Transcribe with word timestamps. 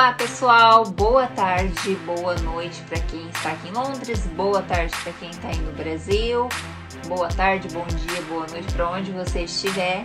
Olá 0.00 0.14
pessoal, 0.14 0.86
boa 0.86 1.26
tarde, 1.26 1.94
boa 2.06 2.34
noite 2.36 2.80
para 2.88 2.98
quem 3.00 3.28
está 3.28 3.52
aqui 3.52 3.68
em 3.68 3.72
Londres, 3.72 4.26
boa 4.28 4.62
tarde 4.62 4.96
para 5.02 5.12
quem 5.12 5.28
está 5.28 5.48
aí 5.48 5.58
no 5.58 5.72
Brasil, 5.72 6.48
boa 7.06 7.28
tarde, 7.28 7.68
bom 7.68 7.84
dia, 7.84 8.22
boa 8.22 8.46
noite 8.46 8.72
para 8.72 8.88
onde 8.88 9.12
você 9.12 9.42
estiver. 9.42 10.04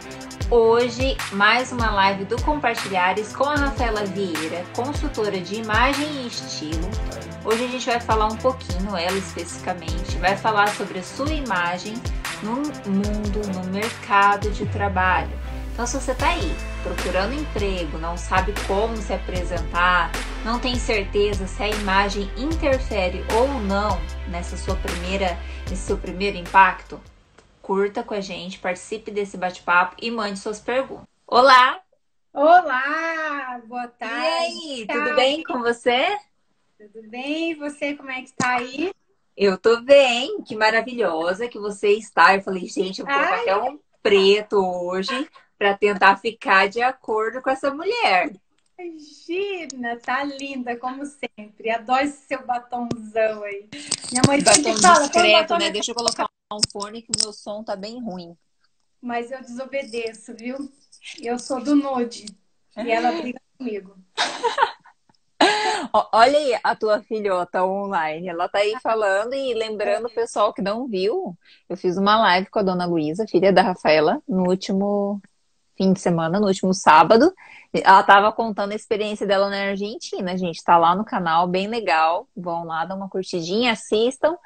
Hoje, 0.52 1.16
mais 1.32 1.72
uma 1.72 1.92
live 1.92 2.26
do 2.26 2.36
Compartilhares 2.42 3.34
com 3.34 3.46
a 3.46 3.56
Rafaela 3.56 4.04
Vieira, 4.04 4.66
consultora 4.76 5.40
de 5.40 5.62
imagem 5.62 6.06
e 6.24 6.28
estilo. 6.28 6.92
Hoje 7.46 7.64
a 7.64 7.68
gente 7.70 7.86
vai 7.86 8.02
falar 8.02 8.26
um 8.26 8.36
pouquinho, 8.36 8.98
ela 8.98 9.18
especificamente, 9.18 10.18
vai 10.18 10.36
falar 10.36 10.68
sobre 10.72 11.00
a 11.00 11.04
sua 11.04 11.32
imagem 11.32 11.94
no 12.44 12.58
mundo, 12.92 13.42
no 13.54 13.64
mercado 13.72 14.52
de 14.52 14.66
trabalho. 14.66 15.45
Então, 15.76 15.86
se 15.86 16.00
você 16.00 16.14
está 16.14 16.30
aí 16.30 16.56
procurando 16.84 17.34
emprego, 17.34 17.98
não 17.98 18.16
sabe 18.16 18.54
como 18.66 18.96
se 18.96 19.12
apresentar, 19.12 20.10
não 20.46 20.58
tem 20.58 20.76
certeza 20.76 21.48
se 21.48 21.62
a 21.62 21.68
imagem 21.68 22.32
interfere 22.38 23.26
ou 23.38 23.50
não 23.60 24.00
nessa 24.30 24.56
sua 24.56 24.78
primeira, 24.78 25.38
nesse 25.70 25.88
seu 25.88 25.98
primeiro 25.98 26.38
impacto, 26.38 26.98
curta 27.62 28.04
com 28.04 28.14
a 28.14 28.22
gente, 28.22 28.58
participe 28.58 29.12
desse 29.12 29.36
bate-papo 29.36 29.98
e 30.02 30.10
mande 30.10 30.40
suas 30.40 30.62
perguntas. 30.62 31.06
Olá! 31.28 31.82
Olá! 32.32 33.62
Boa 33.66 33.90
tarde! 33.90 34.16
E 34.16 34.80
aí, 34.80 34.88
tudo 34.88 35.16
bem 35.18 35.44
com 35.44 35.60
você? 35.60 36.18
Tudo 36.78 37.06
bem, 37.10 37.52
e 37.52 37.56
você 37.56 37.96
como 37.96 38.12
é 38.12 38.22
que 38.22 38.30
está 38.30 38.56
aí? 38.56 38.94
Eu 39.36 39.58
tô 39.58 39.82
bem, 39.82 40.42
que 40.42 40.56
maravilhosa 40.56 41.50
que 41.50 41.60
você 41.60 41.90
está. 41.90 42.34
Eu 42.34 42.42
falei, 42.42 42.66
gente, 42.66 43.02
eu 43.02 43.06
vou 43.06 43.14
colocar 43.14 43.42
até 43.42 43.58
um 43.58 43.78
preto 44.02 44.56
hoje 44.56 45.28
para 45.58 45.78
tentar 45.78 46.18
ficar 46.18 46.68
de 46.68 46.82
acordo 46.82 47.42
com 47.42 47.50
essa 47.50 47.74
mulher. 47.74 48.32
Imagina, 48.78 49.98
tá 49.98 50.24
linda 50.24 50.76
como 50.76 51.06
sempre. 51.06 51.70
Adoro 51.70 52.04
esse 52.04 52.28
seu 52.28 52.46
batomzão 52.46 53.44
aí. 53.44 53.70
Minha 54.12 54.22
mãe 54.28 54.44
batom 54.44 54.64
sempre 54.64 54.82
fala, 54.82 55.00
discreto, 55.08 55.58
né? 55.58 55.70
Deixa 55.72 55.92
eu 55.92 55.96
colocar 55.96 56.30
um 56.52 56.60
fone 56.72 57.02
que 57.02 57.12
o 57.16 57.24
meu 57.24 57.32
som 57.32 57.64
tá 57.64 57.76
bem 57.76 58.02
ruim. 58.02 58.36
Mas 59.02 59.32
eu 59.32 59.42
desobedeço, 59.42 60.36
viu? 60.36 60.70
Eu 61.22 61.40
sou 61.40 61.64
do 61.64 61.76
nude 61.76 62.26
e 62.76 62.92
ela 62.92 63.12
briga 63.14 63.40
comigo. 63.58 63.96
Olha 66.12 66.38
aí 66.38 66.60
a 66.64 66.76
tua 66.76 67.02
filhota 67.02 67.64
online. 67.64 68.28
Ela 68.28 68.50
tá 68.50 68.60
aí 68.60 68.76
falando 68.82 69.34
e 69.34 69.54
lembrando 69.54 70.08
o 70.08 70.14
pessoal 70.14 70.54
que 70.54 70.62
não 70.62 70.88
viu. 70.88 71.38
Eu 71.70 71.78
fiz 71.78 71.98
uma 71.98 72.18
live 72.20 72.50
com 72.50 72.60
a 72.60 72.64
dona 72.64 72.86
Luísa, 72.86 73.28
filha 73.28 73.54
da 73.54 73.62
Rafaela, 73.62 74.22
no 74.28 74.50
último 74.50 75.22
fim 75.76 75.94
de 75.94 76.00
semana, 76.00 76.40
no 76.40 76.48
último 76.48 76.74
sábado. 76.74 77.34
Ela 77.74 78.00
estava 78.00 78.32
contando 78.32 78.72
a 78.72 78.76
experiência 78.76 79.28
dela 79.28 79.50
na 79.50 79.70
Argentina, 79.70 80.38
gente. 80.38 80.64
Tá 80.64 80.78
lá 80.78 80.96
no 80.96 81.04
canal, 81.04 81.48
bem 81.48 81.68
legal. 81.68 82.28
Vão 82.36 82.66
lá, 82.66 82.86
dar 82.86 82.96
uma 82.96 83.10
curtidinha, 83.10 83.74
assistam. 83.74 84.38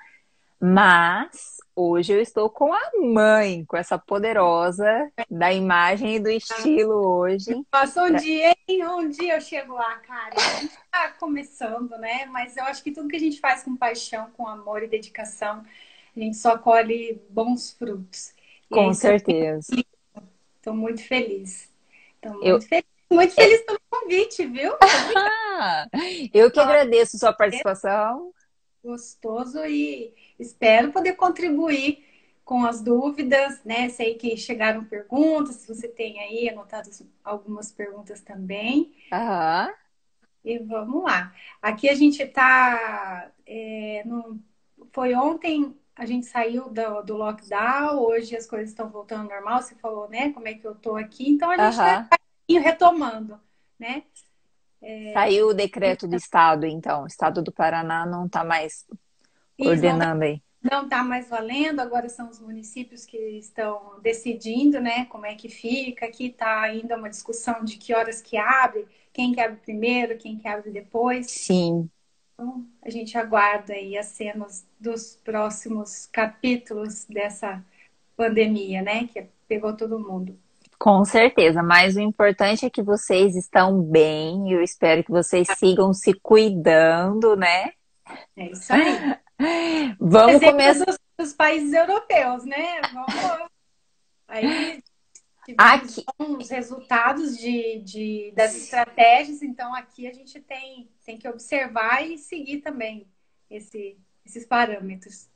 Mas 0.60 1.58
hoje 1.74 2.12
eu 2.12 2.22
estou 2.22 2.50
com 2.50 2.74
a 2.74 2.92
mãe, 3.02 3.64
com 3.64 3.78
essa 3.78 3.98
poderosa 3.98 5.10
da 5.32 5.54
imagem 5.54 6.16
e 6.16 6.20
do 6.20 6.30
estilo 6.30 6.96
hoje. 6.96 7.64
Passou 7.72 8.04
um 8.04 8.16
dia, 8.16 8.54
hein? 8.68 8.86
Um 8.86 9.08
dia 9.08 9.36
eu 9.36 9.42
chego 9.42 9.74
lá, 9.74 9.96
cara. 10.00 10.36
A 10.36 10.60
gente 10.60 10.78
tá 10.92 11.14
começando, 11.18 11.92
né? 11.98 12.26
Mas 12.26 12.58
eu 12.58 12.66
acho 12.66 12.84
que 12.84 12.92
tudo 12.92 13.08
que 13.08 13.16
a 13.16 13.20
gente 13.20 13.40
faz 13.40 13.64
com 13.64 13.78
paixão, 13.78 14.30
com 14.36 14.46
amor 14.46 14.84
e 14.84 14.88
dedicação, 14.88 15.64
a 16.16 16.20
gente 16.20 16.36
só 16.36 16.58
colhe 16.58 17.22
bons 17.30 17.72
frutos. 17.72 18.34
Com 18.70 18.94
certeza. 18.94 19.72
Estou 20.70 20.76
muito 20.76 21.04
feliz. 21.04 21.68
Estou 22.16 22.34
muito 22.34 22.46
eu... 22.46 22.62
feliz. 22.62 22.86
Muito 23.12 23.34
feliz 23.34 23.62
pelo 23.62 23.80
convite, 23.90 24.46
viu? 24.46 24.74
eu 26.32 26.52
que 26.52 26.60
agradeço 26.60 27.18
sua 27.18 27.34
participação. 27.34 28.32
Gostoso 28.84 29.66
e 29.66 30.14
espero 30.38 30.92
poder 30.92 31.14
contribuir 31.14 32.06
com 32.46 32.64
as 32.64 32.84
dúvidas, 32.84 33.64
né? 33.66 33.90
Sei 33.90 34.14
que 34.14 34.38
chegaram 34.38 34.86
perguntas, 34.86 35.56
se 35.56 35.68
você 35.68 35.88
tem 35.88 36.20
aí 36.20 36.50
anotado 36.50 36.88
algumas 37.24 37.72
perguntas 37.72 38.22
também. 38.22 38.94
Aham. 39.12 39.74
E 40.46 40.60
vamos 40.60 41.04
lá. 41.04 41.34
Aqui 41.60 41.90
a 41.90 41.96
gente 41.96 42.22
está. 42.22 43.32
É, 43.44 44.04
no... 44.06 44.40
Foi 44.94 45.16
ontem 45.16 45.76
a 46.00 46.06
gente 46.06 46.28
saiu 46.28 46.70
do, 46.70 47.02
do, 47.02 47.18
lockdown, 47.18 48.00
hoje 48.00 48.34
as 48.34 48.48
coisas 48.48 48.70
estão 48.70 48.90
voltando 48.90 49.30
ao 49.30 49.36
normal, 49.36 49.62
você 49.62 49.76
falou, 49.76 50.08
né, 50.10 50.32
como 50.32 50.48
é 50.48 50.54
que 50.54 50.66
eu 50.66 50.74
tô 50.74 50.96
aqui, 50.96 51.30
então 51.30 51.52
a 51.52 51.58
gente 51.58 51.72
está 51.72 52.08
uhum. 52.50 52.62
retomando, 52.62 53.40
né? 53.78 54.04
É... 54.82 55.12
Saiu 55.12 55.50
o 55.50 55.54
decreto 55.54 56.08
do 56.08 56.16
estado, 56.16 56.66
então, 56.66 57.04
o 57.04 57.08
estado 57.08 57.44
do 57.44 57.52
Paraná 57.52 58.06
não 58.06 58.28
está 58.28 58.46
mais 58.46 58.88
ordenando 59.60 60.24
aí. 60.24 60.42
Não 60.64 60.86
está 60.86 61.04
mais 61.04 61.28
valendo, 61.28 61.82
agora 61.82 62.08
são 62.08 62.30
os 62.30 62.40
municípios 62.40 63.06
que 63.06 63.18
estão 63.38 64.00
decidindo, 64.02 64.80
né, 64.80 65.04
como 65.06 65.26
é 65.26 65.36
que 65.36 65.50
fica. 65.50 66.06
Aqui 66.06 66.28
está 66.28 66.62
ainda 66.62 66.96
uma 66.96 67.10
discussão 67.10 67.62
de 67.66 67.76
que 67.76 67.94
horas 67.94 68.22
que 68.22 68.38
abre, 68.38 68.88
quem 69.12 69.34
que 69.34 69.42
abre 69.42 69.58
primeiro, 69.58 70.18
quem 70.18 70.38
que 70.38 70.48
abre 70.48 70.72
depois. 70.72 71.30
Sim. 71.30 71.90
Então, 72.40 72.66
a 72.82 72.90
gente 72.90 73.18
aguarda 73.18 73.74
aí 73.74 73.98
as 73.98 74.06
cenas 74.06 74.66
dos 74.80 75.20
próximos 75.26 76.06
capítulos 76.06 77.04
dessa 77.04 77.62
pandemia, 78.16 78.82
né? 78.82 79.10
Que 79.12 79.28
pegou 79.46 79.76
todo 79.76 80.00
mundo. 80.00 80.40
Com 80.80 81.04
certeza, 81.04 81.62
mas 81.62 81.98
o 81.98 82.00
importante 82.00 82.66
é 82.66 82.70
que 82.70 82.82
vocês 82.82 83.36
estão 83.36 83.82
bem. 83.82 84.54
Eu 84.54 84.64
espero 84.64 85.04
que 85.04 85.12
vocês 85.12 85.50
sigam 85.58 85.94
se 85.94 86.14
cuidando, 86.14 87.36
né? 87.36 87.74
É 88.38 88.52
isso 88.52 88.72
aí. 88.72 89.18
Vamos 90.00 90.42
começar 90.42 90.86
dos, 90.86 90.98
dos 91.18 91.34
países 91.34 91.74
europeus, 91.74 92.46
né? 92.46 92.80
Vamos 92.94 93.50
aí 94.30 94.82
aqui 95.58 96.04
os 96.18 96.50
resultados 96.50 97.38
de, 97.38 97.80
de, 97.80 98.34
das 98.36 98.56
estratégias, 98.56 99.42
então 99.42 99.74
aqui 99.74 100.08
a 100.08 100.14
gente 100.14 100.40
tem, 100.42 100.90
tem 101.10 101.18
que 101.18 101.28
observar 101.28 102.06
e 102.06 102.20
seguir 102.20 102.62
também 102.62 103.08
esse, 103.50 103.98
esses 104.24 104.46
parâmetros. 104.46 105.28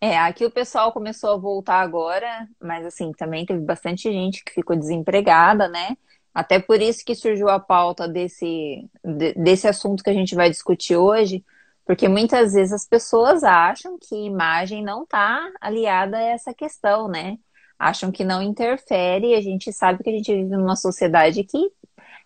É, 0.00 0.16
aqui 0.18 0.42
o 0.42 0.50
pessoal 0.50 0.90
começou 0.90 1.32
a 1.32 1.36
voltar 1.36 1.82
agora, 1.82 2.48
mas 2.58 2.86
assim, 2.86 3.12
também 3.12 3.44
teve 3.44 3.60
bastante 3.60 4.10
gente 4.10 4.42
que 4.42 4.54
ficou 4.54 4.74
desempregada, 4.74 5.68
né? 5.68 5.98
Até 6.32 6.58
por 6.58 6.80
isso 6.80 7.04
que 7.04 7.14
surgiu 7.14 7.50
a 7.50 7.60
pauta 7.60 8.08
desse, 8.08 8.88
desse 9.36 9.68
assunto 9.68 10.02
que 10.02 10.08
a 10.08 10.14
gente 10.14 10.34
vai 10.34 10.48
discutir 10.48 10.96
hoje, 10.96 11.44
porque 11.84 12.08
muitas 12.08 12.54
vezes 12.54 12.72
as 12.72 12.86
pessoas 12.86 13.44
acham 13.44 13.98
que 13.98 14.14
imagem 14.14 14.82
não 14.82 15.02
está 15.02 15.50
aliada 15.60 16.16
a 16.16 16.22
essa 16.22 16.54
questão, 16.54 17.06
né? 17.06 17.38
acham 17.78 18.10
que 18.10 18.24
não 18.24 18.42
interfere. 18.42 19.34
A 19.34 19.40
gente 19.40 19.72
sabe 19.72 20.02
que 20.02 20.10
a 20.10 20.12
gente 20.12 20.34
vive 20.34 20.56
numa 20.56 20.76
sociedade 20.76 21.44
que 21.44 21.70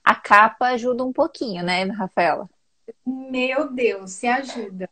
a 0.05 0.15
capa 0.15 0.69
ajuda 0.69 1.05
um 1.05 1.13
pouquinho, 1.13 1.63
né, 1.63 1.85
Rafaela? 1.85 2.49
Meu 3.07 3.73
Deus, 3.73 4.13
se 4.13 4.27
ajuda. 4.27 4.89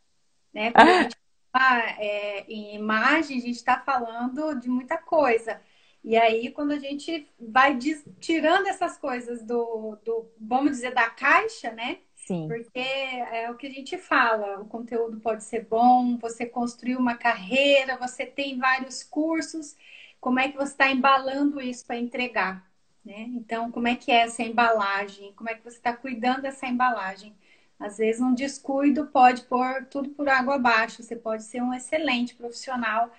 Né? 0.52 0.72
Quando 0.72 0.88
a 0.88 1.02
gente 1.02 1.16
fala 1.52 1.90
é, 1.98 2.44
em 2.48 2.74
imagem, 2.74 3.38
a 3.38 3.40
gente 3.40 3.56
está 3.56 3.78
falando 3.80 4.54
de 4.54 4.68
muita 4.68 4.98
coisa. 4.98 5.60
E 6.02 6.16
aí, 6.16 6.50
quando 6.50 6.72
a 6.72 6.78
gente 6.78 7.28
vai 7.38 7.78
tirando 8.18 8.66
essas 8.66 8.96
coisas 8.96 9.42
do, 9.42 9.98
do, 10.02 10.30
vamos 10.40 10.72
dizer, 10.72 10.94
da 10.94 11.10
caixa, 11.10 11.72
né? 11.72 11.98
Sim. 12.14 12.48
Porque 12.48 12.78
é 12.78 13.50
o 13.50 13.56
que 13.56 13.66
a 13.66 13.70
gente 13.70 13.98
fala, 13.98 14.60
o 14.60 14.66
conteúdo 14.66 15.20
pode 15.20 15.44
ser 15.44 15.66
bom, 15.66 16.16
você 16.16 16.46
construiu 16.46 16.98
uma 16.98 17.16
carreira, 17.16 17.98
você 17.98 18.24
tem 18.24 18.58
vários 18.58 19.02
cursos, 19.02 19.76
como 20.20 20.38
é 20.38 20.48
que 20.48 20.56
você 20.56 20.72
está 20.72 20.90
embalando 20.90 21.60
isso 21.60 21.84
para 21.86 21.98
entregar. 21.98 22.70
Né? 23.04 23.26
Então, 23.34 23.70
como 23.70 23.88
é 23.88 23.96
que 23.96 24.10
é 24.10 24.20
essa 24.20 24.42
embalagem? 24.42 25.32
Como 25.34 25.48
é 25.48 25.54
que 25.54 25.64
você 25.64 25.76
está 25.76 25.94
cuidando 25.94 26.42
dessa 26.42 26.66
embalagem? 26.66 27.34
Às 27.80 27.96
vezes, 27.96 28.20
um 28.20 28.34
descuido 28.34 29.06
pode 29.06 29.42
pôr 29.44 29.86
tudo 29.90 30.10
por 30.10 30.28
água 30.28 30.56
abaixo. 30.56 31.02
Você 31.02 31.16
pode 31.16 31.44
ser 31.44 31.62
um 31.62 31.72
excelente 31.72 32.34
profissional. 32.34 33.10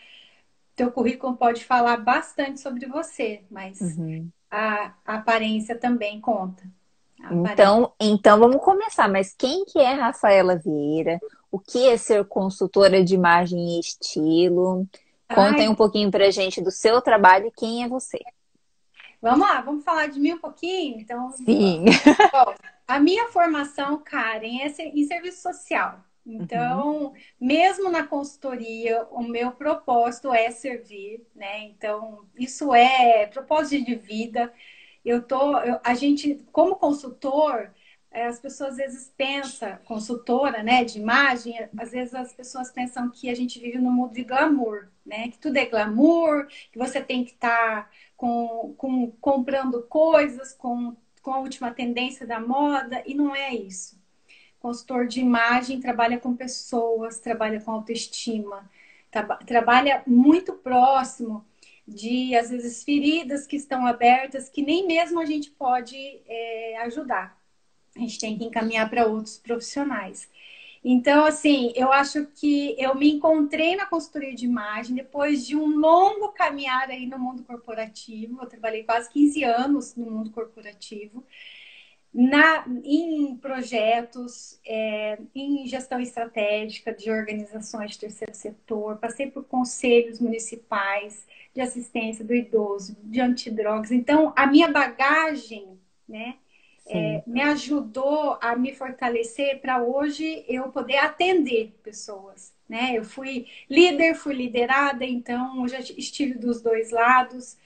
Teu 0.75 0.91
currículo 0.91 1.35
pode 1.35 1.65
falar 1.65 1.97
bastante 1.97 2.59
sobre 2.59 2.85
você, 2.85 3.41
mas 3.49 3.81
uhum. 3.81 4.29
a, 4.51 4.93
a, 5.03 5.15
aparência 5.15 5.75
também 5.75 6.21
conta. 6.21 6.63
Então, 7.31 7.91
então 7.99 8.39
vamos 8.39 8.63
começar. 8.63 9.09
Mas 9.09 9.33
quem 9.35 9.65
que 9.65 9.79
é 9.79 9.93
Rafaela 9.93 10.55
Vieira? 10.55 11.19
O 11.51 11.59
que 11.59 11.87
é 11.89 11.97
ser 11.97 12.23
consultora 12.25 13.03
de 13.03 13.15
imagem 13.15 13.77
e 13.77 13.79
estilo? 13.79 14.87
Contem 15.33 15.69
um 15.69 15.75
pouquinho 15.75 16.11
pra 16.11 16.29
gente 16.29 16.61
do 16.61 16.71
seu 16.71 17.01
trabalho 17.01 17.47
e 17.47 17.51
quem 17.51 17.83
é 17.83 17.87
você. 17.87 18.19
Vamos 19.21 19.47
lá, 19.47 19.61
vamos 19.61 19.83
falar 19.83 20.07
de 20.07 20.19
mim 20.19 20.33
um 20.33 20.39
pouquinho? 20.39 20.99
Então, 20.99 21.31
Sim. 21.31 21.85
Bom, 22.33 22.53
a 22.91 22.99
minha 22.99 23.27
formação, 23.29 23.97
Karen, 24.03 24.61
é 24.61 24.81
em 24.81 25.03
serviço 25.05 25.41
social. 25.41 26.03
Então, 26.25 27.05
uhum. 27.05 27.13
mesmo 27.39 27.89
na 27.89 28.05
consultoria, 28.05 29.05
o 29.11 29.23
meu 29.23 29.51
propósito 29.51 30.31
é 30.33 30.51
servir, 30.51 31.25
né? 31.35 31.63
Então, 31.65 32.25
isso 32.37 32.73
é 32.73 33.25
propósito 33.27 33.85
de 33.85 33.95
vida. 33.95 34.53
Eu 35.03 35.21
tô, 35.23 35.57
eu, 35.59 35.79
a 35.83 35.95
gente, 35.95 36.45
como 36.51 36.75
consultor, 36.75 37.71
é, 38.11 38.27
as 38.27 38.39
pessoas 38.39 38.71
às 38.71 38.77
vezes 38.77 39.13
pensam, 39.17 39.77
consultora 39.85 40.61
né, 40.61 40.83
de 40.83 40.99
imagem, 40.99 41.55
às 41.77 41.91
vezes 41.91 42.13
as 42.13 42.33
pessoas 42.33 42.69
pensam 42.69 43.09
que 43.09 43.29
a 43.29 43.35
gente 43.35 43.59
vive 43.59 43.77
no 43.79 43.89
mundo 43.89 44.13
de 44.13 44.23
glamour, 44.23 44.89
né? 45.05 45.29
Que 45.29 45.39
tudo 45.39 45.57
é 45.57 45.65
glamour, 45.65 46.45
que 46.71 46.77
você 46.77 47.01
tem 47.01 47.23
que 47.23 47.31
estar 47.31 47.85
tá 47.85 47.89
com, 48.17 48.75
com, 48.77 49.11
comprando 49.19 49.81
coisas 49.83 50.53
com, 50.53 50.95
com 51.21 51.33
a 51.33 51.39
última 51.39 51.71
tendência 51.71 52.25
da 52.25 52.39
moda, 52.39 53.03
e 53.05 53.13
não 53.13 53.35
é 53.35 53.53
isso. 53.53 53.99
Consultor 54.59 55.07
de 55.07 55.19
imagem 55.19 55.79
trabalha 55.79 56.19
com 56.19 56.35
pessoas, 56.35 57.19
trabalha 57.19 57.59
com 57.61 57.71
autoestima, 57.71 58.69
tra 59.09 59.23
trabalha 59.37 60.03
muito 60.07 60.53
próximo 60.53 61.45
de, 61.87 62.35
às 62.35 62.49
vezes, 62.49 62.83
feridas 62.83 63.47
que 63.47 63.55
estão 63.55 63.85
abertas, 63.85 64.49
que 64.49 64.61
nem 64.61 64.87
mesmo 64.87 65.19
a 65.19 65.25
gente 65.25 65.49
pode 65.51 66.21
é, 66.27 66.77
ajudar 66.83 67.41
a 67.95 67.99
gente 67.99 68.19
tem 68.19 68.37
que 68.37 68.45
encaminhar 68.45 68.89
para 68.89 69.05
outros 69.05 69.37
profissionais. 69.37 70.29
Então, 70.83 71.25
assim, 71.25 71.71
eu 71.75 71.91
acho 71.91 72.25
que 72.25 72.75
eu 72.79 72.95
me 72.95 73.11
encontrei 73.11 73.75
na 73.75 73.85
consultoria 73.85 74.33
de 74.33 74.45
imagem 74.45 74.95
depois 74.95 75.45
de 75.45 75.55
um 75.55 75.67
longo 75.77 76.29
caminhar 76.29 76.89
aí 76.89 77.05
no 77.05 77.19
mundo 77.19 77.43
corporativo. 77.43 78.41
Eu 78.41 78.47
trabalhei 78.47 78.83
quase 78.83 79.09
15 79.11 79.43
anos 79.43 79.95
no 79.95 80.09
mundo 80.09 80.31
corporativo, 80.31 81.23
na, 82.13 82.65
em 82.83 83.37
projetos, 83.37 84.59
é, 84.65 85.19
em 85.35 85.65
gestão 85.67 85.99
estratégica 85.99 86.93
de 86.93 87.09
organizações 87.11 87.91
de 87.91 87.99
terceiro 87.99 88.33
setor, 88.33 88.97
passei 88.97 89.29
por 89.31 89.45
conselhos 89.45 90.19
municipais 90.19 91.25
de 91.53 91.61
assistência 91.61 92.25
do 92.25 92.33
idoso, 92.33 92.97
de 93.03 93.21
antidrogas. 93.21 93.91
Então, 93.91 94.33
a 94.35 94.47
minha 94.47 94.69
bagagem, 94.71 95.79
né? 96.07 96.37
É, 96.91 97.23
me 97.25 97.41
ajudou 97.41 98.37
a 98.41 98.53
me 98.55 98.75
fortalecer 98.75 99.61
para 99.61 99.81
hoje 99.81 100.43
eu 100.47 100.69
poder 100.71 100.97
atender 100.97 101.73
pessoas. 101.81 102.53
Né? 102.67 102.97
Eu 102.97 103.05
fui 103.05 103.47
líder, 103.69 104.13
fui 104.13 104.33
liderada, 104.33 105.05
então 105.05 105.61
eu 105.61 105.67
já 105.69 105.79
estive 105.79 106.33
dos 106.33 106.61
dois 106.61 106.91
lados. 106.91 107.57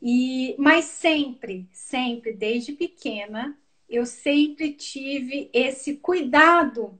E, 0.00 0.54
mas 0.58 0.84
sempre, 0.84 1.66
sempre, 1.72 2.34
desde 2.34 2.72
pequena, 2.72 3.58
eu 3.88 4.04
sempre 4.04 4.72
tive 4.74 5.50
esse 5.54 5.96
cuidado 5.96 6.98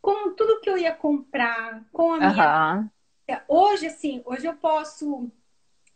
com 0.00 0.32
tudo 0.34 0.60
que 0.60 0.70
eu 0.70 0.78
ia 0.78 0.94
comprar, 0.94 1.84
com 1.92 2.12
a 2.12 2.18
minha. 2.18 2.90
Uhum. 3.28 3.40
Hoje, 3.48 3.88
assim, 3.88 4.22
hoje 4.24 4.46
eu 4.46 4.54
posso 4.54 5.30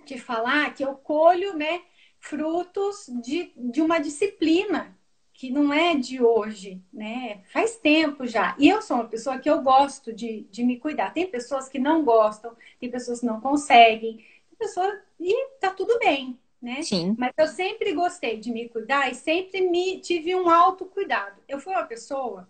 te 0.04 0.18
falar 0.18 0.74
que 0.74 0.84
eu 0.84 0.94
colho, 0.94 1.56
né, 1.56 1.82
frutos 2.18 3.06
de, 3.22 3.52
de 3.56 3.80
uma 3.80 3.98
disciplina 3.98 4.94
que 5.34 5.50
não 5.50 5.72
é 5.72 5.96
de 5.96 6.22
hoje, 6.22 6.80
né? 6.92 7.42
Faz 7.52 7.76
tempo 7.76 8.24
já. 8.24 8.54
E 8.56 8.68
eu 8.68 8.80
sou 8.80 8.98
uma 8.98 9.08
pessoa 9.08 9.38
que 9.38 9.50
eu 9.50 9.60
gosto 9.60 10.12
de, 10.12 10.46
de 10.50 10.62
me 10.62 10.78
cuidar. 10.78 11.12
Tem 11.12 11.26
pessoas 11.26 11.68
que 11.68 11.78
não 11.78 12.04
gostam, 12.04 12.56
tem 12.80 12.88
pessoas 12.88 13.20
que 13.20 13.26
não 13.26 13.40
conseguem, 13.40 14.16
tem 14.16 14.58
pessoas 14.58 14.94
e 15.18 15.48
tá 15.60 15.70
tudo 15.70 15.98
bem, 15.98 16.38
né? 16.62 16.82
Sim. 16.82 17.16
Mas 17.18 17.32
eu 17.36 17.48
sempre 17.48 17.92
gostei 17.92 18.38
de 18.38 18.52
me 18.52 18.68
cuidar 18.68 19.10
e 19.10 19.14
sempre 19.16 19.60
me 19.60 19.98
tive 19.98 20.34
um 20.36 20.48
autocuidado. 20.48 21.40
Eu 21.48 21.58
fui 21.58 21.72
uma 21.72 21.84
pessoa 21.84 22.48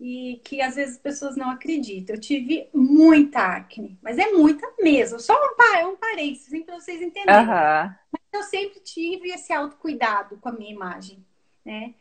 e 0.00 0.40
que 0.44 0.60
às 0.60 0.76
vezes 0.76 0.96
as 0.96 1.02
pessoas 1.02 1.36
não 1.36 1.50
acreditam. 1.50 2.14
Eu 2.14 2.20
tive 2.20 2.68
muita 2.72 3.40
acne, 3.40 3.98
mas 4.00 4.16
é 4.16 4.30
muita 4.30 4.68
mesmo. 4.80 5.18
Só 5.18 5.34
um, 5.34 5.88
um 5.88 5.96
parênteses 5.96 6.64
para 6.64 6.78
vocês 6.78 7.02
entenderem. 7.02 7.40
Uhum. 7.40 7.94
Mas 8.12 8.22
eu 8.32 8.42
sempre 8.44 8.80
tive 8.80 9.30
esse 9.30 9.52
autocuidado 9.52 10.36
com 10.38 10.48
a 10.48 10.52
minha 10.52 10.72
imagem, 10.72 11.24
né? 11.64 11.94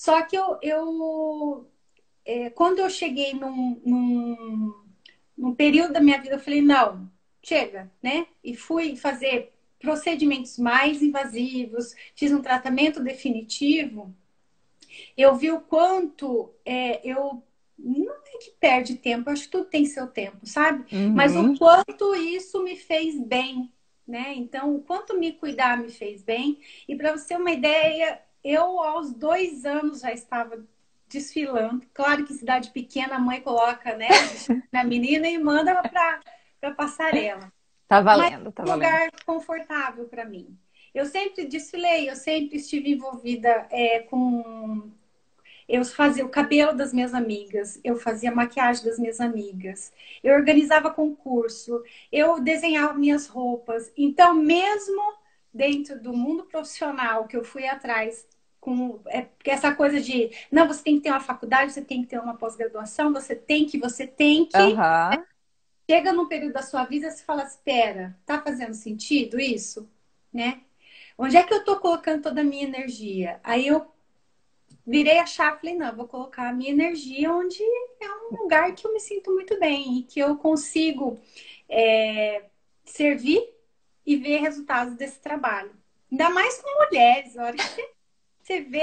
Só 0.00 0.22
que 0.22 0.34
eu, 0.34 0.58
eu 0.62 1.70
é, 2.24 2.48
quando 2.48 2.78
eu 2.78 2.88
cheguei 2.88 3.34
num, 3.34 3.78
num, 3.84 4.74
num 5.36 5.54
período 5.54 5.92
da 5.92 6.00
minha 6.00 6.18
vida, 6.18 6.36
eu 6.36 6.40
falei, 6.40 6.62
não, 6.62 7.06
chega, 7.42 7.92
né? 8.02 8.26
E 8.42 8.56
fui 8.56 8.96
fazer 8.96 9.52
procedimentos 9.78 10.56
mais 10.56 11.02
invasivos, 11.02 11.94
fiz 12.14 12.32
um 12.32 12.40
tratamento 12.40 13.02
definitivo, 13.02 14.10
eu 15.18 15.34
vi 15.34 15.52
o 15.52 15.60
quanto 15.60 16.50
é, 16.64 17.06
eu 17.06 17.42
não 17.78 18.10
é 18.10 18.38
que 18.38 18.52
perde 18.58 18.96
tempo, 18.96 19.28
acho 19.28 19.44
que 19.44 19.50
tudo 19.50 19.66
tem 19.66 19.84
seu 19.84 20.06
tempo, 20.06 20.46
sabe? 20.46 20.82
Uhum. 20.94 21.12
Mas 21.12 21.36
o 21.36 21.58
quanto 21.58 22.14
isso 22.14 22.62
me 22.62 22.74
fez 22.74 23.20
bem, 23.20 23.70
né? 24.08 24.32
Então, 24.34 24.76
o 24.76 24.80
quanto 24.80 25.18
me 25.18 25.32
cuidar 25.32 25.76
me 25.76 25.90
fez 25.90 26.22
bem. 26.22 26.58
E 26.88 26.96
para 26.96 27.12
você 27.12 27.28
ter 27.28 27.36
uma 27.36 27.50
ideia, 27.50 28.18
eu, 28.42 28.82
aos 28.82 29.12
dois 29.12 29.64
anos, 29.64 30.00
já 30.00 30.12
estava 30.12 30.64
desfilando. 31.08 31.84
Claro 31.92 32.24
que 32.24 32.34
cidade 32.34 32.70
pequena, 32.70 33.16
a 33.16 33.18
mãe 33.18 33.40
coloca, 33.40 33.96
né, 33.96 34.08
na 34.72 34.84
menina 34.84 35.28
e 35.28 35.38
manda 35.38 35.82
para 35.82 36.20
a 36.62 36.70
passarela. 36.70 37.52
Tá 37.88 38.00
valendo, 38.00 38.44
Mas 38.44 38.54
tá 38.54 38.62
um 38.62 38.66
valendo. 38.66 38.86
lugar 38.86 39.10
confortável 39.26 40.04
para 40.06 40.24
mim. 40.24 40.56
Eu 40.94 41.06
sempre 41.06 41.44
desfilei, 41.44 42.08
eu 42.08 42.16
sempre 42.16 42.56
estive 42.56 42.92
envolvida 42.92 43.66
é, 43.70 44.00
com. 44.00 44.90
Eu 45.68 45.84
fazia 45.84 46.26
o 46.26 46.28
cabelo 46.28 46.72
das 46.72 46.92
minhas 46.92 47.14
amigas, 47.14 47.80
eu 47.84 47.96
fazia 47.96 48.32
maquiagem 48.32 48.84
das 48.84 48.98
minhas 48.98 49.20
amigas, 49.20 49.92
eu 50.22 50.34
organizava 50.34 50.90
concurso, 50.90 51.80
eu 52.10 52.40
desenhava 52.40 52.94
minhas 52.94 53.28
roupas. 53.28 53.92
Então, 53.96 54.34
mesmo 54.34 55.00
dentro 55.52 56.00
do 56.00 56.12
mundo 56.12 56.44
profissional 56.44 57.26
que 57.26 57.36
eu 57.36 57.44
fui 57.44 57.66
atrás 57.66 58.26
com 58.60 59.00
é, 59.06 59.26
essa 59.44 59.74
coisa 59.74 60.00
de 60.00 60.30
não, 60.52 60.68
você 60.68 60.82
tem 60.82 60.96
que 60.96 61.02
ter 61.02 61.10
uma 61.10 61.20
faculdade, 61.20 61.72
você 61.72 61.82
tem 61.82 62.02
que 62.02 62.08
ter 62.08 62.20
uma 62.20 62.36
pós-graduação, 62.36 63.12
você 63.12 63.34
tem 63.34 63.64
que, 63.64 63.78
você 63.78 64.06
tem 64.06 64.44
que. 64.44 64.56
Uhum. 64.56 65.24
Chega 65.88 66.12
num 66.12 66.28
período 66.28 66.52
da 66.52 66.62
sua 66.62 66.84
vida, 66.84 67.10
você 67.10 67.24
fala, 67.24 67.42
espera, 67.42 68.16
tá 68.24 68.40
fazendo 68.40 68.74
sentido 68.74 69.40
isso? 69.40 69.90
Né? 70.32 70.60
Onde 71.18 71.36
é 71.36 71.42
que 71.42 71.52
eu 71.52 71.64
tô 71.64 71.80
colocando 71.80 72.22
toda 72.22 72.42
a 72.42 72.44
minha 72.44 72.64
energia? 72.64 73.40
Aí 73.42 73.66
eu 73.66 73.90
virei 74.86 75.18
a 75.18 75.26
chave 75.26 75.56
e 75.56 75.60
falei, 75.60 75.76
não, 75.76 75.96
vou 75.96 76.06
colocar 76.06 76.48
a 76.48 76.52
minha 76.52 76.70
energia 76.70 77.32
onde 77.32 77.62
é 78.00 78.08
um 78.08 78.42
lugar 78.42 78.72
que 78.74 78.86
eu 78.86 78.92
me 78.92 79.00
sinto 79.00 79.32
muito 79.32 79.58
bem 79.58 79.98
e 79.98 80.02
que 80.04 80.20
eu 80.20 80.36
consigo 80.36 81.18
é, 81.68 82.44
servir 82.84 83.42
e 84.10 84.16
ver 84.16 84.40
resultados 84.40 84.94
desse 84.96 85.20
trabalho. 85.20 85.70
Ainda 86.10 86.30
mais 86.30 86.60
com 86.60 86.84
mulheres, 86.84 87.38
a 87.38 87.44
hora 87.44 87.56
que 87.56 87.62
você 87.62 87.90
você 88.42 88.60
vê 88.62 88.82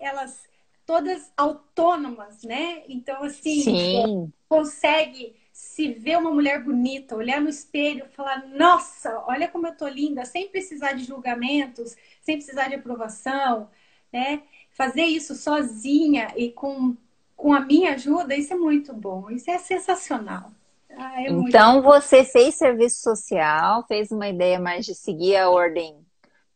elas 0.00 0.48
todas 0.86 1.30
autônomas, 1.36 2.42
né? 2.42 2.82
Então, 2.88 3.22
assim, 3.22 3.62
Sim. 3.62 4.32
consegue 4.48 5.36
se 5.52 5.92
ver 5.92 6.16
uma 6.16 6.30
mulher 6.30 6.64
bonita, 6.64 7.14
olhar 7.14 7.38
no 7.38 7.50
espelho 7.50 8.06
e 8.06 8.14
falar: 8.14 8.46
Nossa, 8.48 9.22
olha 9.26 9.46
como 9.46 9.66
eu 9.66 9.76
tô 9.76 9.86
linda, 9.86 10.24
sem 10.24 10.48
precisar 10.48 10.94
de 10.94 11.04
julgamentos, 11.04 11.94
sem 12.22 12.36
precisar 12.36 12.68
de 12.68 12.76
aprovação, 12.76 13.68
né? 14.10 14.42
Fazer 14.70 15.04
isso 15.04 15.34
sozinha 15.34 16.32
e 16.34 16.50
com, 16.50 16.96
com 17.36 17.52
a 17.52 17.60
minha 17.60 17.92
ajuda, 17.92 18.34
isso 18.34 18.54
é 18.54 18.56
muito 18.56 18.94
bom, 18.94 19.30
isso 19.30 19.50
é 19.50 19.58
sensacional. 19.58 20.50
Ah, 20.96 21.22
é 21.22 21.30
então, 21.30 21.74
muito... 21.74 21.84
você 21.84 22.24
fez 22.24 22.54
serviço 22.56 23.02
social, 23.02 23.84
fez 23.86 24.10
uma 24.10 24.28
ideia 24.28 24.60
mais 24.60 24.84
de 24.84 24.94
seguir 24.94 25.36
a 25.36 25.50
ordem 25.50 25.96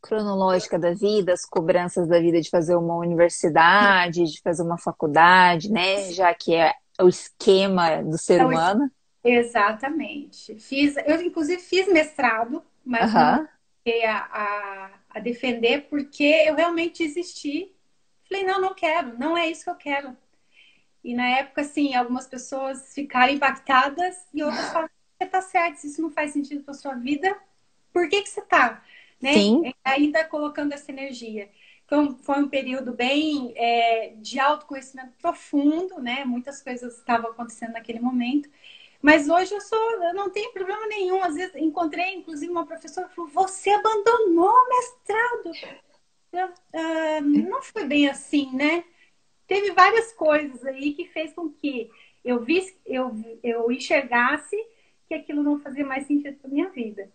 cronológica 0.01 0.79
da 0.79 0.95
vida, 0.95 1.33
as 1.33 1.45
cobranças 1.45 2.07
da 2.09 2.21
vida 2.21 2.41
de 2.41 2.49
fazer 2.49 2.77
uma 2.77 2.97
universidade, 2.97 4.25
de 4.25 4.41
fazer 4.41 4.63
uma 4.63 4.79
faculdade, 4.79 5.71
né? 5.71 6.13
Já 6.13 6.33
que 6.33 6.55
é 6.55 6.73
o 7.01 7.09
esquema 7.09 8.03
do 8.03 8.17
ser 8.17 8.37
então, 8.37 8.49
humano. 8.49 8.91
Exatamente. 9.25 10.59
Fiz, 10.61 10.97
eu 11.05 11.21
inclusive 11.21 11.61
fiz 11.61 11.89
mestrado, 11.89 12.63
mas 12.85 13.13
uhum. 13.13 13.21
não 13.21 13.49
cheguei 13.85 14.05
a, 14.05 14.19
a, 14.19 14.91
a, 15.11 15.21
defender 15.21 15.89
porque 15.91 16.45
eu 16.47 16.55
realmente 16.55 17.05
desisti. 17.05 17.73
Falei, 18.29 18.45
não, 18.45 18.61
não 18.61 18.75
quero, 18.75 19.19
não 19.19 19.37
é 19.37 19.51
isso 19.51 19.65
que 19.65 19.71
eu 19.71 19.75
quero. 19.75 20.17
E 21.07 21.15
na 21.15 21.27
época, 21.39 21.63
assim, 21.63 21.95
algumas 21.95 22.27
pessoas 22.27 22.95
ficaram 22.95 23.33
impactadas 23.33 24.27
e 24.35 24.43
outras 24.43 24.69
falaram, 24.69 24.91
você 25.19 25.29
tá 25.29 25.41
certo, 25.41 25.77
se 25.77 25.87
isso 25.87 26.03
não 26.03 26.11
faz 26.11 26.33
sentido 26.33 26.63
para 26.63 26.75
sua 26.75 26.95
vida, 26.95 27.37
por 27.93 28.09
que 28.09 28.23
que 28.23 28.29
você 28.29 28.43
tá? 28.43 28.83
né? 29.21 29.33
Sim. 29.33 29.75
Ainda 29.85 30.25
colocando 30.25 30.73
essa 30.73 30.91
energia. 30.91 31.49
Então, 31.85 32.17
foi 32.19 32.39
um 32.41 32.49
período 32.49 32.93
bem 32.93 33.53
é, 33.57 34.15
de 34.17 34.41
autoconhecimento 34.41 35.13
profundo, 35.21 36.01
né? 36.01 36.25
Muitas 36.25 36.61
coisas 36.61 36.99
estavam 36.99 37.31
acontecendo 37.31 37.73
naquele 37.73 38.01
momento. 38.01 38.49
Mas 39.01 39.29
hoje 39.29 39.55
eu 39.55 39.61
sou, 39.61 40.03
eu 40.03 40.15
não 40.15 40.31
tenho 40.31 40.53
problema 40.53 40.87
nenhum. 40.89 41.23
Às 41.23 41.35
vezes 41.35 41.55
encontrei, 41.55 42.15
inclusive, 42.15 42.51
uma 42.51 42.67
professora 42.67 43.09
que 43.09 43.15
falou: 43.15 43.31
Você 43.31 43.71
abandonou 43.71 44.51
o 44.51 44.69
mestrado. 44.69 45.53
Eu, 46.33 46.49
uh, 46.49 47.21
não 47.23 47.63
foi 47.63 47.85
bem 47.85 48.09
assim, 48.09 48.51
né? 48.53 48.85
Teve 49.47 49.73
várias 49.73 50.13
coisas 50.13 50.65
aí 50.65 50.93
que 50.93 51.07
fez 51.07 51.33
com 51.33 51.51
que 51.51 51.91
eu, 52.25 52.43
vi, 52.43 52.61
eu, 52.85 53.13
eu 53.43 53.71
enxergasse 53.71 54.57
que 55.07 55.15
aquilo 55.15 55.43
não 55.43 55.61
fazia 55.61 55.87
mais 55.87 56.07
sentido 56.07 56.37
para 56.39 56.51
minha 56.51 56.69
vida. 56.71 57.09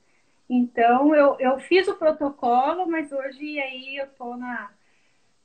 Então, 0.50 1.16
eu, 1.16 1.38
eu 1.40 1.60
fiz 1.60 1.88
o 1.88 1.96
protocolo, 1.96 2.90
mas 2.90 3.12
hoje 3.12 3.60
aí 3.60 3.98
eu 3.98 4.06
estou 4.06 4.36
na, 4.38 4.72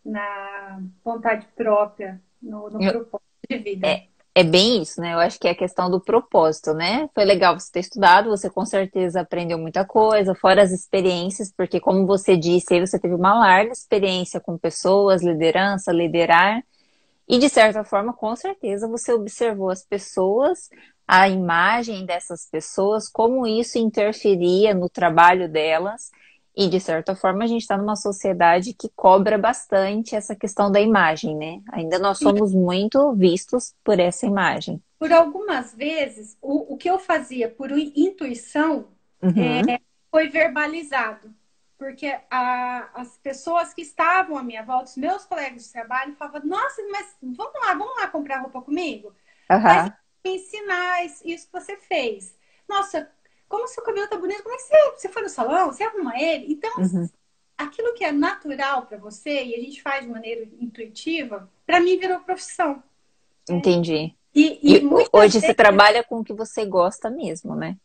na 0.05 0.81
vontade 1.05 1.47
própria, 1.55 2.21
no, 2.41 2.71
no 2.71 2.79
propósito 2.79 3.27
de 3.49 3.59
vida. 3.59 3.87
É, 3.87 4.07
é 4.35 4.45
bem 4.45 4.83
isso, 4.83 5.01
né? 5.01 5.15
Eu 5.15 5.19
acho 5.19 5.39
que 5.39 5.49
é 5.49 5.53
a 5.53 5.57
questão 5.57 5.91
do 5.91 6.01
propósito, 6.01 6.75
né? 6.75 7.09
Foi 7.15 7.25
legal 7.25 7.59
você 7.59 7.73
ter 7.73 7.81
estudado, 7.81 8.29
você 8.29 8.51
com 8.51 8.65
certeza 8.65 9.21
aprendeu 9.21 9.59
muita 9.59 9.85
coisa, 9.85 10.35
fora 10.35 10.63
as 10.63 10.73
experiências, 10.73 11.53
porque 11.57 11.81
como 11.81 12.07
você 12.07 12.37
disse, 12.37 12.75
aí 12.75 12.81
você 12.81 12.99
teve 12.99 13.15
uma 13.15 13.39
larga 13.39 13.73
experiência 13.73 14.41
com 14.41 14.59
pessoas, 14.59 15.23
liderança, 15.23 15.93
liderar, 15.93 16.63
e 17.29 17.39
de 17.39 17.49
certa 17.49 17.83
forma, 17.85 18.13
com 18.13 18.35
certeza, 18.37 18.89
você 18.89 19.13
observou 19.13 19.71
as 19.71 19.85
pessoas, 19.85 20.69
a 21.07 21.29
imagem 21.29 22.07
dessas 22.07 22.49
pessoas, 22.51 23.09
como 23.09 23.47
isso 23.47 23.79
interferia 23.79 24.75
no 24.75 24.89
trabalho 24.89 25.49
delas, 25.49 26.11
e 26.57 26.69
de 26.69 26.81
certa 26.81 27.15
forma 27.15 27.45
a 27.45 27.47
gente 27.47 27.63
está 27.63 27.77
numa 27.77 27.97
sociedade 27.97 28.73
que 28.73 28.89
cobra 28.97 29.37
bastante 29.37 30.17
essa 30.17 30.35
questão 30.35 30.71
da 30.71 30.81
imagem, 30.81 31.37
né? 31.37 31.61
Ainda 31.71 31.99
nós 31.99 32.19
somos 32.19 32.55
muito 32.55 33.13
vistos 33.13 33.75
por 33.85 34.01
essa 34.01 34.25
imagem. 34.25 34.83
Por 34.99 35.13
algumas 35.13 35.75
vezes, 35.75 36.39
o, 36.41 36.75
o 36.75 36.77
que 36.79 36.89
eu 36.89 36.99
fazia 36.99 37.51
por 37.51 37.71
intuição 37.71 38.87
uhum. 39.23 39.71
é, 39.71 39.79
foi 40.11 40.29
verbalizado. 40.29 41.31
Porque 41.79 42.19
a, 42.31 42.89
as 42.95 43.19
pessoas 43.19 43.75
que 43.75 43.83
estavam 43.83 44.39
à 44.39 44.43
minha 44.43 44.63
volta, 44.63 44.91
os 44.91 44.97
meus 44.97 45.25
colegas 45.27 45.65
de 45.65 45.73
trabalho, 45.73 46.17
falavam, 46.17 46.47
nossa, 46.47 46.83
mas 46.91 47.15
vamos 47.21 47.61
lá, 47.61 47.75
vamos 47.75 47.97
lá 47.97 48.07
comprar 48.09 48.41
roupa 48.41 48.63
comigo? 48.63 49.09
Uhum. 49.51 49.63
Mas 49.63 49.93
ensinar 50.25 51.05
isso 51.05 51.47
que 51.47 51.53
você 51.53 51.77
fez. 51.77 52.35
Nossa, 52.69 53.11
como 53.49 53.69
seu 53.69 53.83
cabelo 53.83 54.09
tá 54.09 54.17
bonito, 54.17 54.43
como 54.43 54.55
é 54.55 54.59
que 54.59 54.65
você, 54.65 54.91
você 54.93 55.09
foi 55.09 55.23
no 55.23 55.29
salão? 55.29 55.73
Você 55.73 55.85
arruma 55.85 56.19
ele? 56.19 56.53
Então, 56.53 56.73
uhum. 56.79 57.09
aquilo 57.57 57.95
que 57.95 58.05
é 58.05 58.11
natural 58.11 58.87
para 58.87 58.99
você 58.99 59.45
e 59.45 59.55
a 59.55 59.59
gente 59.59 59.83
faz 59.83 60.05
de 60.05 60.11
maneira 60.11 60.49
intuitiva, 60.59 61.51
para 61.65 61.81
mim 61.81 61.99
virou 61.99 62.21
profissão. 62.21 62.83
Entendi. 63.49 64.15
E, 64.35 64.59
e, 64.63 64.79
e 64.79 64.87
hoje 65.13 65.35
vezes... 65.35 65.47
você 65.47 65.55
trabalha 65.55 66.03
com 66.03 66.21
o 66.21 66.25
que 66.25 66.33
você 66.33 66.65
gosta 66.65 67.09
mesmo, 67.09 67.55
né? 67.55 67.77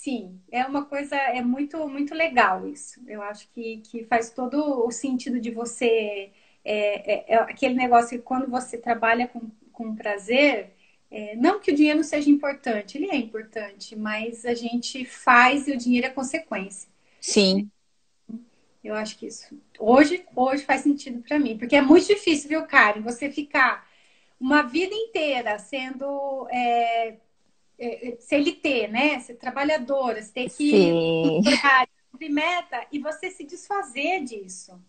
Sim, 0.00 0.40
é 0.50 0.64
uma 0.64 0.86
coisa, 0.86 1.14
é 1.14 1.42
muito, 1.42 1.86
muito 1.86 2.14
legal 2.14 2.66
isso. 2.66 3.02
Eu 3.06 3.20
acho 3.20 3.46
que, 3.50 3.82
que 3.84 4.02
faz 4.04 4.30
todo 4.30 4.86
o 4.86 4.90
sentido 4.90 5.38
de 5.38 5.50
você. 5.50 6.32
É, 6.64 7.34
é, 7.34 7.34
é 7.34 7.36
aquele 7.36 7.74
negócio 7.74 8.16
que 8.16 8.24
quando 8.24 8.48
você 8.50 8.78
trabalha 8.78 9.28
com, 9.28 9.50
com 9.70 9.94
prazer, 9.94 10.70
é, 11.10 11.36
não 11.36 11.60
que 11.60 11.70
o 11.70 11.74
dinheiro 11.74 12.02
seja 12.02 12.30
importante, 12.30 12.96
ele 12.96 13.10
é 13.10 13.16
importante, 13.16 13.94
mas 13.94 14.46
a 14.46 14.54
gente 14.54 15.04
faz 15.04 15.68
e 15.68 15.72
o 15.72 15.76
dinheiro 15.76 16.06
é 16.06 16.10
consequência. 16.10 16.88
Sim. 17.20 17.70
Eu 18.82 18.94
acho 18.94 19.18
que 19.18 19.26
isso 19.26 19.54
hoje, 19.78 20.24
hoje 20.34 20.64
faz 20.64 20.80
sentido 20.80 21.20
para 21.20 21.38
mim, 21.38 21.58
porque 21.58 21.76
é 21.76 21.82
muito 21.82 22.06
difícil, 22.06 22.48
viu, 22.48 22.62
Karen, 22.64 23.02
você 23.02 23.30
ficar 23.30 23.86
uma 24.40 24.62
vida 24.62 24.94
inteira 24.94 25.58
sendo 25.58 26.48
é, 26.50 27.18
CLT, 28.20 28.88
né? 28.88 29.20
Ser 29.20 29.34
trabalhadora, 29.34 30.22
você 30.22 30.32
ter 30.32 30.50
que 30.50 30.92
cumprir 32.10 32.30
meta 32.30 32.86
e 32.92 32.98
você 32.98 33.30
se 33.30 33.44
desfazer 33.44 34.24
disso. 34.24 34.80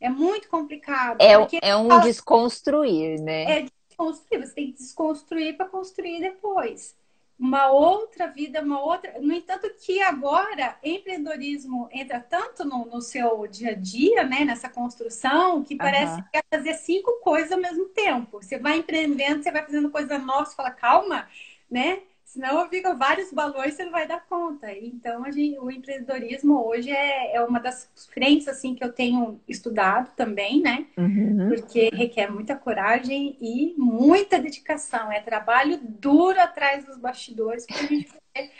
É 0.00 0.08
muito 0.08 0.48
complicado. 0.48 1.20
É, 1.20 1.32
é 1.62 1.76
um 1.76 1.88
fala, 1.88 2.02
desconstruir, 2.02 3.20
né? 3.20 3.58
É 3.58 3.66
desconstruir, 3.88 4.46
você 4.46 4.54
tem 4.54 4.72
que 4.72 4.78
desconstruir 4.78 5.56
para 5.56 5.66
construir 5.66 6.20
depois. 6.20 6.96
Uma 7.38 7.70
outra 7.70 8.26
vida, 8.26 8.60
uma 8.62 8.80
outra. 8.80 9.20
No 9.20 9.32
entanto, 9.32 9.70
que 9.80 10.00
agora 10.02 10.76
empreendedorismo 10.82 11.88
entra 11.92 12.18
tanto 12.18 12.64
no, 12.64 12.84
no 12.86 13.00
seu 13.00 13.46
dia 13.46 13.70
a 13.70 13.74
dia, 13.74 14.24
né? 14.24 14.44
Nessa 14.44 14.68
construção, 14.68 15.62
que 15.62 15.76
parece 15.76 16.14
uhum. 16.16 16.22
que 16.22 16.30
quer 16.32 16.44
fazer 16.50 16.74
cinco 16.74 17.20
coisas 17.20 17.52
ao 17.52 17.60
mesmo 17.60 17.86
tempo. 17.86 18.42
Você 18.42 18.58
vai 18.58 18.78
empreendendo, 18.78 19.42
você 19.42 19.52
vai 19.52 19.64
fazendo 19.64 19.90
coisa 19.90 20.18
nova, 20.18 20.46
você 20.46 20.56
fala, 20.56 20.70
calma, 20.70 21.28
né? 21.70 22.02
Senão 22.28 22.68
fica 22.68 22.94
vários 22.94 23.32
balões 23.32 23.72
você 23.72 23.84
não 23.84 23.90
vai 23.90 24.06
dar 24.06 24.22
conta. 24.28 24.70
Então, 24.70 25.24
gente, 25.32 25.58
o 25.58 25.70
empreendedorismo 25.70 26.62
hoje 26.62 26.90
é, 26.90 27.36
é 27.36 27.42
uma 27.42 27.58
das 27.58 27.90
frentes 28.12 28.46
assim 28.46 28.74
que 28.74 28.84
eu 28.84 28.92
tenho 28.92 29.40
estudado 29.48 30.10
também, 30.14 30.60
né? 30.60 30.86
Uhum. 30.98 31.48
Porque 31.48 31.88
requer 31.90 32.30
muita 32.30 32.54
coragem 32.54 33.38
e 33.40 33.74
muita 33.78 34.38
dedicação. 34.38 35.10
É 35.10 35.20
trabalho 35.20 35.80
duro 35.82 36.38
atrás 36.38 36.84
dos 36.84 36.98
bastidores 36.98 37.64
para 37.64 37.78
a 37.78 37.86
gente 37.86 38.04
poder 38.04 38.50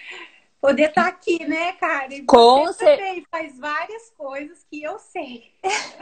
poder 0.61 0.89
estar 0.89 1.05
tá 1.05 1.09
aqui, 1.09 1.45
né, 1.47 1.73
Karen? 1.73 2.25
Com 2.27 2.67
você 2.67 2.97
também 2.97 3.25
faz 3.31 3.59
várias 3.59 4.11
coisas 4.17 4.65
que 4.71 4.83
eu 4.83 4.99
sei. 4.99 5.45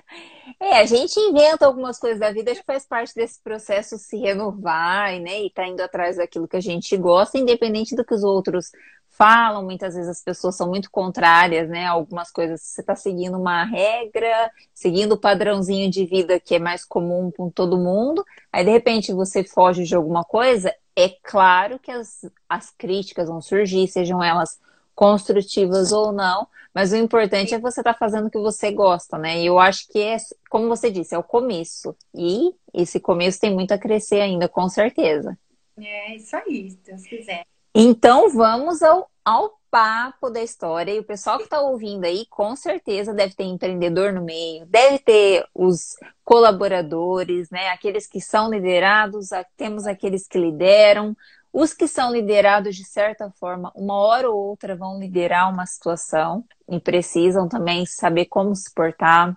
É, 0.59 0.79
a 0.79 0.87
gente 0.87 1.19
inventa 1.19 1.67
algumas 1.67 1.99
coisas 1.99 2.19
da 2.19 2.33
vida, 2.33 2.51
acho 2.51 2.61
que 2.61 2.67
faz 2.67 2.87
parte 2.87 3.15
desse 3.15 3.43
processo 3.43 3.99
se 3.99 4.17
renovar, 4.17 5.19
né, 5.21 5.43
e 5.43 5.51
tá 5.51 5.67
indo 5.67 5.83
atrás 5.83 6.17
daquilo 6.17 6.49
que 6.49 6.57
a 6.57 6.61
gente 6.61 6.97
gosta, 6.97 7.37
independente 7.37 7.95
do 7.95 8.05
que 8.05 8.15
os 8.15 8.23
outros 8.23 8.71
falam. 9.11 9.65
Muitas 9.65 9.95
vezes 9.95 10.09
as 10.09 10.23
pessoas 10.23 10.57
são 10.57 10.69
muito 10.69 10.91
contrárias, 10.91 11.69
né, 11.69 11.85
algumas 11.87 12.31
coisas. 12.31 12.63
Você 12.63 12.83
tá 12.83 12.95
seguindo 12.95 13.37
uma 13.37 13.65
regra, 13.65 14.51
seguindo 14.73 15.13
o 15.13 15.21
padrãozinho 15.21 15.91
de 15.91 16.07
vida 16.07 16.39
que 16.39 16.55
é 16.55 16.59
mais 16.59 16.85
comum 16.85 17.31
com 17.31 17.51
todo 17.51 17.77
mundo, 17.77 18.25
aí 18.53 18.65
de 18.65 18.71
repente 18.71 19.13
você 19.13 19.43
foge 19.45 19.85
de 19.85 19.95
alguma 19.95 20.25
coisa, 20.25 20.73
é 20.97 21.11
claro 21.23 21.79
que 21.79 21.91
as, 21.91 22.25
as 22.49 22.71
críticas 22.71 23.29
vão 23.29 23.43
surgir, 23.43 23.87
sejam 23.87 24.23
elas 24.23 24.59
construtivas 24.95 25.93
ou 25.93 26.11
não, 26.11 26.49
mas 26.75 26.93
o 26.93 26.97
importante 26.97 27.55
é 27.55 27.59
você 27.59 27.81
estar 27.81 27.93
tá 27.93 27.99
fazendo 27.99 28.27
o 28.27 28.31
que 28.31 28.39
você 28.39 28.73
gosta, 28.73 29.19
né? 29.19 29.41
E 29.41 29.47
eu 29.47 29.59
acho 29.59 29.87
que 29.89 30.01
é, 30.01 30.17
como 30.49 30.69
você 30.69 30.91
disse, 30.91 31.15
é 31.15 31.19
o 31.19 31.23
começo. 31.23 31.95
E 32.15 32.55
esse 32.73 32.99
começo 32.99 33.41
tem 33.41 33.53
muito 33.53 33.73
a 33.73 33.79
crescer 33.79 34.21
ainda, 34.21 34.49
com 34.49 34.69
certeza. 34.69 35.39
É 35.79 36.17
isso 36.17 36.35
aí, 36.37 36.71
se 36.71 36.79
Deus 36.85 37.03
quiser. 37.03 37.45
Então 37.75 38.31
vamos 38.31 38.83
ao, 38.83 39.11
ao 39.23 39.59
papo 39.77 40.31
da 40.31 40.43
história. 40.43 40.91
E 40.91 40.99
o 40.99 41.05
pessoal 41.05 41.37
que 41.37 41.45
está 41.45 41.61
ouvindo 41.61 42.07
aí, 42.07 42.25
com 42.31 42.57
certeza 42.57 43.13
deve 43.13 43.35
ter 43.35 43.45
empreendedor 43.45 44.11
no 44.11 44.23
meio, 44.25 44.65
deve 44.65 44.99
ter 45.01 45.47
os 45.55 45.97
colaboradores, 46.25 47.51
né? 47.51 47.69
Aqueles 47.69 48.07
que 48.07 48.19
são 48.19 48.49
liderados, 48.49 49.29
temos 49.55 49.87
aqueles 49.87 50.27
que 50.27 50.39
lideram. 50.39 51.15
Os 51.53 51.75
que 51.75 51.87
são 51.87 52.11
liderados, 52.11 52.75
de 52.75 52.85
certa 52.87 53.31
forma, 53.39 53.71
uma 53.75 53.95
hora 53.95 54.31
ou 54.31 54.49
outra 54.49 54.75
vão 54.75 54.99
liderar 54.99 55.53
uma 55.53 55.67
situação 55.67 56.43
e 56.67 56.81
precisam 56.81 57.47
também 57.47 57.85
saber 57.85 58.27
como 58.27 58.57
se 58.57 58.73
portar. 58.73 59.37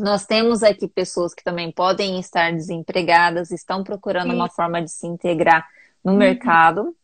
Nós 0.00 0.24
temos 0.24 0.62
aqui 0.62 0.88
pessoas 0.88 1.34
que 1.34 1.44
também 1.44 1.70
podem 1.70 2.18
estar 2.18 2.50
desempregadas, 2.50 3.50
estão 3.50 3.84
procurando 3.84 4.30
Sim. 4.30 4.36
uma 4.36 4.48
forma 4.48 4.80
de 4.80 4.90
se 4.90 5.06
integrar 5.06 5.68
no 6.02 6.12
uhum. 6.12 6.18
mercado. 6.18 6.96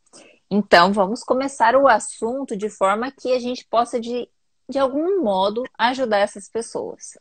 Então, 0.54 0.92
vamos 0.92 1.24
começar 1.24 1.74
o 1.74 1.88
assunto 1.88 2.54
de 2.54 2.68
forma 2.68 3.10
que 3.10 3.32
a 3.32 3.38
gente 3.38 3.66
possa, 3.70 3.98
de, 3.98 4.28
de 4.68 4.78
algum 4.78 5.22
modo, 5.22 5.64
ajudar 5.78 6.18
essas 6.18 6.46
pessoas. 6.46 7.18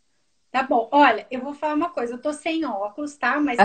Tá 0.51 0.63
bom. 0.63 0.89
Olha, 0.91 1.25
eu 1.31 1.39
vou 1.39 1.53
falar 1.53 1.75
uma 1.75 1.91
coisa. 1.91 2.15
Eu 2.15 2.21
tô 2.21 2.33
sem 2.33 2.65
óculos, 2.65 3.15
tá? 3.15 3.39
Mas 3.39 3.57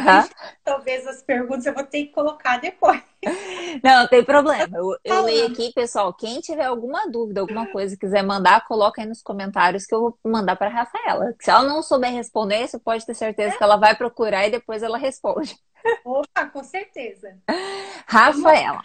talvez 0.63 1.05
as 1.09 1.21
perguntas 1.21 1.67
eu 1.67 1.75
vou 1.75 1.83
ter 1.83 2.05
que 2.05 2.13
colocar 2.13 2.59
depois. 2.59 3.03
Não, 3.83 4.07
tem 4.07 4.25
problema. 4.25 4.79
Eu, 4.79 4.97
eu 5.05 5.23
leio 5.23 5.49
aqui, 5.49 5.73
pessoal. 5.73 6.15
Quem 6.15 6.41
tiver 6.41 6.67
alguma 6.67 7.11
dúvida, 7.11 7.41
alguma 7.41 7.67
coisa, 7.67 7.97
quiser 7.97 8.23
mandar, 8.23 8.65
coloca 8.69 9.03
aí 9.03 9.09
nos 9.09 9.21
comentários 9.21 9.85
que 9.85 9.93
eu 9.93 10.01
vou 10.01 10.19
mandar 10.25 10.55
para 10.55 10.69
Rafaela. 10.69 11.35
Se 11.41 11.51
ela 11.51 11.65
não 11.65 11.83
souber 11.83 12.13
responder, 12.13 12.69
você 12.69 12.79
pode 12.79 13.05
ter 13.05 13.15
certeza 13.15 13.57
é. 13.57 13.59
que 13.59 13.65
ela 13.65 13.77
vai 13.77 13.97
procurar 13.97 14.47
e 14.47 14.53
depois 14.53 14.85
ela 14.85 14.97
responde. 14.97 15.59
Opa, 16.05 16.47
com 16.47 16.63
certeza. 16.63 17.37
Rafaela. 18.07 18.85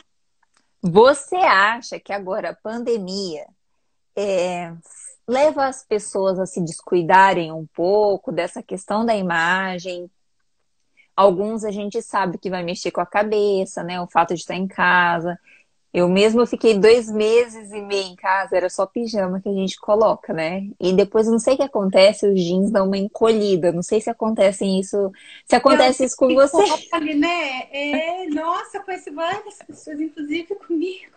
Você 0.81 1.35
acha 1.35 1.99
que 1.99 2.11
agora 2.11 2.49
a 2.49 2.55
pandemia 2.55 3.45
é, 4.15 4.73
leva 5.27 5.65
as 5.65 5.83
pessoas 5.83 6.39
a 6.39 6.45
se 6.45 6.59
descuidarem 6.63 7.51
um 7.51 7.67
pouco 7.67 8.31
dessa 8.31 8.63
questão 8.63 9.05
da 9.05 9.15
imagem? 9.15 10.09
Alguns 11.15 11.63
a 11.63 11.71
gente 11.71 12.01
sabe 12.01 12.37
que 12.39 12.49
vai 12.49 12.63
mexer 12.63 12.89
com 12.89 13.01
a 13.01 13.05
cabeça, 13.05 13.83
né? 13.83 14.01
O 14.01 14.07
fato 14.07 14.33
de 14.33 14.39
estar 14.39 14.55
em 14.55 14.67
casa. 14.67 15.39
Eu 15.93 16.07
mesma 16.07 16.45
fiquei 16.45 16.77
dois 16.77 17.11
meses 17.11 17.71
e 17.71 17.81
meio 17.81 18.07
em 18.07 18.15
casa, 18.15 18.55
era 18.55 18.69
só 18.69 18.85
pijama 18.85 19.41
que 19.41 19.49
a 19.49 19.53
gente 19.53 19.77
coloca, 19.77 20.31
né? 20.31 20.67
E 20.79 20.93
depois 20.93 21.27
não 21.27 21.37
sei 21.37 21.55
o 21.55 21.57
que 21.57 21.63
acontece, 21.63 22.25
os 22.25 22.39
jeans 22.39 22.71
dão 22.71 22.87
uma 22.87 22.97
encolhida. 22.97 23.73
Não 23.73 23.83
sei 23.83 23.99
se 23.99 24.09
acontece 24.09 24.65
isso, 24.65 25.11
se 25.45 25.55
acontece 25.55 26.05
isso 26.05 26.15
com 26.15 26.33
você. 26.33 26.63
Ali, 26.93 27.15
né? 27.15 27.67
É, 27.71 28.25
nossa, 28.29 28.79
conheci 28.79 29.11
várias 29.11 29.57
pessoas, 29.57 29.99
inclusive 29.99 30.55
comigo. 30.55 31.11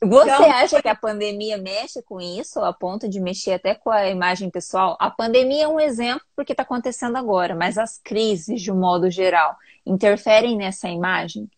Você 0.00 0.30
então, 0.30 0.50
acha 0.50 0.82
que 0.82 0.88
a 0.88 0.94
pandemia 0.94 1.58
mexe 1.58 2.02
com 2.02 2.20
isso, 2.20 2.60
a 2.60 2.72
ponto 2.72 3.08
de 3.08 3.20
mexer 3.20 3.52
até 3.52 3.74
com 3.74 3.90
a 3.90 4.08
imagem 4.08 4.50
pessoal? 4.50 4.96
A 4.98 5.10
pandemia 5.10 5.64
é 5.64 5.68
um 5.68 5.78
exemplo 5.78 6.24
porque 6.34 6.52
está 6.52 6.62
acontecendo 6.62 7.16
agora, 7.16 7.54
mas 7.54 7.76
as 7.76 7.98
crises, 7.98 8.60
de 8.60 8.72
um 8.72 8.78
modo 8.78 9.10
geral, 9.10 9.56
interferem 9.84 10.56
nessa 10.56 10.88
imagem? 10.88 11.48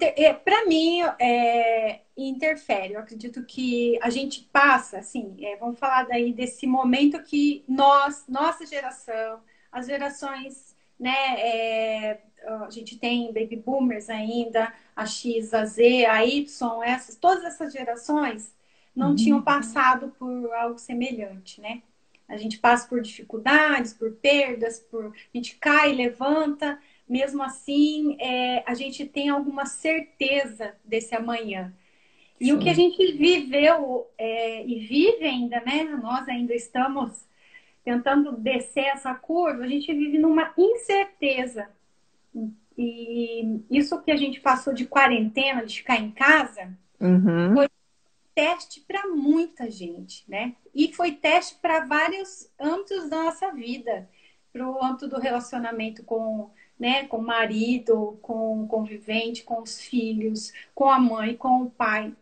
É, 0.00 0.32
Para 0.32 0.66
mim, 0.66 1.00
é, 1.18 2.00
interfere. 2.16 2.94
Eu 2.94 3.00
acredito 3.00 3.44
que 3.44 3.98
a 4.02 4.10
gente 4.10 4.48
passa, 4.52 4.98
assim, 4.98 5.36
é, 5.44 5.56
vamos 5.56 5.78
falar 5.78 6.04
daí 6.04 6.32
desse 6.32 6.66
momento 6.66 7.22
que 7.22 7.64
nós, 7.68 8.24
nossa 8.28 8.66
geração, 8.66 9.40
as 9.70 9.86
gerações, 9.86 10.76
né, 10.98 11.10
é, 11.38 12.20
a 12.44 12.70
gente 12.70 12.98
tem 12.98 13.32
baby 13.32 13.56
boomers 13.56 14.10
ainda, 14.10 14.72
a 14.94 15.06
X, 15.06 15.54
a 15.54 15.64
Z, 15.64 16.06
a 16.06 16.24
Y, 16.24 16.82
essas, 16.84 17.16
todas 17.16 17.44
essas 17.44 17.72
gerações 17.72 18.54
não 18.94 19.10
uhum. 19.10 19.16
tinham 19.16 19.42
passado 19.42 20.08
por 20.18 20.52
algo 20.54 20.78
semelhante, 20.78 21.60
né? 21.60 21.82
A 22.28 22.36
gente 22.36 22.58
passa 22.58 22.88
por 22.88 23.00
dificuldades, 23.00 23.92
por 23.92 24.12
perdas, 24.12 24.78
por 24.78 25.06
a 25.06 25.36
gente 25.36 25.56
cai, 25.56 25.92
levanta, 25.92 26.78
mesmo 27.12 27.42
assim 27.42 28.16
é, 28.18 28.64
a 28.66 28.72
gente 28.72 29.04
tem 29.04 29.28
alguma 29.28 29.66
certeza 29.66 30.74
desse 30.82 31.14
amanhã. 31.14 31.70
E 32.40 32.46
Sim. 32.46 32.52
o 32.54 32.58
que 32.58 32.70
a 32.70 32.74
gente 32.74 33.12
viveu 33.12 34.10
é, 34.16 34.64
e 34.66 34.78
vive 34.86 35.22
ainda, 35.22 35.60
né? 35.60 35.84
Nós 36.02 36.26
ainda 36.26 36.54
estamos 36.54 37.26
tentando 37.84 38.32
descer 38.32 38.86
essa 38.86 39.14
curva, 39.14 39.62
a 39.62 39.68
gente 39.68 39.92
vive 39.92 40.18
numa 40.18 40.54
incerteza. 40.56 41.68
E 42.78 43.60
isso 43.70 44.00
que 44.00 44.10
a 44.10 44.16
gente 44.16 44.40
passou 44.40 44.72
de 44.72 44.86
quarentena, 44.86 45.66
de 45.66 45.76
ficar 45.76 45.98
em 45.98 46.10
casa, 46.10 46.72
uhum. 46.98 47.52
foi 47.52 47.68
teste 48.34 48.80
para 48.80 49.06
muita 49.08 49.70
gente, 49.70 50.24
né? 50.26 50.54
E 50.74 50.90
foi 50.94 51.12
teste 51.12 51.56
para 51.60 51.84
vários 51.84 52.50
âmbitos 52.58 53.10
da 53.10 53.24
nossa 53.24 53.52
vida, 53.52 54.08
para 54.50 54.66
o 54.66 54.82
âmbito 54.82 55.06
do 55.06 55.18
relacionamento 55.18 56.02
com, 56.04 56.50
né, 56.82 57.06
com 57.06 57.18
o 57.18 57.22
marido, 57.22 58.18
com 58.20 58.64
o 58.64 58.66
convivente, 58.66 59.44
com 59.44 59.62
os 59.62 59.80
filhos, 59.80 60.52
com 60.74 60.90
a 60.90 60.98
mãe, 60.98 61.36
com 61.36 61.62
o 61.62 61.70
pai. 61.70 62.12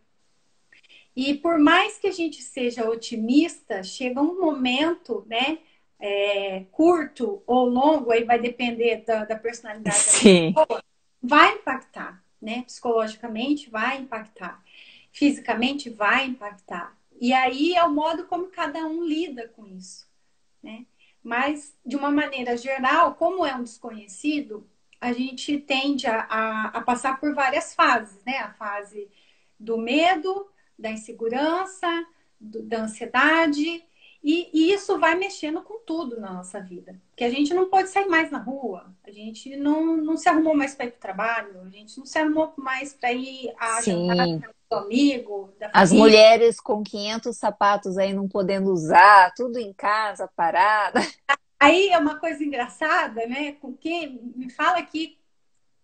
E 1.15 1.33
por 1.33 1.57
mais 1.57 1.97
que 1.97 2.07
a 2.07 2.11
gente 2.11 2.41
seja 2.41 2.87
otimista, 2.89 3.83
chega 3.83 4.21
um 4.21 4.39
momento, 4.39 5.25
né, 5.27 5.57
é, 5.99 6.65
curto 6.71 7.41
ou 7.47 7.65
longo, 7.65 8.11
aí 8.11 8.23
vai 8.23 8.39
depender 8.39 9.03
da, 9.05 9.25
da 9.25 9.35
personalidade 9.35 9.97
Sim. 9.97 10.53
da 10.53 10.65
pessoa, 10.65 10.83
vai 11.21 11.55
impactar, 11.55 12.23
né? 12.41 12.63
Psicologicamente 12.63 13.69
vai 13.69 13.97
impactar 13.97 14.63
fisicamente 15.11 15.89
vai 15.89 16.25
impactar. 16.25 16.97
E 17.19 17.33
aí 17.33 17.73
é 17.73 17.83
o 17.83 17.91
modo 17.91 18.25
como 18.25 18.47
cada 18.47 18.85
um 18.85 19.03
lida 19.03 19.47
com 19.49 19.67
isso, 19.67 20.07
né? 20.63 20.85
Mas, 21.23 21.75
de 21.85 21.95
uma 21.95 22.09
maneira 22.09 22.57
geral, 22.57 23.15
como 23.15 23.45
é 23.45 23.55
um 23.55 23.63
desconhecido, 23.63 24.67
a 24.99 25.13
gente 25.13 25.57
tende 25.59 26.07
a, 26.07 26.21
a, 26.21 26.65
a 26.67 26.81
passar 26.81 27.19
por 27.19 27.33
várias 27.33 27.73
fases, 27.73 28.23
né? 28.25 28.37
A 28.39 28.53
fase 28.53 29.09
do 29.59 29.77
medo, 29.77 30.47
da 30.77 30.89
insegurança, 30.89 31.87
do, 32.39 32.63
da 32.63 32.83
ansiedade, 32.83 33.83
e, 34.23 34.49
e, 34.53 34.71
isso 34.71 34.99
vai 34.99 35.15
mexendo 35.15 35.63
com 35.63 35.79
tudo 35.79 36.19
na 36.19 36.31
nossa 36.31 36.59
vida. 36.59 36.99
Porque 37.09 37.23
a 37.23 37.29
gente 37.29 37.53
não 37.53 37.69
pode 37.69 37.89
sair 37.89 38.07
mais 38.07 38.29
na 38.29 38.37
rua, 38.37 38.93
a 39.03 39.09
gente 39.09 39.55
não, 39.55 39.97
não 39.97 40.15
se 40.15 40.29
arrumou 40.29 40.55
mais 40.55 40.75
para 40.75 40.85
ir 40.85 40.91
para 40.91 40.97
o 40.97 41.01
trabalho, 41.01 41.61
a 41.61 41.69
gente 41.69 41.97
não 41.97 42.05
se 42.05 42.19
arrumou 42.19 42.53
mais 42.55 42.93
para 42.93 43.11
ir 43.11 43.51
a 43.59 43.81
jantar 43.81 44.53
amigo, 44.77 45.53
da 45.59 45.69
As 45.73 45.91
mulheres 45.91 46.59
com 46.59 46.83
500 46.83 47.37
sapatos 47.37 47.97
aí 47.97 48.13
não 48.13 48.27
podendo 48.27 48.71
usar, 48.71 49.33
tudo 49.35 49.59
em 49.59 49.73
casa, 49.73 50.29
parada. 50.35 50.99
Aí 51.59 51.89
é 51.89 51.97
uma 51.97 52.19
coisa 52.19 52.43
engraçada, 52.43 53.27
né? 53.27 53.53
Com 53.53 53.73
quem 53.73 54.19
me 54.35 54.49
fala 54.49 54.79
aqui, 54.79 55.17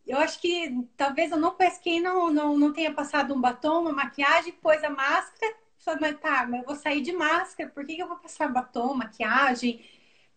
eu 0.07 0.17
acho 0.17 0.39
que 0.39 0.75
talvez 0.95 1.31
eu 1.31 1.37
não 1.37 1.51
conheça 1.51 1.79
quem 1.81 2.01
não, 2.01 2.31
não, 2.31 2.57
não 2.57 2.73
tenha 2.73 2.93
passado 2.93 3.33
um 3.33 3.41
batom, 3.41 3.81
uma 3.81 3.91
maquiagem, 3.91 4.53
pôs 4.53 4.83
a 4.83 4.89
máscara, 4.89 5.53
falou, 5.77 5.99
mas 6.01 6.19
tá, 6.19 6.47
mas 6.49 6.61
eu 6.61 6.65
vou 6.65 6.75
sair 6.75 7.01
de 7.01 7.11
máscara, 7.11 7.69
por 7.69 7.85
que, 7.85 7.95
que 7.95 8.01
eu 8.01 8.07
vou 8.07 8.17
passar 8.17 8.51
batom, 8.51 8.93
maquiagem? 8.93 9.85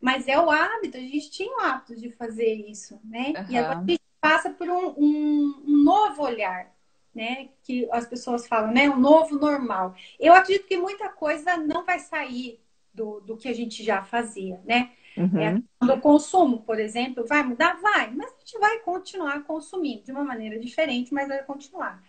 Mas 0.00 0.26
é 0.26 0.38
o 0.38 0.50
hábito, 0.50 0.96
a 0.96 1.00
gente 1.00 1.30
tinha 1.30 1.56
o 1.56 1.60
hábito 1.60 1.94
de 1.94 2.10
fazer 2.10 2.52
isso, 2.52 3.00
né? 3.04 3.32
Uhum. 3.36 3.44
E 3.48 3.58
agora 3.58 3.78
a 3.78 3.84
gente 3.86 4.00
passa 4.20 4.50
por 4.50 4.68
um, 4.68 4.94
um, 4.96 5.64
um 5.66 5.76
novo 5.84 6.22
olhar 6.22 6.70
né? 7.14 7.48
Que 7.62 7.88
as 7.90 8.06
pessoas 8.06 8.46
falam, 8.46 8.72
né? 8.72 8.88
Um 8.88 8.98
novo 8.98 9.38
normal. 9.38 9.94
Eu 10.18 10.34
acredito 10.34 10.66
que 10.66 10.76
muita 10.76 11.08
coisa 11.08 11.56
não 11.56 11.84
vai 11.84 11.98
sair 11.98 12.60
do, 12.92 13.20
do 13.20 13.36
que 13.36 13.48
a 13.48 13.52
gente 13.52 13.82
já 13.82 14.02
fazia, 14.02 14.60
né? 14.64 14.90
Uhum. 15.16 15.38
É, 15.38 15.92
o 15.92 16.00
consumo, 16.00 16.60
por 16.60 16.78
exemplo, 16.78 17.26
vai 17.26 17.42
mudar? 17.42 17.80
Vai, 17.80 18.10
mas 18.12 18.32
a 18.32 18.38
gente 18.38 18.58
vai 18.58 18.78
continuar 18.80 19.42
consumindo 19.44 20.04
de 20.04 20.12
uma 20.12 20.24
maneira 20.24 20.58
diferente, 20.58 21.12
mas 21.12 21.28
vai 21.28 21.42
continuar. 21.42 22.02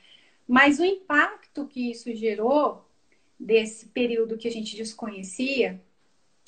Mas 0.48 0.80
o 0.80 0.86
impacto 0.86 1.68
que 1.68 1.92
isso 1.92 2.14
gerou 2.16 2.88
desse 3.40 3.88
período 3.88 4.38
que 4.38 4.48
a 4.48 4.52
gente 4.52 4.76
desconhecia 4.76 5.82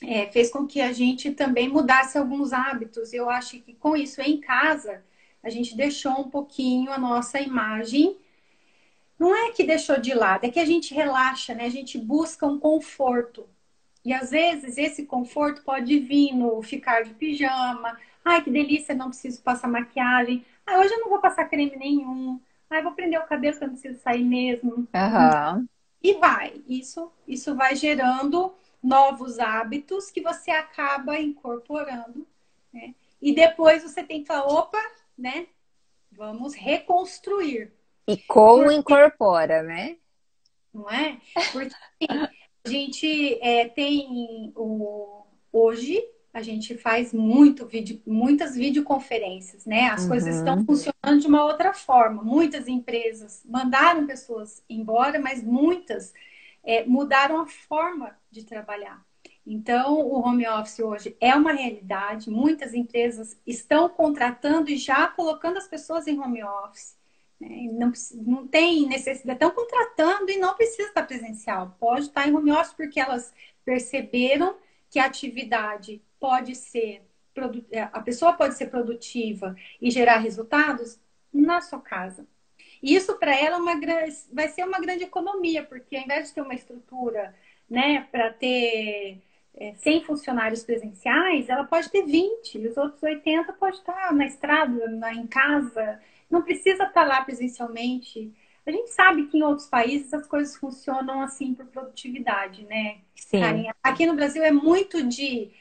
é, 0.01 0.29
fez 0.31 0.51
com 0.51 0.67
que 0.67 0.81
a 0.81 0.91
gente 0.91 1.31
também 1.31 1.69
mudasse 1.69 2.17
alguns 2.17 2.53
hábitos. 2.53 3.13
Eu 3.13 3.29
acho 3.29 3.59
que 3.61 3.73
com 3.73 3.95
isso 3.95 4.21
em 4.21 4.39
casa 4.39 5.03
a 5.41 5.49
gente 5.49 5.75
deixou 5.75 6.19
um 6.19 6.29
pouquinho 6.29 6.91
a 6.91 6.97
nossa 6.97 7.39
imagem 7.39 8.17
não 9.23 9.33
é 9.33 9.51
que 9.51 9.63
deixou 9.63 9.97
de 9.97 10.13
lado, 10.13 10.43
é 10.43 10.51
que 10.51 10.59
a 10.59 10.65
gente 10.65 10.93
relaxa, 10.93 11.55
né? 11.55 11.65
A 11.65 11.69
gente 11.69 11.97
busca 11.97 12.45
um 12.45 12.59
conforto. 12.59 13.47
E 14.03 14.11
às 14.11 14.31
vezes 14.31 14.77
esse 14.77 15.05
conforto 15.05 15.63
pode 15.63 15.97
vir 15.99 16.33
no 16.33 16.61
ficar 16.61 17.03
de 17.03 17.13
pijama. 17.13 17.97
Ai, 18.25 18.43
que 18.43 18.51
delícia, 18.51 18.93
não 18.93 19.07
preciso 19.07 19.41
passar 19.41 19.69
maquiagem. 19.69 20.45
Ai, 20.65 20.77
hoje 20.77 20.93
eu 20.93 20.99
não 20.99 21.09
vou 21.09 21.19
passar 21.19 21.45
creme 21.45 21.77
nenhum. 21.77 22.37
Ai, 22.69 22.83
vou 22.83 22.91
prender 22.91 23.17
o 23.17 23.25
cabelo 23.25 23.57
que 23.57 23.63
eu 23.63 23.67
não 23.69 23.75
preciso 23.75 24.01
sair 24.01 24.25
mesmo. 24.25 24.75
Uhum. 24.75 25.67
E 26.01 26.15
vai. 26.15 26.61
Isso, 26.67 27.09
isso 27.25 27.55
vai 27.55 27.77
gerando 27.77 28.53
novos 28.83 29.39
hábitos 29.39 30.11
que 30.11 30.19
você 30.19 30.51
acaba 30.51 31.17
incorporando. 31.17 32.27
Né? 32.73 32.93
E 33.21 33.33
depois 33.33 33.83
você 33.83 34.03
tem 34.03 34.21
que 34.21 34.27
falar, 34.27 34.47
opa, 34.47 34.81
né? 35.17 35.47
Vamos 36.11 36.53
reconstruir. 36.53 37.71
E 38.07 38.17
como 38.17 38.63
Porque... 38.63 38.75
incorpora, 38.75 39.63
né? 39.63 39.97
Não 40.73 40.89
é? 40.89 41.19
Porque 41.51 41.75
a 42.09 42.69
gente 42.69 43.39
é, 43.41 43.67
tem 43.67 44.51
o... 44.55 45.23
hoje 45.51 46.03
a 46.33 46.41
gente 46.41 46.75
faz 46.75 47.13
muito 47.13 47.67
vídeo, 47.67 48.01
muitas 48.07 48.55
videoconferências, 48.55 49.67
né? 49.67 49.89
As 49.89 50.01
uhum. 50.03 50.09
coisas 50.09 50.35
estão 50.35 50.65
funcionando 50.65 51.21
de 51.21 51.27
uma 51.27 51.45
outra 51.45 51.73
forma. 51.73 52.23
Muitas 52.23 52.67
empresas 52.67 53.43
mandaram 53.45 54.07
pessoas 54.07 54.63
embora, 54.67 55.19
mas 55.19 55.43
muitas 55.43 56.11
é, 56.63 56.83
mudaram 56.85 57.39
a 57.39 57.45
forma 57.45 58.17
de 58.31 58.43
trabalhar. 58.43 59.05
Então, 59.45 59.99
o 59.99 60.25
home 60.25 60.47
office 60.47 60.79
hoje 60.79 61.15
é 61.21 61.35
uma 61.35 61.51
realidade. 61.51 62.31
Muitas 62.31 62.73
empresas 62.73 63.37
estão 63.45 63.87
contratando 63.87 64.71
e 64.71 64.77
já 64.77 65.07
colocando 65.07 65.57
as 65.57 65.67
pessoas 65.67 66.07
em 66.07 66.19
home 66.19 66.43
office. 66.43 66.97
Né? 67.43 67.69
Não, 67.71 67.91
não 68.25 68.47
tem 68.47 68.87
necessidade, 68.87 69.35
estão 69.35 69.51
contratando 69.51 70.31
e 70.31 70.37
não 70.37 70.55
precisa 70.55 70.87
estar 70.87 71.03
presencial. 71.03 71.75
Pode 71.79 72.07
estar 72.07 72.27
em 72.27 72.35
home 72.35 72.51
office 72.51 72.73
porque 72.73 72.99
elas 72.99 73.33
perceberam 73.65 74.55
que 74.89 74.99
a 74.99 75.05
atividade 75.05 76.01
pode 76.19 76.55
ser, 76.55 77.01
é, 77.71 77.81
a 77.81 77.99
pessoa 77.99 78.33
pode 78.33 78.55
ser 78.55 78.67
produtiva 78.67 79.55
e 79.81 79.89
gerar 79.89 80.17
resultados 80.17 80.99
na 81.33 81.61
sua 81.61 81.81
casa. 81.81 82.27
Isso 82.81 83.17
para 83.17 83.35
ela 83.35 83.57
é 83.57 83.59
uma, 83.59 83.73
vai 84.31 84.47
ser 84.49 84.65
uma 84.65 84.79
grande 84.79 85.03
economia, 85.05 85.63
porque 85.63 85.95
ao 85.95 86.03
invés 86.03 86.27
de 86.27 86.35
ter 86.35 86.41
uma 86.41 86.53
estrutura 86.53 87.33
né, 87.69 88.07
para 88.11 88.31
ter 88.33 89.21
é, 89.55 89.73
100 89.75 90.03
funcionários 90.03 90.63
presenciais, 90.63 91.49
ela 91.49 91.63
pode 91.63 91.89
ter 91.89 92.05
20, 92.05 92.57
e 92.57 92.67
os 92.67 92.77
outros 92.77 93.01
80 93.01 93.53
pode 93.53 93.77
estar 93.77 94.13
na 94.13 94.25
estrada, 94.25 94.87
na, 94.89 95.13
em 95.13 95.25
casa, 95.27 95.99
não 96.33 96.41
precisa 96.41 96.85
estar 96.85 97.05
lá 97.05 97.23
presencialmente. 97.23 98.33
A 98.65 98.71
gente 98.71 98.89
sabe 98.89 99.27
que 99.27 99.37
em 99.37 99.43
outros 99.43 99.67
países 99.67 100.11
as 100.13 100.25
coisas 100.25 100.55
funcionam 100.55 101.21
assim 101.21 101.53
por 101.53 101.67
produtividade, 101.67 102.65
né? 102.65 103.01
Sim. 103.15 103.69
Aqui 103.83 104.07
no 104.07 104.15
Brasil 104.15 104.43
é 104.43 104.51
muito 104.51 105.03
de 105.03 105.51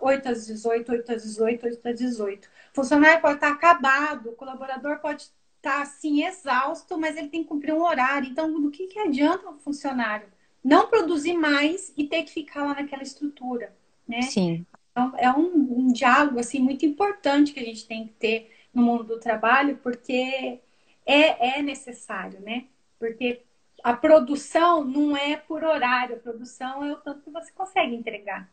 8 0.00 0.28
às 0.28 0.46
18, 0.46 0.92
8 0.92 1.12
às 1.12 1.22
18, 1.22 1.66
8 1.66 1.88
às 1.88 1.98
18. 1.98 2.46
O 2.46 2.74
funcionário 2.74 3.22
pode 3.22 3.36
estar 3.36 3.48
acabado, 3.48 4.28
o 4.28 4.36
colaborador 4.36 4.98
pode 4.98 5.30
estar 5.56 5.80
assim 5.80 6.24
exausto, 6.24 6.98
mas 6.98 7.16
ele 7.16 7.28
tem 7.28 7.42
que 7.42 7.48
cumprir 7.48 7.72
um 7.72 7.82
horário. 7.82 8.28
Então, 8.28 8.60
do 8.60 8.70
que, 8.70 8.88
que 8.88 8.98
adianta 8.98 9.48
o 9.48 9.58
funcionário 9.58 10.28
não 10.62 10.88
produzir 10.88 11.32
mais 11.32 11.94
e 11.96 12.06
ter 12.06 12.24
que 12.24 12.32
ficar 12.32 12.64
lá 12.64 12.74
naquela 12.74 13.02
estrutura, 13.02 13.74
né? 14.06 14.20
Sim. 14.22 14.66
Então, 14.90 15.14
é 15.16 15.30
um, 15.30 15.78
um 15.78 15.92
diálogo 15.92 16.38
assim 16.38 16.58
muito 16.58 16.84
importante 16.84 17.54
que 17.54 17.60
a 17.60 17.64
gente 17.64 17.86
tem 17.86 18.06
que 18.06 18.12
ter 18.14 18.59
no 18.72 18.82
mundo 18.82 19.04
do 19.04 19.18
trabalho, 19.18 19.78
porque 19.82 20.60
é, 21.06 21.58
é 21.58 21.62
necessário, 21.62 22.40
né? 22.40 22.64
Porque 22.98 23.42
a 23.82 23.94
produção 23.94 24.84
não 24.84 25.16
é 25.16 25.36
por 25.36 25.64
horário, 25.64 26.16
a 26.16 26.18
produção 26.18 26.84
é 26.84 26.92
o 26.92 26.96
tanto 26.96 27.22
que 27.22 27.30
você 27.30 27.50
consegue 27.52 27.94
entregar. 27.94 28.48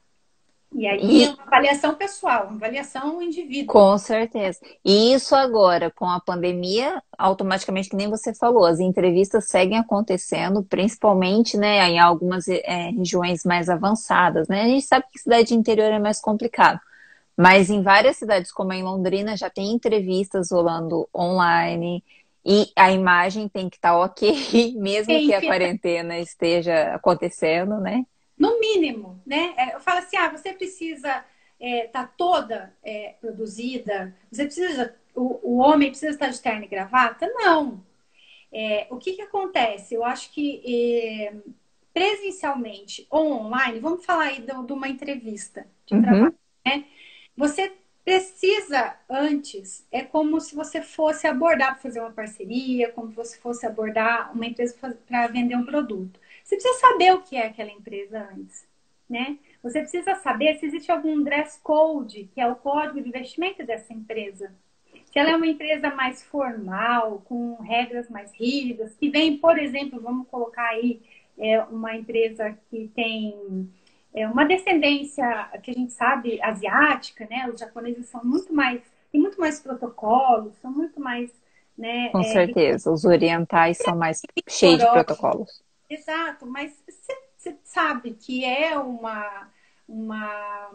E 0.73 0.85
aí 0.85 0.99
e... 1.01 1.23
é 1.23 1.29
uma 1.29 1.43
avaliação 1.43 1.95
pessoal, 1.95 2.47
uma 2.47 2.55
avaliação 2.55 3.21
individual. 3.21 3.91
Com 3.91 3.97
certeza. 3.97 4.59
E 4.83 5.13
isso 5.13 5.33
agora, 5.33 5.89
com 5.91 6.05
a 6.05 6.19
pandemia, 6.19 7.01
automaticamente, 7.17 7.89
que 7.89 7.95
nem 7.95 8.09
você 8.09 8.33
falou, 8.33 8.65
as 8.65 8.79
entrevistas 8.79 9.47
seguem 9.47 9.77
acontecendo, 9.77 10.63
principalmente 10.63 11.57
né, 11.57 11.89
em 11.89 11.99
algumas 11.99 12.47
é, 12.47 12.89
regiões 12.89 13.45
mais 13.45 13.69
avançadas. 13.69 14.47
Né? 14.47 14.63
A 14.63 14.67
gente 14.67 14.85
sabe 14.85 15.05
que 15.11 15.19
cidade 15.19 15.53
interior 15.53 15.91
é 15.91 15.99
mais 15.99 16.19
complicado. 16.19 16.79
Mas 17.37 17.69
em 17.69 17.83
várias 17.83 18.17
cidades, 18.17 18.51
como 18.51 18.73
em 18.73 18.81
Londrina, 18.81 19.37
já 19.37 19.47
tem 19.47 19.71
entrevistas 19.71 20.49
rolando 20.51 21.07
online. 21.15 22.03
E 22.43 22.71
a 22.75 22.91
imagem 22.91 23.47
tem 23.47 23.69
que 23.69 23.75
estar 23.75 23.91
tá 23.91 23.99
ok, 23.99 24.73
mesmo 24.79 25.13
que 25.13 25.33
a 25.33 25.41
quarentena 25.41 26.17
esteja 26.17 26.95
acontecendo, 26.95 27.79
né? 27.79 28.05
No 28.37 28.59
mínimo, 28.59 29.21
né? 29.25 29.53
É, 29.57 29.75
eu 29.75 29.79
falo 29.79 29.99
assim, 29.99 30.17
ah, 30.17 30.29
você 30.29 30.53
precisa 30.53 31.07
estar 31.07 31.25
é, 31.59 31.87
tá 31.87 32.05
toda 32.05 32.73
é, 32.83 33.15
produzida, 33.19 34.15
você 34.31 34.45
precisa, 34.45 34.95
o, 35.13 35.39
o, 35.43 35.57
homem 35.57 35.89
precisa 35.89 36.11
estar 36.11 36.29
de 36.29 36.41
terno 36.41 36.63
e 36.63 36.67
gravata? 36.67 37.27
Não. 37.33 37.83
É, 38.51 38.87
o 38.89 38.97
que 38.97 39.13
que 39.13 39.21
acontece? 39.21 39.95
Eu 39.95 40.03
acho 40.03 40.31
que 40.31 40.61
é, 40.65 41.33
presencialmente 41.93 43.05
ou 43.09 43.31
online, 43.31 43.79
vamos 43.79 44.05
falar 44.05 44.25
aí 44.25 44.39
de, 44.39 44.65
de 44.65 44.73
uma 44.73 44.87
entrevista 44.87 45.67
de 45.85 45.95
uhum. 45.95 46.01
trabalho, 46.01 46.35
né? 46.65 46.85
Você 47.37 47.71
precisa 48.03 48.95
antes, 49.07 49.85
é 49.91 50.01
como 50.01 50.41
se 50.41 50.55
você 50.55 50.81
fosse 50.81 51.27
abordar 51.27 51.73
para 51.73 51.83
fazer 51.83 51.99
uma 51.99 52.11
parceria, 52.11 52.91
como 52.91 53.09
se 53.11 53.15
você 53.15 53.37
fosse 53.37 53.65
abordar 53.65 54.33
uma 54.33 54.45
empresa 54.45 54.75
para 55.07 55.27
vender 55.27 55.55
um 55.55 55.65
produto. 55.65 56.19
Você 56.43 56.55
precisa 56.55 56.79
saber 56.79 57.13
o 57.13 57.21
que 57.21 57.35
é 57.35 57.45
aquela 57.45 57.69
empresa 57.69 58.27
antes, 58.33 58.65
né? 59.07 59.37
Você 59.61 59.81
precisa 59.81 60.15
saber 60.15 60.57
se 60.57 60.65
existe 60.65 60.91
algum 60.91 61.21
dress 61.21 61.59
code, 61.61 62.29
que 62.33 62.41
é 62.41 62.47
o 62.47 62.55
código 62.55 63.01
de 63.01 63.09
investimento 63.09 63.63
dessa 63.63 63.93
empresa. 63.93 64.51
Se 65.11 65.19
ela 65.19 65.31
é 65.31 65.35
uma 65.35 65.47
empresa 65.47 65.93
mais 65.93 66.23
formal, 66.23 67.21
com 67.25 67.55
regras 67.61 68.09
mais 68.09 68.33
rígidas, 68.33 68.95
que 68.95 69.09
vem, 69.09 69.37
por 69.37 69.59
exemplo, 69.59 69.99
vamos 70.01 70.27
colocar 70.27 70.69
aí 70.69 71.01
é, 71.37 71.61
uma 71.63 71.95
empresa 71.95 72.57
que 72.69 72.89
tem 72.95 73.69
é, 74.13 74.27
uma 74.27 74.45
descendência 74.45 75.49
que 75.61 75.71
a 75.71 75.73
gente 75.73 75.93
sabe 75.93 76.41
asiática, 76.41 77.27
né? 77.29 77.49
Os 77.51 77.59
japoneses 77.59 78.07
são 78.07 78.23
muito 78.23 78.53
mais, 78.53 78.81
tem 79.11 79.21
muito 79.21 79.39
mais 79.39 79.59
protocolos, 79.59 80.55
são 80.61 80.71
muito 80.71 80.99
mais, 80.99 81.31
né? 81.77 82.09
Com 82.09 82.21
é, 82.21 82.23
certeza, 82.23 82.91
os 82.91 83.05
orientais 83.05 83.77
são 83.77 83.95
mais 83.95 84.21
cheios 84.49 84.79
de 84.79 84.89
protocolos. 84.89 85.61
Exato, 85.89 86.45
mas 86.45 86.73
você 87.37 87.55
sabe 87.63 88.11
que 88.11 88.43
é 88.43 88.77
uma, 88.77 89.49
uma. 89.87 90.71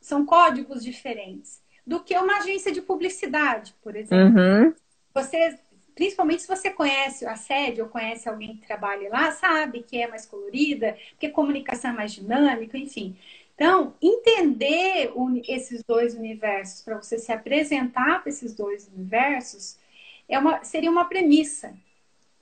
São 0.00 0.24
códigos 0.24 0.82
diferentes 0.82 1.60
do 1.86 2.00
que 2.00 2.16
uma 2.16 2.38
agência 2.38 2.72
de 2.72 2.80
publicidade, 2.80 3.74
por 3.82 3.94
exemplo. 3.96 4.40
Uhum. 4.40 4.74
Você, 5.14 5.58
principalmente 6.00 6.40
se 6.40 6.48
você 6.48 6.70
conhece 6.70 7.26
a 7.26 7.36
sede 7.36 7.82
ou 7.82 7.88
conhece 7.90 8.26
alguém 8.26 8.56
que 8.56 8.66
trabalha 8.66 9.10
lá, 9.10 9.32
sabe 9.32 9.82
que 9.82 10.00
é 10.00 10.08
mais 10.08 10.24
colorida, 10.24 10.96
que 11.18 11.26
a 11.26 11.30
comunicação 11.30 11.90
é 11.90 11.92
mais 11.92 12.14
dinâmica, 12.14 12.78
enfim. 12.78 13.14
Então, 13.54 13.92
entender 14.00 15.12
esses 15.46 15.84
dois 15.84 16.14
universos 16.14 16.80
para 16.80 16.96
você 16.96 17.18
se 17.18 17.30
apresentar 17.30 18.22
para 18.22 18.30
esses 18.30 18.54
dois 18.54 18.88
universos 18.88 19.76
é 20.26 20.38
uma, 20.38 20.64
seria 20.64 20.90
uma 20.90 21.04
premissa. 21.04 21.76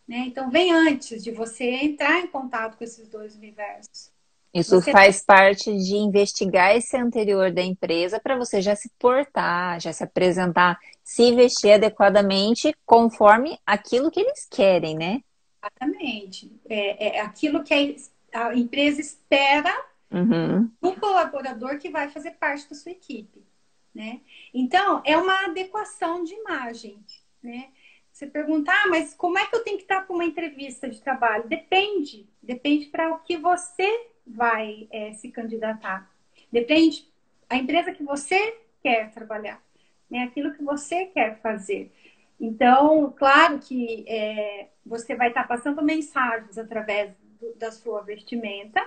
Né? 0.06 0.18
Então, 0.28 0.50
vem 0.52 0.72
antes 0.72 1.24
de 1.24 1.32
você 1.32 1.64
entrar 1.64 2.20
em 2.20 2.28
contato 2.28 2.76
com 2.78 2.84
esses 2.84 3.08
dois 3.08 3.34
universos. 3.34 4.12
Isso 4.52 4.80
você 4.80 4.90
faz 4.90 5.22
parte 5.22 5.70
de 5.76 5.96
investigar 5.96 6.74
esse 6.74 6.96
anterior 6.96 7.52
da 7.52 7.62
empresa 7.62 8.18
para 8.18 8.36
você 8.36 8.62
já 8.62 8.74
se 8.74 8.90
portar, 8.98 9.80
já 9.80 9.92
se 9.92 10.02
apresentar, 10.02 10.78
se 11.04 11.34
vestir 11.34 11.72
adequadamente 11.72 12.74
conforme 12.86 13.58
aquilo 13.66 14.10
que 14.10 14.20
eles 14.20 14.46
querem, 14.50 14.96
né? 14.96 15.20
Exatamente. 15.62 16.52
É, 16.68 17.18
é 17.18 17.20
aquilo 17.20 17.62
que 17.62 17.96
a 18.32 18.54
empresa 18.54 19.00
espera 19.00 19.74
uhum. 20.10 20.70
do 20.80 20.94
colaborador 20.94 21.78
que 21.78 21.90
vai 21.90 22.08
fazer 22.08 22.32
parte 22.32 22.68
da 22.68 22.74
sua 22.74 22.92
equipe. 22.92 23.46
Né? 23.94 24.20
Então, 24.54 25.02
é 25.04 25.16
uma 25.16 25.46
adequação 25.46 26.24
de 26.24 26.32
imagem. 26.34 26.98
Né? 27.42 27.68
Você 28.12 28.26
pergunta, 28.26 28.72
ah, 28.72 28.88
mas 28.88 29.12
como 29.14 29.38
é 29.38 29.46
que 29.46 29.54
eu 29.54 29.64
tenho 29.64 29.76
que 29.76 29.84
estar 29.84 30.02
para 30.02 30.14
uma 30.14 30.24
entrevista 30.24 30.88
de 30.88 31.00
trabalho? 31.00 31.48
Depende. 31.48 32.28
Depende 32.42 32.86
para 32.86 33.12
o 33.12 33.18
que 33.20 33.36
você 33.36 34.07
vai 34.28 34.88
é, 34.90 35.12
se 35.12 35.30
candidatar. 35.30 36.10
Depende 36.50 37.06
a 37.48 37.56
empresa 37.56 37.92
que 37.92 38.02
você 38.02 38.58
quer 38.82 39.10
trabalhar, 39.10 39.62
né? 40.10 40.24
aquilo 40.24 40.54
que 40.54 40.62
você 40.62 41.06
quer 41.06 41.40
fazer. 41.40 41.92
Então, 42.40 43.12
claro 43.16 43.58
que 43.58 44.04
é, 44.06 44.68
você 44.86 45.14
vai 45.14 45.28
estar 45.28 45.46
passando 45.48 45.82
mensagens 45.82 46.56
através 46.56 47.12
do, 47.40 47.54
da 47.56 47.72
sua 47.72 48.02
vestimenta, 48.02 48.80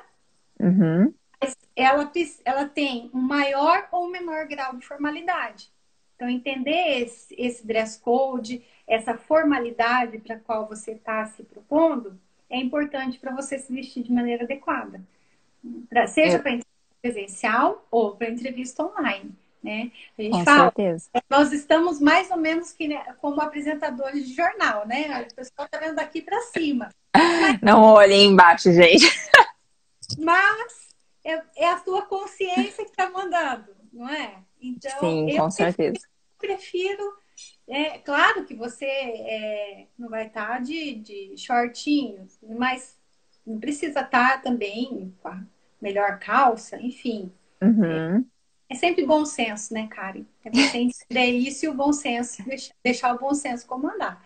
uhum. 0.59 1.13
mas 1.39 1.55
ela, 1.75 2.09
ela 2.45 2.65
tem 2.65 3.09
um 3.13 3.19
maior 3.19 3.87
ou 3.91 4.09
menor 4.09 4.47
grau 4.47 4.75
de 4.77 4.85
formalidade. 4.85 5.69
Então, 6.15 6.29
entender 6.29 7.01
esse, 7.01 7.35
esse 7.37 7.65
dress 7.65 7.99
code, 7.99 8.63
essa 8.87 9.17
formalidade 9.17 10.19
para 10.19 10.35
a 10.35 10.39
qual 10.39 10.67
você 10.67 10.91
está 10.91 11.25
se 11.25 11.43
propondo, 11.43 12.17
é 12.49 12.57
importante 12.57 13.17
para 13.17 13.33
você 13.33 13.57
se 13.57 13.73
vestir 13.73 14.03
de 14.03 14.11
maneira 14.11 14.43
adequada. 14.43 15.01
Pra, 15.89 16.07
seja 16.07 16.37
é. 16.37 16.39
para 16.39 16.51
entrevista 16.51 16.71
presencial 17.01 17.87
ou 17.89 18.15
para 18.15 18.29
entrevista 18.29 18.83
online. 18.83 19.31
Né? 19.63 19.91
A 20.17 20.21
gente 20.21 20.31
Com 20.31 20.43
fala, 20.43 20.73
certeza. 20.75 21.09
nós 21.29 21.53
estamos 21.53 21.99
mais 21.99 22.31
ou 22.31 22.37
menos 22.37 22.71
que, 22.71 22.87
né, 22.87 23.03
como 23.21 23.39
apresentadores 23.41 24.27
de 24.27 24.33
jornal, 24.33 24.87
né? 24.87 25.27
O 25.31 25.35
pessoal 25.35 25.67
está 25.67 25.77
vendo 25.77 25.95
daqui 25.95 26.19
para 26.21 26.41
cima. 26.41 26.89
Não 27.61 27.83
olhem 27.83 28.31
embaixo, 28.31 28.71
gente. 28.71 29.05
Mas 30.17 30.95
é, 31.23 31.43
é 31.55 31.69
a 31.69 31.77
sua 31.77 32.01
consciência 32.01 32.83
que 32.83 32.89
está 32.89 33.09
mandando, 33.11 33.75
não 33.93 34.09
é? 34.09 34.37
Então, 34.59 34.99
Sim, 34.99 35.37
com 35.37 35.51
certeza 35.51 35.99
prefiro. 36.41 37.13
É, 37.67 37.99
claro 37.99 38.43
que 38.45 38.53
você 38.53 38.85
é, 38.85 39.87
não 39.97 40.09
vai 40.09 40.27
estar 40.27 40.47
tá 40.47 40.59
de, 40.59 40.95
de 40.95 41.37
shortinhos, 41.37 42.37
mas 42.43 42.99
não 43.45 43.59
precisa 43.59 44.01
estar 44.01 44.41
também 44.41 45.13
com 45.21 45.27
a 45.27 45.43
melhor 45.81 46.19
calça, 46.19 46.79
enfim. 46.81 47.31
Uhum. 47.61 48.17
É, 48.69 48.73
é, 48.73 48.75
sempre 48.75 49.05
bom 49.05 49.25
senso, 49.25 49.73
né, 49.73 49.87
Karen? 49.87 50.25
É 50.43 50.49
você 50.49 50.77
entender 50.77 51.31
isso 51.37 51.65
e 51.65 51.69
o 51.69 51.73
bom 51.73 51.91
senso, 51.91 52.43
deixar, 52.43 52.73
deixar 52.83 53.15
o 53.15 53.19
bom 53.19 53.33
senso 53.33 53.67
comandar. 53.67 54.23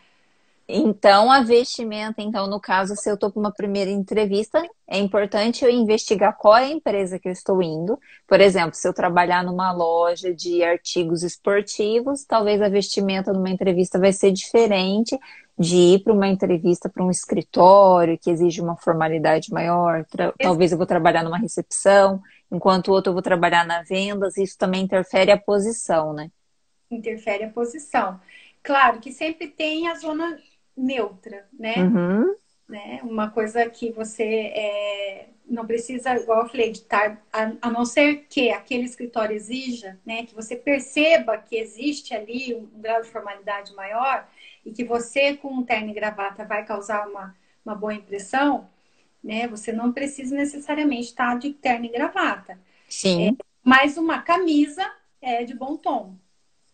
Então, 0.68 1.32
a 1.32 1.42
vestimenta, 1.42 2.24
então, 2.24 2.48
no 2.48 2.60
caso, 2.60 2.96
se 2.96 3.08
eu 3.08 3.14
estou 3.14 3.32
com 3.32 3.40
uma 3.40 3.54
primeira 3.54 3.92
entrevista, 3.92 4.64
é 4.88 4.98
importante 4.98 5.64
eu 5.64 5.70
investigar 5.70 6.36
qual 6.36 6.58
é 6.58 6.66
a 6.66 6.72
empresa 6.72 7.20
que 7.20 7.28
eu 7.28 7.32
estou 7.32 7.62
indo. 7.62 8.00
Por 8.28 8.42
exemplo, 8.42 8.74
se 8.74 8.88
eu 8.88 8.94
trabalhar 8.94 9.44
numa 9.44 9.72
loja 9.72 10.34
de 10.34 10.64
artigos 10.64 11.22
esportivos, 11.22 12.24
talvez 12.24 12.62
a 12.64 12.70
vestimenta 12.70 13.32
numa 13.32 13.50
entrevista 13.52 14.00
vai 14.00 14.12
ser 14.12 14.32
diferente 14.32 15.16
de 15.58 15.76
ir 15.76 16.04
para 16.04 16.14
uma 16.14 16.28
entrevista 16.28 16.90
para 16.90 17.04
um 17.04 17.12
escritório 17.12 18.18
que 18.18 18.32
exige 18.32 18.60
uma 18.60 18.76
formalidade 18.76 19.54
maior. 19.54 20.04
Talvez 20.40 20.72
eu 20.72 20.80
vou 20.80 20.88
trabalhar 20.88 21.24
numa 21.24 21.38
recepção, 21.38 22.20
enquanto 22.52 22.88
o 22.88 22.92
outro 22.92 23.12
eu 23.12 23.14
vou 23.14 23.22
trabalhar 23.22 23.68
na 23.68 23.84
vendas. 23.84 24.36
Isso 24.36 24.58
também 24.58 24.82
interfere 24.82 25.32
a 25.32 25.38
posição, 25.38 26.12
né? 26.12 26.32
Interfere 26.90 27.44
a 27.44 27.50
posição. 27.50 28.20
Claro 28.64 29.00
que 29.00 29.12
sempre 29.12 29.48
tem 29.48 29.88
a 29.88 29.96
zona 29.96 30.40
neutra, 30.76 31.48
né? 31.58 31.76
Uhum. 31.78 32.36
né? 32.68 33.00
Uma 33.04 33.30
coisa 33.30 33.70
que 33.70 33.92
você 33.92 34.24
é, 34.24 35.30
não 35.48 35.66
precisa, 35.66 36.16
igual 36.16 36.44
eu 36.44 36.50
falei, 36.50 36.72
de 36.72 36.80
estar, 36.80 37.22
a, 37.32 37.52
a, 37.62 37.72
não 37.72 37.86
ser 37.86 38.26
que 38.30 38.50
aquele 38.52 38.84
escritório 38.84 39.36
exija, 39.36 40.00
né? 40.06 40.26
Que 40.26 40.36
você 40.36 40.56
perceba 40.56 41.38
que 41.38 41.56
existe 41.56 42.14
ali 42.14 42.54
um, 42.54 42.70
um 42.76 42.82
grau 42.82 43.02
de 43.02 43.10
formalidade 43.10 43.74
maior 43.76 44.28
e 44.66 44.72
que 44.72 44.84
você, 44.84 45.36
com 45.36 45.50
um 45.50 45.64
terno 45.64 45.92
e 45.92 45.94
gravata, 45.94 46.44
vai 46.44 46.66
causar 46.66 47.08
uma, 47.08 47.36
uma 47.64 47.76
boa 47.76 47.94
impressão, 47.94 48.70
né? 49.24 49.48
Você 49.48 49.72
não 49.72 49.92
precisa 49.92 50.36
necessariamente 50.36 51.08
estar 51.08 51.38
de 51.38 51.54
terno 51.54 51.86
e 51.86 51.90
gravata. 51.90 52.60
Sim. 52.90 53.30
É, 53.30 53.46
mas 53.64 53.98
uma 53.98 54.22
camisa 54.22 54.84
é 55.22 55.44
de 55.44 55.56
bom 55.56 55.78
tom, 55.78 56.16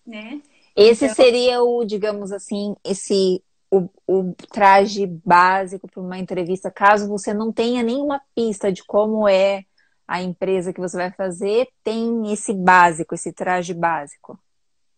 né? 0.05 0.41
Esse 0.75 1.05
então... 1.05 1.15
seria 1.15 1.61
o, 1.61 1.83
digamos 1.83 2.31
assim, 2.31 2.75
esse 2.83 3.41
o, 3.71 3.89
o 4.05 4.33
traje 4.51 5.07
básico 5.07 5.87
para 5.87 6.01
uma 6.01 6.19
entrevista, 6.19 6.69
caso 6.69 7.07
você 7.07 7.33
não 7.33 7.53
tenha 7.53 7.81
nenhuma 7.81 8.21
pista 8.35 8.69
de 8.71 8.83
como 8.83 9.27
é 9.27 9.63
a 10.05 10.21
empresa 10.21 10.73
que 10.73 10.81
você 10.81 10.97
vai 10.97 11.09
fazer, 11.11 11.69
tem 11.81 12.33
esse 12.33 12.53
básico, 12.53 13.15
esse 13.15 13.31
traje 13.31 13.73
básico? 13.73 14.37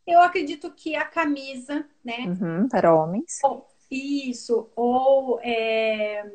Eu 0.08 0.20
acredito 0.22 0.72
que 0.72 0.96
a 0.96 1.06
camisa, 1.06 1.86
né? 2.04 2.26
Uhum, 2.26 2.68
para 2.68 2.94
homens. 2.94 3.40
Ou, 3.44 3.70
isso, 3.92 4.70
ou 4.76 5.40
é... 5.42 6.26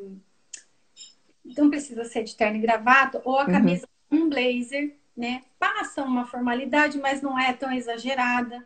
não 1.57 1.69
precisa 1.69 2.05
ser 2.05 2.23
de 2.23 2.37
terno 2.37 2.57
e 2.57 2.61
gravata, 2.61 3.21
ou 3.25 3.37
a 3.37 3.45
uhum. 3.45 3.51
camisa 3.51 3.89
uhum. 4.11 4.27
um 4.27 4.29
blazer, 4.29 4.97
né? 5.17 5.43
Passa 5.59 6.05
uma 6.05 6.25
formalidade, 6.25 6.99
mas 6.99 7.21
não 7.21 7.37
é 7.37 7.53
tão 7.53 7.73
exagerada. 7.73 8.65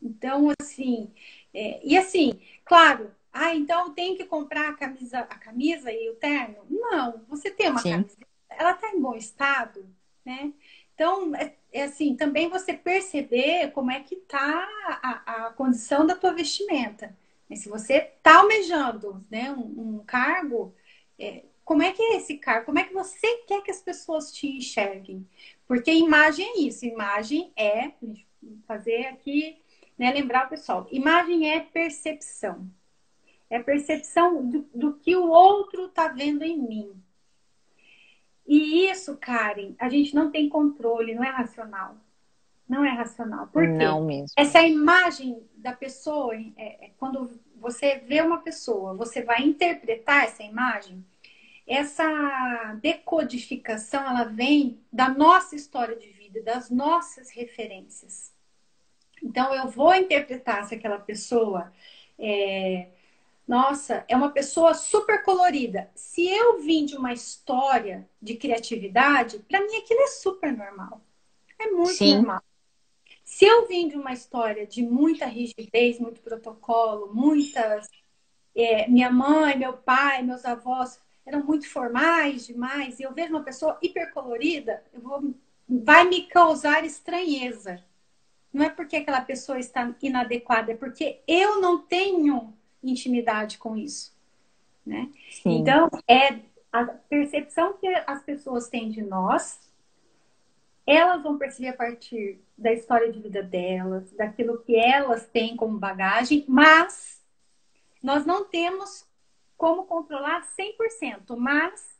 Então, 0.00 0.52
assim, 0.60 1.10
é, 1.54 1.80
e 1.84 1.96
assim, 1.96 2.40
claro, 2.64 3.10
ah, 3.32 3.54
então 3.54 3.94
tem 3.94 4.16
que 4.16 4.24
comprar 4.24 4.70
a 4.70 4.74
camisa, 4.74 5.20
a 5.20 5.38
camisa 5.38 5.92
e 5.92 6.10
o 6.10 6.16
terno? 6.16 6.66
Não, 6.68 7.24
você 7.28 7.50
tem 7.50 7.70
uma 7.70 7.80
Sim. 7.80 7.90
camisa, 7.92 8.16
ela 8.50 8.72
está 8.72 8.90
em 8.90 9.00
bom 9.00 9.14
estado, 9.14 9.86
né? 10.24 10.52
Então, 10.94 11.34
é, 11.34 11.54
é, 11.72 11.82
assim, 11.84 12.14
também 12.14 12.48
você 12.48 12.72
perceber 12.72 13.72
como 13.72 13.90
é 13.90 14.00
que 14.00 14.16
tá 14.16 14.68
a, 15.02 15.46
a 15.46 15.50
condição 15.50 16.06
da 16.06 16.14
tua 16.14 16.32
vestimenta. 16.32 17.16
Se 17.54 17.68
você 17.68 17.98
está 17.98 18.38
almejando 18.38 19.24
né, 19.30 19.52
um, 19.52 19.96
um 19.96 20.04
cargo, 20.04 20.74
é, 21.18 21.44
como 21.64 21.82
é 21.82 21.92
que 21.92 22.02
é 22.02 22.16
esse 22.16 22.36
cargo? 22.38 22.66
Como 22.66 22.78
é 22.78 22.84
que 22.84 22.92
você 22.92 23.38
quer 23.46 23.62
que 23.62 23.70
as 23.70 23.80
pessoas 23.80 24.32
te 24.32 24.46
enxerguem? 24.48 25.26
Porque 25.66 25.92
imagem 25.92 26.46
é 26.46 26.58
isso, 26.60 26.84
imagem 26.84 27.52
é, 27.56 27.92
fazer 28.66 29.06
aqui, 29.06 29.56
né, 29.96 30.12
lembrar 30.12 30.46
o 30.46 30.50
pessoal, 30.50 30.86
imagem 30.90 31.50
é 31.50 31.60
percepção. 31.60 32.68
É 33.48 33.62
percepção 33.62 34.48
do, 34.48 34.68
do 34.74 34.94
que 34.94 35.14
o 35.14 35.28
outro 35.28 35.86
está 35.86 36.08
vendo 36.08 36.42
em 36.42 36.58
mim. 36.58 37.02
E 38.46 38.90
isso, 38.90 39.16
Karen, 39.16 39.74
a 39.78 39.88
gente 39.88 40.14
não 40.14 40.30
tem 40.30 40.48
controle, 40.48 41.14
não 41.14 41.24
é 41.24 41.30
racional. 41.30 41.96
Não 42.68 42.84
é 42.84 42.90
racional. 42.90 43.46
Por 43.48 43.62
quê? 43.62 43.72
Não 43.72 44.04
mesmo. 44.04 44.28
Essa 44.36 44.62
imagem 44.62 45.42
da 45.56 45.72
pessoa, 45.72 46.34
é, 46.34 46.52
é, 46.56 46.90
quando 46.98 47.30
você 47.56 47.98
vê 47.98 48.20
uma 48.20 48.38
pessoa, 48.38 48.94
você 48.94 49.22
vai 49.22 49.42
interpretar 49.42 50.24
essa 50.24 50.42
imagem, 50.42 51.04
essa 51.66 52.76
decodificação, 52.80 54.02
ela 54.02 54.24
vem 54.24 54.80
da 54.92 55.08
nossa 55.08 55.54
história 55.54 55.96
de 55.96 56.08
vida, 56.08 56.42
das 56.42 56.70
nossas 56.70 57.30
referências. 57.30 58.33
Então, 59.22 59.54
eu 59.54 59.68
vou 59.68 59.94
interpretar 59.94 60.64
se 60.64 60.74
aquela 60.74 60.98
pessoa 60.98 61.72
é, 62.18 62.88
nossa, 63.46 64.04
é 64.08 64.16
uma 64.16 64.30
pessoa 64.30 64.72
super 64.74 65.22
colorida. 65.22 65.90
Se 65.94 66.26
eu 66.26 66.60
vim 66.60 66.86
de 66.86 66.96
uma 66.96 67.12
história 67.12 68.08
de 68.20 68.36
criatividade, 68.36 69.38
para 69.40 69.60
mim 69.60 69.76
aquilo 69.76 70.00
é 70.00 70.06
super 70.06 70.56
normal. 70.56 71.00
É 71.58 71.70
muito 71.70 71.94
Sim. 71.94 72.16
normal. 72.16 72.42
Se 73.22 73.44
eu 73.44 73.66
vim 73.66 73.88
de 73.88 73.96
uma 73.96 74.12
história 74.12 74.66
de 74.66 74.82
muita 74.82 75.26
rigidez, 75.26 75.98
muito 75.98 76.20
protocolo, 76.20 77.12
muitas. 77.14 77.88
É, 78.54 78.88
minha 78.88 79.10
mãe, 79.10 79.58
meu 79.58 79.72
pai, 79.74 80.22
meus 80.22 80.44
avós 80.44 81.00
eram 81.26 81.42
muito 81.42 81.68
formais 81.68 82.46
demais, 82.46 83.00
e 83.00 83.02
eu 83.02 83.12
vejo 83.12 83.30
uma 83.30 83.42
pessoa 83.42 83.78
hipercolorida, 83.82 84.84
eu 84.92 85.00
vou, 85.00 85.34
vai 85.66 86.04
me 86.04 86.26
causar 86.26 86.84
estranheza. 86.84 87.82
Não 88.54 88.64
é 88.64 88.70
porque 88.70 88.94
aquela 88.94 89.20
pessoa 89.20 89.58
está 89.58 89.92
inadequada, 90.00 90.70
é 90.70 90.76
porque 90.76 91.20
eu 91.26 91.60
não 91.60 91.82
tenho 91.82 92.54
intimidade 92.80 93.58
com 93.58 93.76
isso. 93.76 94.16
Né? 94.86 95.10
Então, 95.44 95.90
é 96.06 96.38
a 96.72 96.84
percepção 96.84 97.72
que 97.72 97.88
as 98.06 98.22
pessoas 98.22 98.68
têm 98.68 98.90
de 98.90 99.02
nós, 99.02 99.58
elas 100.86 101.20
vão 101.20 101.36
perceber 101.36 101.68
a 101.68 101.76
partir 101.76 102.40
da 102.56 102.72
história 102.72 103.10
de 103.10 103.18
vida 103.18 103.42
delas, 103.42 104.12
daquilo 104.12 104.62
que 104.62 104.76
elas 104.76 105.26
têm 105.26 105.56
como 105.56 105.76
bagagem, 105.76 106.44
mas 106.46 107.20
nós 108.00 108.24
não 108.24 108.44
temos 108.44 109.04
como 109.56 109.84
controlar 109.84 110.46
100%, 110.46 111.36
mas 111.36 111.98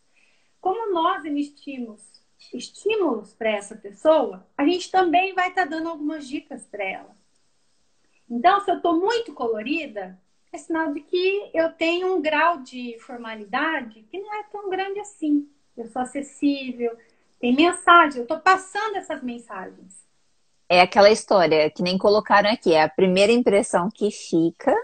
como 0.60 0.92
nós 0.92 1.24
emitimos 1.24 2.13
estímulos 2.52 3.32
para 3.34 3.50
essa 3.50 3.76
pessoa, 3.76 4.46
a 4.56 4.64
gente 4.64 4.90
também 4.90 5.34
vai 5.34 5.48
estar 5.48 5.64
tá 5.64 5.68
dando 5.68 5.88
algumas 5.88 6.28
dicas 6.28 6.66
para 6.66 6.84
ela. 6.84 7.16
Então, 8.28 8.60
se 8.60 8.70
eu 8.70 8.76
estou 8.76 8.98
muito 8.98 9.32
colorida, 9.32 10.18
é 10.52 10.58
sinal 10.58 10.92
de 10.92 11.00
que 11.00 11.50
eu 11.52 11.72
tenho 11.72 12.14
um 12.14 12.22
grau 12.22 12.58
de 12.58 12.96
formalidade 13.00 14.02
que 14.10 14.18
não 14.18 14.34
é 14.34 14.42
tão 14.44 14.70
grande 14.70 15.00
assim. 15.00 15.48
Eu 15.76 15.86
sou 15.88 16.02
acessível, 16.02 16.96
tem 17.40 17.54
mensagem, 17.54 18.18
eu 18.18 18.22
estou 18.22 18.38
passando 18.38 18.96
essas 18.96 19.22
mensagens. 19.22 20.04
É 20.68 20.80
aquela 20.80 21.10
história 21.10 21.68
que 21.70 21.82
nem 21.82 21.98
colocaram 21.98 22.50
aqui, 22.50 22.72
é 22.72 22.82
a 22.82 22.88
primeira 22.88 23.32
impressão 23.32 23.88
que 23.92 24.10
fica 24.10 24.74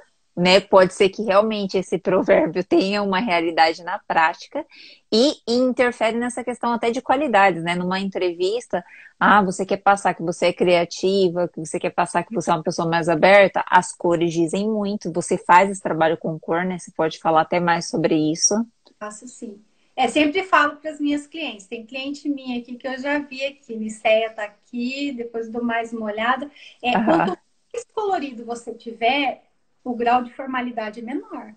né? 0.40 0.58
Pode 0.58 0.94
ser 0.94 1.10
que 1.10 1.22
realmente 1.22 1.76
esse 1.76 1.98
provérbio 1.98 2.64
tenha 2.64 3.02
uma 3.02 3.20
realidade 3.20 3.82
na 3.84 3.98
prática 3.98 4.64
e, 5.12 5.34
e, 5.46 5.54
interfere 5.54 6.16
nessa 6.16 6.42
questão 6.42 6.72
até 6.72 6.90
de 6.90 7.02
qualidades, 7.02 7.62
né? 7.62 7.74
Numa 7.74 8.00
entrevista, 8.00 8.82
ah, 9.18 9.42
você 9.42 9.66
quer 9.66 9.76
passar 9.76 10.14
que 10.14 10.22
você 10.22 10.46
é 10.46 10.52
criativa, 10.52 11.46
que 11.46 11.60
você 11.60 11.78
quer 11.78 11.90
passar 11.90 12.22
que 12.22 12.34
você 12.34 12.50
é 12.50 12.54
uma 12.54 12.62
pessoa 12.62 12.88
mais 12.88 13.06
aberta, 13.06 13.62
as 13.68 13.92
cores 13.94 14.32
dizem 14.32 14.66
muito. 14.66 15.12
Você 15.12 15.36
faz 15.36 15.68
esse 15.68 15.82
trabalho 15.82 16.16
com 16.16 16.38
cor, 16.38 16.64
né? 16.64 16.78
Você 16.78 16.90
pode 16.90 17.18
falar 17.18 17.42
até 17.42 17.60
mais 17.60 17.90
sobre 17.90 18.14
isso. 18.14 18.54
Faço 18.98 19.28
sim. 19.28 19.60
É, 19.94 20.08
sempre 20.08 20.42
falo 20.44 20.76
para 20.76 20.92
as 20.92 20.98
minhas 20.98 21.26
clientes. 21.26 21.66
Tem 21.66 21.84
cliente 21.84 22.26
minha 22.30 22.58
aqui 22.58 22.76
que 22.76 22.88
eu 22.88 22.98
já 22.98 23.18
vi 23.18 23.44
aqui. 23.44 23.76
Niceia 23.76 24.30
tá 24.30 24.44
aqui, 24.44 25.12
depois 25.12 25.50
dou 25.50 25.62
mais 25.62 25.92
uma 25.92 26.06
olhada. 26.06 26.50
É, 26.82 26.96
uhum. 26.96 27.04
Quanto 27.04 27.38
mais 27.74 27.84
colorido 27.92 28.46
você 28.46 28.72
tiver, 28.72 29.42
o 29.84 29.94
grau 29.94 30.22
de 30.22 30.32
formalidade 30.34 31.00
é 31.00 31.02
menor. 31.02 31.54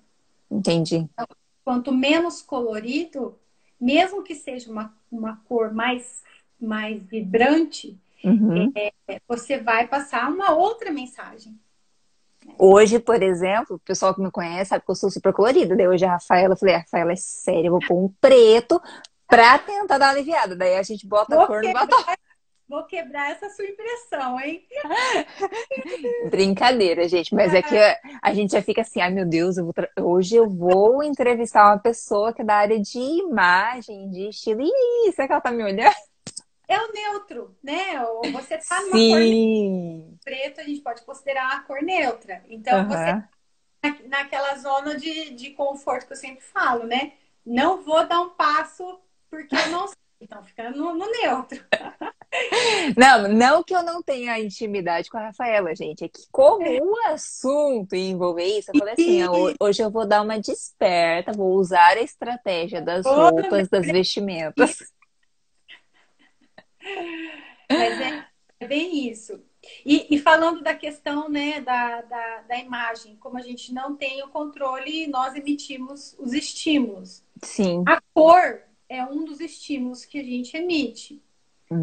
Entendi. 0.50 1.08
Então, 1.14 1.28
quanto 1.64 1.92
menos 1.92 2.42
colorido, 2.42 3.38
mesmo 3.80 4.24
que 4.24 4.36
seja 4.36 4.72
uma, 4.72 4.94
uma 5.12 5.42
cor 5.48 5.74
mais, 5.74 6.24
mais 6.60 7.02
vibrante, 7.04 7.98
uhum. 8.24 8.72
é, 8.76 8.92
você 9.28 9.58
vai 9.58 9.88
passar 9.88 10.30
uma 10.30 10.52
outra 10.52 10.92
mensagem. 10.92 11.58
Hoje, 12.58 13.00
por 13.00 13.22
exemplo, 13.24 13.78
o 13.78 13.80
pessoal 13.80 14.14
que 14.14 14.22
me 14.22 14.30
conhece 14.30 14.70
sabe 14.70 14.84
que 14.84 14.92
eu 14.92 14.96
sou 14.96 15.10
super 15.10 15.32
colorida. 15.32 15.76
Daí 15.76 15.88
hoje 15.88 16.06
a 16.06 16.12
Rafaela, 16.12 16.54
eu 16.54 16.58
falei, 16.58 16.76
Rafaela, 16.76 17.14
é 17.14 17.16
sério, 17.16 17.68
eu 17.68 17.72
vou 17.72 17.80
pôr 17.80 18.04
um 18.04 18.10
preto 18.20 18.82
pra 19.28 19.58
tentar 19.58 19.98
dar 19.98 20.08
uma 20.08 20.12
aliviada. 20.12 20.56
Daí 20.56 20.76
a 20.76 20.84
gente 20.84 21.08
bota 21.08 21.36
vou 21.36 21.46
a 21.46 21.48
cor 21.48 21.64
no 21.64 21.74
batom. 21.74 21.96
Vou 22.68 22.84
quebrar 22.86 23.32
essa 23.32 23.50
sua 23.50 23.66
impressão, 23.66 24.40
hein? 24.40 24.66
Brincadeira, 26.32 27.08
gente. 27.08 27.36
Mas 27.36 27.54
é 27.54 27.62
que 27.62 27.76
a 28.22 28.34
gente 28.34 28.54
já 28.54 28.62
fica 28.62 28.82
assim, 28.82 29.02
ai 29.02 29.12
meu 29.12 29.26
Deus, 29.26 29.58
eu 29.58 29.72
tra... 29.74 29.90
hoje 30.00 30.36
eu 30.36 30.50
vou 30.50 31.04
entrevistar 31.04 31.68
uma 31.68 31.80
pessoa 31.80 32.34
que 32.34 32.42
é 32.42 32.46
da 32.46 32.56
área 32.56 32.80
de 32.80 33.00
imagem, 33.00 34.10
de 34.10 34.30
estilo. 34.30 34.62
Aí, 34.62 35.12
será 35.14 35.28
que 35.28 35.34
ela 35.34 35.42
tá 35.42 35.52
me 35.52 35.64
olhando? 35.64 35.94
É 36.68 36.80
o 36.80 36.92
neutro, 36.94 37.56
né? 37.62 38.00
Você 38.32 38.58
tá 38.58 38.82
numa 38.82 38.98
Sim. 38.98 40.08
cor 40.10 40.20
preto, 40.24 40.62
a 40.62 40.64
gente 40.64 40.82
pode 40.82 41.02
considerar 41.04 41.46
uma 41.46 41.64
cor 41.64 41.84
neutra. 41.84 42.44
Então, 42.48 42.80
uhum. 42.80 42.88
você 42.88 43.24
tá 43.82 43.98
naquela 44.08 44.56
zona 44.56 44.96
de, 44.96 45.32
de 45.32 45.52
conforto 45.52 46.08
que 46.08 46.14
eu 46.14 46.18
sempre 46.18 46.44
falo, 46.44 46.88
né? 46.88 47.14
Não 47.46 47.84
vou 47.84 48.08
dar 48.08 48.22
um 48.22 48.30
passo 48.30 49.00
porque 49.30 49.56
eu 49.56 49.70
não 49.70 49.88
sei. 49.88 50.03
Então, 50.24 50.42
fica 50.44 50.72
no, 50.72 50.96
no 50.96 51.12
neutro. 51.12 51.64
Não, 52.98 53.28
não 53.28 53.64
que 53.64 53.76
eu 53.76 53.84
não 53.84 54.02
tenha 54.02 54.40
intimidade 54.40 55.08
com 55.08 55.20
a 55.20 55.28
Rafaela, 55.28 55.76
gente. 55.76 56.04
É 56.04 56.10
que 56.10 56.24
como 56.32 56.66
o 56.66 56.98
assunto 57.06 57.96
envolver 57.96 58.58
isso, 58.58 58.72
eu 58.74 58.80
falei 58.80 58.94
assim, 58.96 59.54
hoje 59.60 59.84
eu 59.84 59.92
vou 59.92 60.08
dar 60.08 60.24
uma 60.24 60.40
desperta, 60.40 61.32
vou 61.32 61.54
usar 61.54 61.96
a 61.96 62.02
estratégia 62.02 62.82
das 62.82 63.06
roupas, 63.06 63.70
das 63.70 63.86
vestimentas. 63.86 64.80
Mas 67.70 68.02
é, 68.02 68.26
é 68.62 68.68
bem 68.68 69.08
isso. 69.08 69.40
E, 69.86 70.16
e, 70.16 70.18
falando 70.18 70.64
da 70.64 70.74
questão 70.74 71.30
né, 71.30 71.62
da, 71.62 72.02
da, 72.02 72.42
da, 72.42 72.58
imagem, 72.58 73.16
como 73.18 73.38
a 73.38 73.42
gente 73.42 73.72
não 73.72 73.96
tem 73.96 74.24
o 74.24 74.30
controle, 74.30 75.06
nós 75.06 75.36
emitimos 75.36 76.16
os 76.18 76.34
estímulos. 76.34 77.24
Sim. 77.44 77.84
A 77.88 78.02
cor 78.12 78.64
é 78.96 79.06
um 79.06 79.26
dos 79.26 79.40
estímulos 79.40 80.06
que 80.06 80.20
a 80.20 80.24
gente 80.24 80.56
emite. 80.56 81.22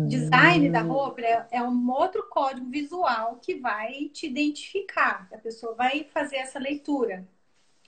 Design 0.08 0.70
da 0.70 0.84
hum. 0.84 0.88
roupa 0.88 1.20
é, 1.20 1.46
é, 1.50 1.62
um 1.62 1.90
outro 1.90 2.26
código 2.28 2.68
visual 2.70 3.40
que 3.42 3.56
vai 3.56 4.08
te 4.12 4.26
identificar. 4.26 5.28
A 5.32 5.38
pessoa 5.38 5.74
vai 5.74 6.04
fazer 6.04 6.36
essa 6.36 6.58
leitura. 6.58 7.26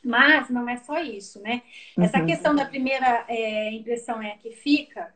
Mas 0.04 0.50
não 0.50 0.68
é 0.68 0.78
só 0.78 1.00
isso, 1.00 1.40
né? 1.40 1.62
Uhum. 1.96 2.04
Essa 2.04 2.24
questão 2.24 2.56
da 2.56 2.64
primeira 2.64 3.24
é, 3.28 3.70
impressão 3.72 4.20
é 4.20 4.32
a 4.32 4.36
que 4.36 4.50
fica. 4.50 5.14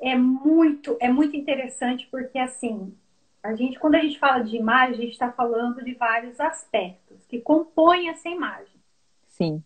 É 0.00 0.16
muito, 0.16 0.96
é 1.00 1.08
muito 1.08 1.36
interessante 1.36 2.08
porque 2.10 2.38
assim, 2.38 2.96
a 3.42 3.54
gente, 3.54 3.78
quando 3.78 3.96
a 3.96 4.00
gente 4.00 4.18
fala 4.18 4.42
de 4.42 4.56
imagem, 4.56 4.94
a 4.94 5.02
gente 5.02 5.12
está 5.12 5.30
falando 5.30 5.84
de 5.84 5.92
vários 5.94 6.40
aspectos 6.40 7.26
que 7.26 7.40
compõem 7.40 8.08
essa 8.08 8.28
imagem. 8.28 8.80
Sim. 9.28 9.62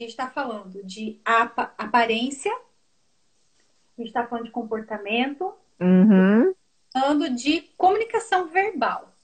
A 0.00 0.02
gente 0.02 0.12
está 0.12 0.30
falando 0.30 0.82
de 0.82 1.20
aparência, 1.76 2.50
a 2.50 4.00
gente 4.00 4.08
está 4.08 4.26
falando 4.26 4.46
de 4.46 4.50
comportamento, 4.50 5.52
uhum. 5.78 6.54
falando 6.90 7.28
de 7.28 7.60
comunicação 7.76 8.48
verbal. 8.48 9.14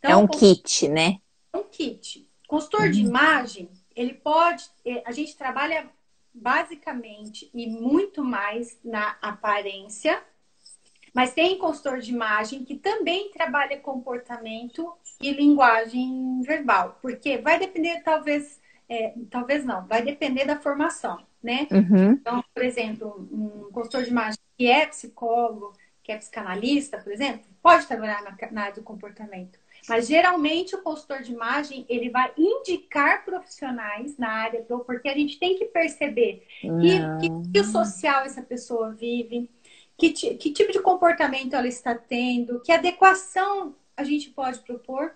Então, 0.00 0.10
é 0.10 0.16
um 0.16 0.26
kit, 0.26 0.88
né? 0.88 1.20
É 1.52 1.58
um 1.58 1.62
kit. 1.62 2.28
Consultor 2.48 2.86
uhum. 2.86 2.90
de 2.90 3.00
imagem, 3.02 3.70
ele 3.94 4.14
pode. 4.14 4.68
É, 4.84 5.00
a 5.06 5.12
gente 5.12 5.36
trabalha 5.36 5.88
basicamente 6.34 7.48
e 7.54 7.68
muito 7.68 8.24
mais 8.24 8.76
na 8.82 9.16
aparência 9.20 10.20
Mas 11.14 11.34
tem 11.34 11.58
consultor 11.58 12.00
de 12.00 12.10
imagem 12.10 12.64
que 12.64 12.74
também 12.74 13.30
trabalha 13.30 13.78
comportamento 13.78 14.92
e 15.20 15.30
linguagem 15.30 16.40
verbal, 16.40 16.98
porque 17.02 17.36
vai 17.36 17.58
depender, 17.58 18.02
talvez, 18.02 18.61
é, 18.92 19.14
talvez 19.30 19.64
não, 19.64 19.86
vai 19.86 20.02
depender 20.02 20.44
da 20.44 20.60
formação, 20.60 21.18
né? 21.42 21.66
Uhum. 21.70 22.12
Então, 22.12 22.44
por 22.54 22.62
exemplo, 22.62 23.26
um 23.32 23.72
consultor 23.72 24.02
de 24.02 24.10
imagem 24.10 24.38
que 24.58 24.66
é 24.66 24.84
psicólogo, 24.86 25.72
que 26.02 26.12
é 26.12 26.18
psicanalista, 26.18 26.98
por 26.98 27.10
exemplo, 27.10 27.40
pode 27.62 27.86
trabalhar 27.86 28.22
na, 28.22 28.36
na 28.50 28.62
área 28.64 28.74
do 28.74 28.82
comportamento. 28.82 29.58
Mas 29.88 30.06
geralmente 30.06 30.76
o 30.76 30.82
consultor 30.82 31.22
de 31.22 31.32
imagem 31.32 31.86
ele 31.88 32.10
vai 32.10 32.30
indicar 32.36 33.24
profissionais 33.24 34.16
na 34.18 34.28
área 34.28 34.62
do 34.62 34.80
porque 34.80 35.08
a 35.08 35.14
gente 35.14 35.38
tem 35.38 35.58
que 35.58 35.64
perceber 35.64 36.46
que, 36.60 36.68
que, 37.20 37.50
que 37.52 37.64
social 37.64 38.24
essa 38.24 38.42
pessoa 38.42 38.92
vive, 38.92 39.50
que, 39.96 40.10
que 40.12 40.52
tipo 40.52 40.70
de 40.70 40.80
comportamento 40.80 41.54
ela 41.54 41.66
está 41.66 41.94
tendo, 41.94 42.60
que 42.60 42.70
adequação 42.70 43.74
a 43.96 44.04
gente 44.04 44.30
pode 44.30 44.60
propor 44.60 45.12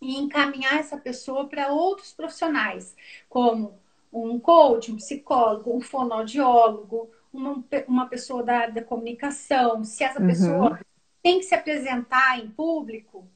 e 0.00 0.16
encaminhar 0.16 0.78
essa 0.78 0.96
pessoa 0.96 1.48
para 1.48 1.68
outros 1.68 2.12
profissionais, 2.12 2.94
como 3.28 3.78
um 4.12 4.38
coach, 4.38 4.92
um 4.92 4.96
psicólogo, 4.96 5.76
um 5.76 5.80
fonoaudiólogo, 5.80 7.10
uma, 7.32 7.64
uma 7.86 8.06
pessoa 8.06 8.42
da 8.42 8.58
área 8.58 8.74
da 8.74 8.82
comunicação, 8.82 9.84
se 9.84 10.04
essa 10.04 10.20
uhum. 10.20 10.26
pessoa 10.26 10.80
tem 11.22 11.38
que 11.38 11.44
se 11.44 11.54
apresentar 11.54 12.38
em 12.38 12.48
público 12.48 13.28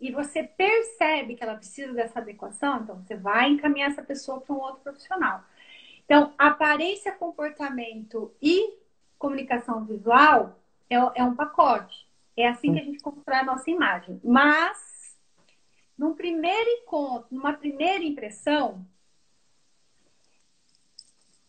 e 0.00 0.10
você 0.10 0.42
percebe 0.42 1.34
que 1.34 1.44
ela 1.44 1.54
precisa 1.54 1.92
dessa 1.92 2.18
adequação, 2.18 2.80
então 2.82 2.96
você 2.96 3.16
vai 3.16 3.50
encaminhar 3.50 3.90
essa 3.90 4.02
pessoa 4.02 4.40
para 4.40 4.54
um 4.54 4.58
outro 4.58 4.80
profissional. 4.80 5.44
Então, 6.04 6.32
aparência, 6.36 7.12
comportamento 7.12 8.32
e 8.42 8.74
comunicação 9.18 9.84
visual 9.84 10.58
é, 10.90 10.96
é 10.96 11.24
um 11.24 11.36
pacote. 11.36 12.06
É 12.36 12.48
assim 12.48 12.72
que 12.72 12.80
a 12.80 12.84
gente 12.84 12.98
constrói 12.98 13.38
a 13.38 13.44
nossa 13.44 13.70
imagem. 13.70 14.20
Mas, 14.24 14.91
num 15.96 16.14
primeiro 16.14 16.68
encontro, 16.68 17.28
numa 17.30 17.52
primeira 17.52 18.02
impressão, 18.02 18.86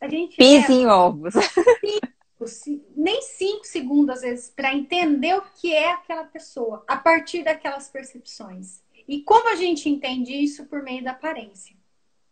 a 0.03 0.07
gente. 0.07 0.35
Pisa 0.35 0.71
em 0.71 0.85
ovos. 0.85 1.33
Cinco, 2.45 2.85
nem 2.93 3.21
cinco 3.21 3.65
segundos, 3.65 4.15
às 4.15 4.21
vezes, 4.21 4.49
para 4.49 4.73
entender 4.73 5.33
o 5.33 5.43
que 5.55 5.73
é 5.73 5.93
aquela 5.93 6.25
pessoa, 6.25 6.83
a 6.85 6.97
partir 6.97 7.41
daquelas 7.41 7.87
percepções. 7.87 8.83
E 9.07 9.21
como 9.21 9.49
a 9.49 9.55
gente 9.55 9.87
entende 9.87 10.33
isso 10.33 10.65
por 10.65 10.83
meio 10.83 11.01
da 11.01 11.11
aparência. 11.11 11.73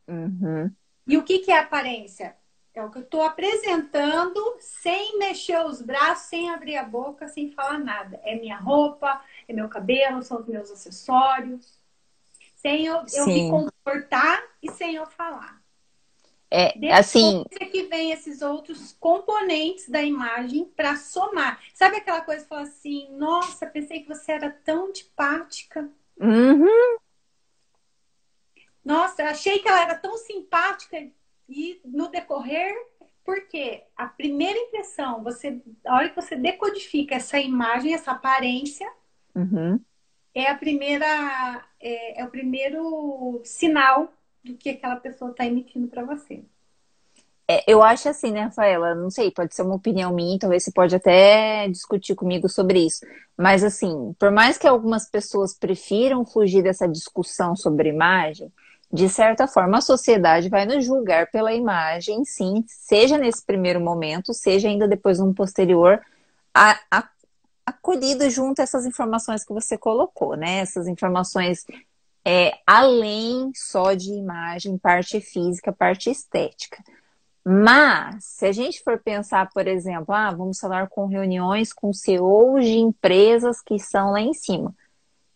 Uhum. 0.05 0.69
E 1.07 1.17
o 1.17 1.23
que, 1.23 1.39
que 1.39 1.49
é 1.49 1.59
aparência? 1.59 2.35
É 2.73 2.83
o 2.83 2.89
que 2.89 2.97
eu 2.97 3.03
estou 3.03 3.21
apresentando 3.21 4.41
sem 4.59 5.17
mexer 5.17 5.65
os 5.65 5.81
braços, 5.81 6.27
sem 6.27 6.49
abrir 6.49 6.75
a 6.75 6.83
boca, 6.83 7.29
sem 7.29 7.51
falar 7.51 7.79
nada. 7.79 8.19
É 8.23 8.35
minha 8.35 8.57
roupa, 8.57 9.21
é 9.47 9.53
meu 9.53 9.69
cabelo, 9.69 10.23
são 10.23 10.39
os 10.39 10.47
meus 10.47 10.69
acessórios. 10.71 11.80
Sem 12.61 12.85
eu, 12.85 13.03
eu 13.13 13.25
me 13.25 13.49
comportar 13.49 14.39
e 14.61 14.71
sem 14.71 14.93
eu 14.93 15.07
falar. 15.07 15.59
É, 16.49 16.77
Depois 16.77 16.99
assim. 16.99 17.43
É 17.59 17.65
que 17.65 17.83
vem 17.83 18.11
esses 18.11 18.41
outros 18.43 18.95
componentes 18.99 19.89
da 19.89 20.03
imagem 20.03 20.65
para 20.65 20.95
somar. 20.95 21.59
Sabe 21.73 21.97
aquela 21.97 22.21
coisa 22.21 22.43
que 22.43 22.49
fala 22.49 22.61
assim: 22.61 23.07
nossa, 23.17 23.65
pensei 23.65 24.01
que 24.01 24.07
você 24.07 24.33
era 24.33 24.51
tão 24.51 24.87
antipática. 24.87 25.89
Uhum. 26.19 26.97
Nossa, 28.85 29.23
achei 29.23 29.57
que 29.59 29.67
ela 29.67 29.81
era 29.81 29.95
tão 29.95 30.15
simpática 30.17 30.97
e 31.49 31.81
no 31.83 32.09
decorrer, 32.09 32.75
porque 33.23 33.83
a 33.95 34.05
primeira 34.05 34.59
impressão, 34.59 35.23
você, 35.23 35.59
a 35.85 35.95
hora 35.95 36.09
que 36.09 36.15
você 36.15 36.35
decodifica 36.35 37.15
essa 37.15 37.39
imagem, 37.39 37.93
essa 37.93 38.11
aparência, 38.11 38.91
uhum. 39.33 39.79
É 40.33 40.49
a 40.49 40.55
primeira, 40.55 41.65
é, 41.79 42.21
é 42.21 42.25
o 42.25 42.29
primeiro 42.29 43.41
sinal 43.43 44.11
do 44.43 44.55
que 44.55 44.69
aquela 44.69 44.95
pessoa 44.95 45.31
está 45.31 45.45
emitindo 45.45 45.87
para 45.87 46.03
você. 46.03 46.43
É, 47.47 47.63
eu 47.67 47.83
acho 47.83 48.07
assim, 48.07 48.31
né, 48.31 48.43
Rafaela? 48.43 48.95
Não 48.95 49.09
sei, 49.09 49.29
pode 49.29 49.53
ser 49.53 49.63
uma 49.63 49.75
opinião 49.75 50.13
minha, 50.13 50.39
talvez 50.39 50.63
você 50.63 50.71
pode 50.71 50.95
até 50.95 51.67
discutir 51.67 52.15
comigo 52.15 52.47
sobre 52.47 52.85
isso. 52.85 53.05
Mas 53.37 53.61
assim, 53.63 54.15
por 54.17 54.31
mais 54.31 54.57
que 54.57 54.67
algumas 54.67 55.09
pessoas 55.09 55.53
prefiram 55.53 56.25
fugir 56.25 56.63
dessa 56.63 56.87
discussão 56.87 57.53
sobre 57.55 57.89
imagem, 57.89 58.49
de 58.91 59.09
certa 59.09 59.47
forma 59.47 59.79
a 59.79 59.81
sociedade 59.81 60.47
vai 60.47 60.65
nos 60.65 60.85
julgar 60.85 61.29
pela 61.29 61.53
imagem, 61.53 62.23
sim, 62.23 62.63
seja 62.67 63.17
nesse 63.17 63.45
primeiro 63.45 63.81
momento, 63.81 64.33
seja 64.33 64.69
ainda 64.69 64.87
depois 64.87 65.19
um 65.19 65.33
posterior, 65.33 65.99
a, 66.53 66.79
a, 66.89 67.09
acolhido 67.65 68.29
junto 68.29 68.59
a 68.59 68.63
essas 68.63 68.85
informações 68.85 69.43
que 69.43 69.53
você 69.53 69.77
colocou, 69.77 70.35
né? 70.35 70.59
Essas 70.59 70.87
informações 70.87 71.65
é, 72.25 72.53
além 72.65 73.51
só 73.55 73.93
de 73.93 74.11
imagem, 74.11 74.77
parte 74.77 75.19
física, 75.19 75.71
parte 75.71 76.09
estética. 76.09 76.83
Mas, 77.43 78.23
se 78.23 78.45
a 78.45 78.51
gente 78.51 78.83
for 78.83 78.99
pensar, 78.99 79.49
por 79.51 79.67
exemplo, 79.67 80.13
ah, 80.13 80.31
vamos 80.31 80.59
falar 80.59 80.87
com 80.89 81.07
reuniões 81.07 81.73
com 81.73 81.91
CEOs 81.91 82.65
de 82.65 82.77
empresas 82.77 83.61
que 83.61 83.79
são 83.79 84.11
lá 84.11 84.21
em 84.21 84.33
cima. 84.33 84.73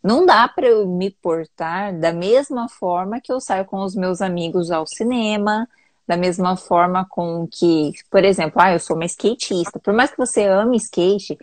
Não 0.03 0.23
dá 0.23 0.47
para 0.47 0.67
eu 0.67 0.87
me 0.87 1.09
portar 1.09 1.97
da 1.99 2.13
mesma 2.13 2.69
forma 2.69 3.19
que 3.19 3.31
eu 3.31 3.41
saio 3.41 3.65
com 3.65 3.81
os 3.83 3.95
meus 3.95 4.21
amigos 4.21 4.69
ao 4.69 4.85
cinema, 4.85 5.67
da 6.07 6.15
mesma 6.15 6.55
forma 6.55 7.07
com 7.09 7.47
que, 7.47 7.93
por 8.11 8.23
exemplo, 8.23 8.61
ah, 8.61 8.73
eu 8.73 8.79
sou 8.79 8.95
uma 8.95 9.05
skatista. 9.05 9.79
Por 9.79 9.93
mais 9.93 10.11
que 10.11 10.17
você 10.17 10.43
ame 10.43 10.77
skate, 10.77 11.35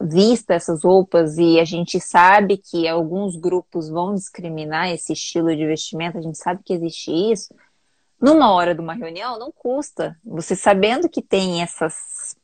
vista 0.00 0.54
essas 0.54 0.84
roupas 0.84 1.38
e 1.38 1.58
a 1.58 1.64
gente 1.64 1.98
sabe 1.98 2.56
que 2.56 2.86
alguns 2.86 3.34
grupos 3.34 3.88
vão 3.88 4.14
discriminar 4.14 4.90
esse 4.90 5.12
estilo 5.12 5.54
de 5.56 5.66
vestimenta, 5.66 6.18
a 6.18 6.22
gente 6.22 6.38
sabe 6.38 6.62
que 6.64 6.72
existe 6.72 7.10
isso. 7.10 7.52
Numa 8.20 8.52
hora 8.52 8.74
de 8.74 8.80
uma 8.80 8.94
reunião, 8.94 9.38
não 9.38 9.50
custa. 9.52 10.16
Você 10.24 10.54
sabendo 10.54 11.08
que 11.08 11.20
tem 11.20 11.62
essas, 11.62 12.36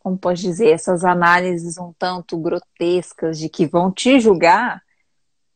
como 0.00 0.18
pode 0.18 0.42
dizer, 0.42 0.70
essas 0.70 1.02
análises 1.02 1.78
um 1.78 1.92
tanto 1.98 2.36
grotescas 2.36 3.38
de 3.38 3.48
que 3.48 3.66
vão 3.66 3.90
te 3.90 4.20
julgar, 4.20 4.82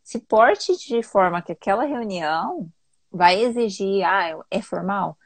se 0.03 0.19
porte 0.19 0.77
de 0.77 1.03
forma 1.03 1.43
que 1.43 1.53
aquela 1.53 1.85
reunião 1.85 2.69
vai 3.13 3.41
exigir, 3.43 4.05
ah, 4.05 4.39
é 4.51 4.61
formal? 4.61 5.17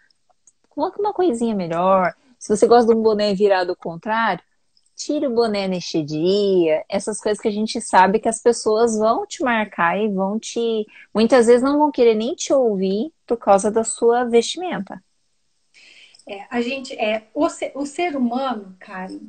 Coloque 0.68 1.00
uma 1.00 1.12
coisinha 1.12 1.54
melhor. 1.54 2.14
Se 2.38 2.54
você 2.54 2.66
gosta 2.66 2.92
de 2.92 2.98
um 2.98 3.02
boné 3.02 3.32
virado 3.34 3.70
ao 3.70 3.76
contrário, 3.76 4.42
tire 4.98 5.28
o 5.28 5.34
boné 5.34 5.68
neste 5.68 6.02
dia, 6.02 6.84
essas 6.88 7.20
coisas 7.20 7.40
que 7.40 7.46
a 7.46 7.52
gente 7.52 7.80
sabe 7.80 8.18
que 8.18 8.28
as 8.28 8.42
pessoas 8.42 8.98
vão 8.98 9.24
te 9.24 9.42
marcar 9.44 9.96
e 9.96 10.08
vão 10.08 10.38
te. 10.38 10.84
Muitas 11.14 11.46
vezes 11.46 11.62
não 11.62 11.78
vão 11.78 11.92
querer 11.92 12.14
nem 12.14 12.34
te 12.34 12.52
ouvir 12.52 13.12
por 13.24 13.36
causa 13.36 13.70
da 13.70 13.84
sua 13.84 14.24
vestimenta. 14.24 15.02
É, 16.26 16.46
a 16.50 16.60
gente 16.60 16.92
é 16.94 17.28
o 17.32 17.48
ser, 17.48 17.72
o 17.74 17.86
ser 17.86 18.16
humano, 18.16 18.76
Karen, 18.80 19.20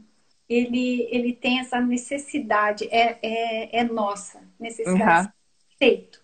ele, 0.49 1.08
ele 1.12 1.34
tem 1.34 1.60
essa 1.60 1.79
necessidade, 1.79 2.86
é, 2.91 3.19
é, 3.21 3.79
é 3.79 3.84
nossa 3.84 4.41
necessidade 4.60 5.27
uhum. 5.27 5.34
de 5.69 5.77
feito, 5.77 6.21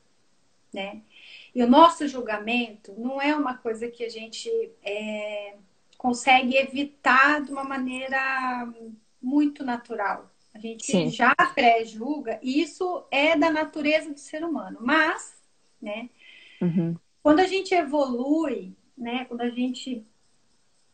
né? 0.74 1.02
E 1.54 1.64
o 1.64 1.68
nosso 1.68 2.06
julgamento 2.08 2.94
não 2.98 3.22
é 3.22 3.34
uma 3.34 3.56
coisa 3.56 3.88
que 3.88 4.04
a 4.04 4.10
gente 4.10 4.50
é, 4.84 5.54
consegue 5.98 6.58
evitar 6.58 7.42
de 7.42 7.52
uma 7.52 7.64
maneira 7.64 8.68
muito 9.26 9.66
natural. 9.66 10.32
A 10.54 10.60
gente 10.60 10.86
Sim. 10.86 11.10
já 11.10 11.36
pré-julga, 11.54 12.40
e 12.42 12.62
isso 12.62 13.04
é 13.12 13.36
da 13.36 13.50
natureza 13.50 14.14
do 14.14 14.20
ser 14.20 14.44
humano. 14.44 14.78
Mas, 14.80 15.42
né, 15.82 16.10
uhum. 16.62 16.96
quando 17.22 17.40
a 17.40 17.48
gente 17.48 17.74
evolui, 17.74 18.74
né, 18.98 19.26
quando 19.26 19.42
a 19.42 19.50
gente 19.50 20.06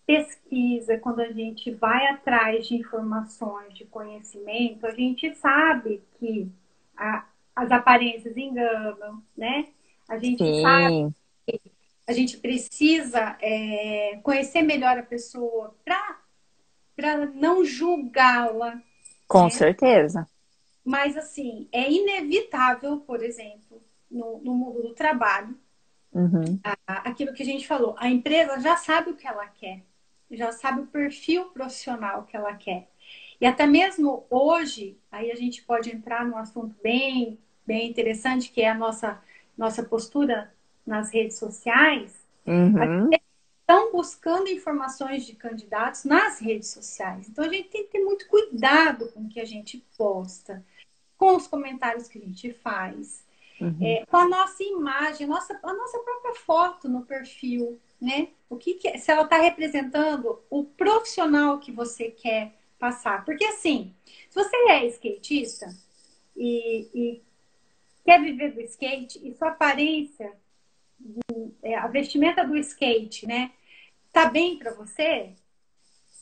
pesquisa, 0.08 0.98
quando 0.98 1.20
a 1.20 1.32
gente 1.32 1.72
vai 1.72 2.08
atrás 2.08 2.68
de 2.68 2.76
informações, 2.76 3.74
de 3.76 3.86
conhecimento, 3.86 4.88
a 4.88 4.92
gente 4.92 5.36
sabe 5.36 6.02
que 6.18 6.50
a, 6.98 7.28
as 7.56 7.72
aparências 7.72 8.36
enganam, 8.36 9.22
né? 9.38 9.68
A 10.10 10.18
gente 10.18 10.44
Sim. 10.44 10.62
sabe 10.62 11.16
que 11.46 11.62
a 12.08 12.14
gente 12.14 12.38
precisa 12.38 13.38
é, 13.42 14.20
conhecer 14.24 14.64
melhor 14.64 14.98
a 14.98 15.04
pessoa 15.04 15.76
para 15.86 16.21
para 17.02 17.26
não 17.26 17.66
julgá-la. 17.66 18.80
Com 19.28 19.46
né? 19.46 19.50
certeza. 19.50 20.28
Mas, 20.86 21.18
assim, 21.18 21.68
é 21.72 21.92
inevitável, 21.92 22.98
por 23.00 23.24
exemplo, 23.24 23.82
no, 24.10 24.40
no 24.44 24.54
mundo 24.54 24.82
do 24.84 24.94
trabalho, 24.94 25.58
uhum. 26.14 26.60
a, 26.64 27.10
aquilo 27.10 27.34
que 27.34 27.42
a 27.42 27.46
gente 27.46 27.68
falou, 27.68 27.96
a 27.98 28.08
empresa 28.08 28.60
já 28.60 28.78
sabe 28.78 29.10
o 29.10 29.16
que 29.16 29.28
ela 29.28 29.48
quer, 29.48 29.82
já 30.30 30.52
sabe 30.52 30.82
o 30.82 30.88
perfil 30.88 31.46
profissional 31.46 32.24
que 32.24 32.38
ela 32.38 32.54
quer. 32.54 32.88
E 33.40 33.46
até 33.46 33.66
mesmo 33.66 34.26
hoje, 34.30 34.98
aí 35.12 35.32
a 35.32 35.36
gente 35.36 35.64
pode 35.64 35.90
entrar 35.90 36.24
num 36.26 36.38
assunto 36.38 36.76
bem, 36.84 37.40
bem 37.66 37.90
interessante, 37.90 38.52
que 38.52 38.62
é 38.62 38.70
a 38.70 38.76
nossa, 38.76 39.20
nossa 39.58 39.82
postura 39.84 40.54
nas 40.86 41.12
redes 41.12 41.40
sociais. 41.40 42.22
Uhum 42.46 43.10
estão 43.72 43.92
buscando 43.92 44.50
informações 44.50 45.26
de 45.26 45.34
candidatos 45.34 46.04
nas 46.04 46.40
redes 46.40 46.70
sociais. 46.70 47.30
Então 47.30 47.46
a 47.46 47.48
gente 47.48 47.70
tem 47.70 47.86
que 47.86 47.92
ter 47.92 48.04
muito 48.04 48.28
cuidado 48.28 49.10
com 49.14 49.22
o 49.22 49.30
que 49.30 49.40
a 49.40 49.46
gente 49.46 49.84
posta, 49.98 50.64
com 51.18 51.38
os 51.38 51.48
comentários 51.48 52.10
que 52.10 52.18
a 52.18 52.22
gente 52.22 52.52
faz, 52.52 53.26
uhum. 53.62 53.78
é, 53.82 54.06
com 54.06 54.18
a 54.18 54.28
nossa 54.28 54.62
imagem, 54.62 55.26
a 55.26 55.30
nossa, 55.30 55.58
a 55.64 55.74
nossa 55.74 56.00
própria 56.00 56.36
foto 56.36 56.90
no 56.90 57.06
perfil, 57.06 57.80
né? 58.02 58.30
O 58.50 58.58
que, 58.58 58.74
que 58.74 58.90
é, 58.90 58.98
se 58.98 59.10
ela 59.10 59.24
está 59.24 59.38
representando 59.38 60.42
o 60.50 60.66
profissional 60.66 61.60
que 61.60 61.72
você 61.72 62.12
quer 62.12 62.54
passar. 62.78 63.24
Porque 63.24 63.46
assim, 63.46 63.94
se 64.30 64.36
você 64.36 64.56
é 64.70 64.86
skatista 64.88 65.74
e, 66.36 66.90
e 66.94 67.22
quer 68.04 68.22
viver 68.22 68.52
do 68.52 68.62
skate 68.62 69.26
e 69.26 69.34
sua 69.34 69.50
aparência, 69.50 70.34
é, 71.64 71.76
a 71.76 71.88
vestimenta 71.88 72.44
do 72.46 72.58
skate, 72.58 73.26
né, 73.26 73.52
tá 74.12 74.30
bem 74.30 74.58
para 74.58 74.74
você, 74.74 75.34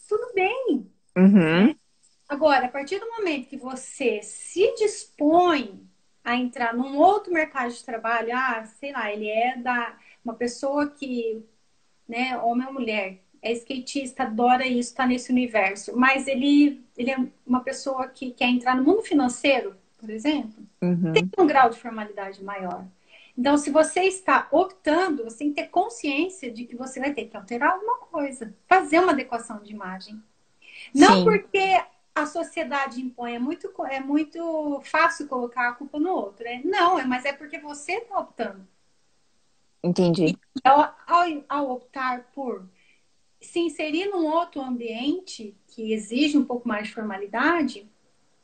tudo 0.08 0.34
bem. 0.34 0.90
Uhum. 1.18 1.68
Né? 1.68 1.76
Agora, 2.28 2.66
a 2.66 2.70
partir 2.70 3.00
do 3.00 3.10
momento 3.10 3.50
que 3.50 3.58
você 3.58 4.22
se 4.22 4.74
dispõe 4.76 5.88
a 6.24 6.36
entrar 6.36 6.74
num 6.74 6.98
outro 6.98 7.34
mercado 7.34 7.72
de 7.72 7.84
trabalho, 7.84 8.30
ah, 8.36 8.64
sei 8.80 8.92
lá, 8.92 9.12
ele 9.12 9.28
é 9.28 9.58
da 9.58 9.98
uma 10.24 10.34
pessoa 10.34 10.88
que, 10.88 11.44
né, 12.08 12.38
homem 12.38 12.68
ou 12.68 12.74
mulher, 12.74 13.20
é 13.42 13.52
skatista, 13.54 14.24
adora 14.24 14.68
isso, 14.68 14.92
está 14.92 15.08
nesse 15.08 15.32
universo, 15.32 15.98
mas 15.98 16.28
ele, 16.28 16.84
ele 16.98 17.12
é 17.12 17.18
uma 17.48 17.62
pessoa 17.62 18.08
que 18.08 18.32
quer 18.32 18.48
entrar 18.48 18.76
no 18.76 18.84
mundo 18.84 19.02
financeiro, 19.02 19.76
por 19.98 20.10
exemplo, 20.10 20.64
uhum. 20.82 21.14
tem 21.14 21.30
um 21.38 21.48
grau 21.48 21.70
de 21.70 21.80
formalidade 21.80 22.44
maior. 22.44 22.86
Então, 23.40 23.58
se 23.58 23.70
você 23.72 24.02
está 24.02 24.50
optando, 24.52 25.24
você 25.24 25.38
tem 25.38 25.54
que 25.54 25.62
ter 25.62 25.70
consciência 25.70 26.52
de 26.52 26.66
que 26.66 26.76
você 26.76 27.00
vai 27.00 27.14
ter 27.14 27.24
que 27.30 27.38
alterar 27.38 27.72
alguma 27.72 28.00
coisa, 28.00 28.54
fazer 28.68 29.00
uma 29.00 29.14
adequação 29.14 29.64
de 29.64 29.72
imagem. 29.72 30.22
Não 30.94 31.20
Sim. 31.20 31.24
porque 31.24 31.82
a 32.14 32.26
sociedade 32.26 33.00
impõe, 33.00 33.36
é 33.36 33.40
muito, 33.40 33.72
é 33.86 34.02
muito 34.02 34.82
fácil 34.84 35.26
colocar 35.26 35.70
a 35.70 35.72
culpa 35.72 35.98
no 35.98 36.10
outro. 36.10 36.44
Né? 36.44 36.62
Não, 36.66 37.00
é, 37.00 37.06
mas 37.06 37.24
é 37.24 37.32
porque 37.32 37.58
você 37.60 37.94
está 37.94 38.20
optando. 38.20 38.68
Entendi. 39.82 40.36
Então, 40.58 40.94
ao, 41.08 41.24
ao 41.48 41.72
optar 41.72 42.30
por 42.36 42.68
se 43.40 43.60
inserir 43.60 44.08
num 44.08 44.26
outro 44.26 44.60
ambiente 44.60 45.56
que 45.70 45.94
exige 45.94 46.38
um 46.38 46.44
pouco 46.44 46.68
mais 46.68 46.90
de 46.90 46.94
formalidade, 46.94 47.90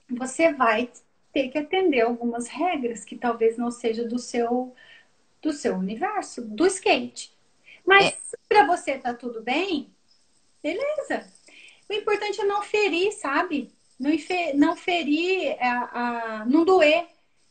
você 0.10 0.54
vai 0.54 0.90
ter 1.34 1.50
que 1.50 1.58
atender 1.58 2.00
algumas 2.00 2.48
regras 2.48 3.04
que 3.04 3.18
talvez 3.18 3.58
não 3.58 3.70
seja 3.70 4.08
do 4.08 4.18
seu 4.18 4.74
do 5.46 5.54
seu 5.54 5.76
universo, 5.76 6.42
do 6.42 6.66
skate. 6.66 7.32
Mas 7.86 8.08
é. 8.08 8.38
para 8.50 8.66
você 8.66 8.98
tá 8.98 9.14
tudo 9.14 9.44
bem, 9.44 9.94
beleza. 10.62 11.28
O 11.88 11.94
importante 11.94 12.42
é 12.42 12.46
não 12.46 12.64
ferir, 12.64 13.12
sabe? 13.14 13.72
Não, 14.00 14.10
não 14.56 14.76
ferir, 14.76 15.56
a, 15.62 16.40
a, 16.42 16.46
não 16.46 16.66
doer. 16.66 17.06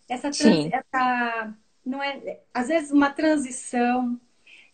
Essa, 0.08 0.28
essa 0.28 1.54
não 1.86 2.02
é, 2.02 2.40
às 2.52 2.66
vezes 2.66 2.90
uma 2.90 3.10
transição, 3.10 4.20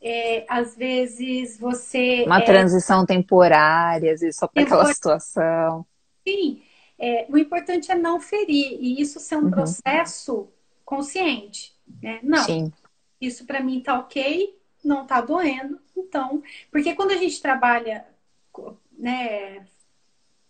é, 0.00 0.46
às 0.48 0.74
vezes 0.74 1.58
você. 1.58 2.24
Uma 2.24 2.40
é, 2.40 2.44
transição 2.44 3.04
temporária, 3.04 4.14
às 4.14 4.20
vezes 4.20 4.36
só 4.36 4.48
para 4.48 4.62
aquela 4.62 4.86
situação. 4.94 5.84
Sim, 6.26 6.62
é, 6.98 7.26
o 7.28 7.36
importante 7.36 7.92
é 7.92 7.94
não 7.94 8.18
ferir, 8.18 8.78
e 8.80 8.98
isso 8.98 9.20
ser 9.20 9.36
um 9.36 9.44
uhum. 9.44 9.50
processo 9.50 10.48
consciente. 10.86 11.78
Né? 12.02 12.18
Não, 12.22 12.44
Sim. 12.44 12.72
Isso 13.20 13.46
para 13.46 13.62
mim 13.62 13.80
tá 13.80 13.98
ok, 13.98 14.58
não 14.84 15.06
tá 15.06 15.20
doendo, 15.20 15.80
então. 15.96 16.42
Porque 16.70 16.94
quando 16.94 17.12
a 17.12 17.16
gente 17.16 17.40
trabalha 17.40 18.06
né, 18.92 19.66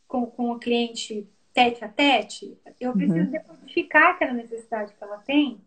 com, 0.07 0.27
com 0.27 0.51
o 0.53 0.59
cliente 0.59 1.29
tete 1.53 1.85
a 1.85 1.89
tete, 1.89 2.57
eu 2.81 2.93
preciso 2.93 3.19
uhum. 3.19 3.31
decodificar 3.31 4.11
aquela 4.11 4.33
necessidade 4.33 4.95
que 4.95 5.03
ela 5.03 5.19
tem. 5.19 5.61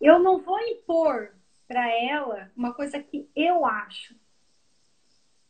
Eu 0.00 0.18
não 0.18 0.38
vou 0.38 0.58
impor 0.60 1.32
para 1.68 1.88
ela 1.88 2.50
uma 2.56 2.72
coisa 2.72 3.00
que 3.00 3.28
eu 3.34 3.64
acho. 3.66 4.14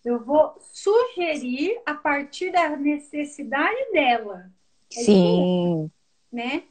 Eu 0.04 0.24
vou 0.24 0.56
sugerir 0.72 1.80
a 1.84 1.94
partir 1.94 2.50
da 2.50 2.76
necessidade 2.76 3.92
dela. 3.92 4.50
É 4.96 5.00
Sim. 5.00 5.84
Isso, 5.84 5.92
né? 6.32 6.64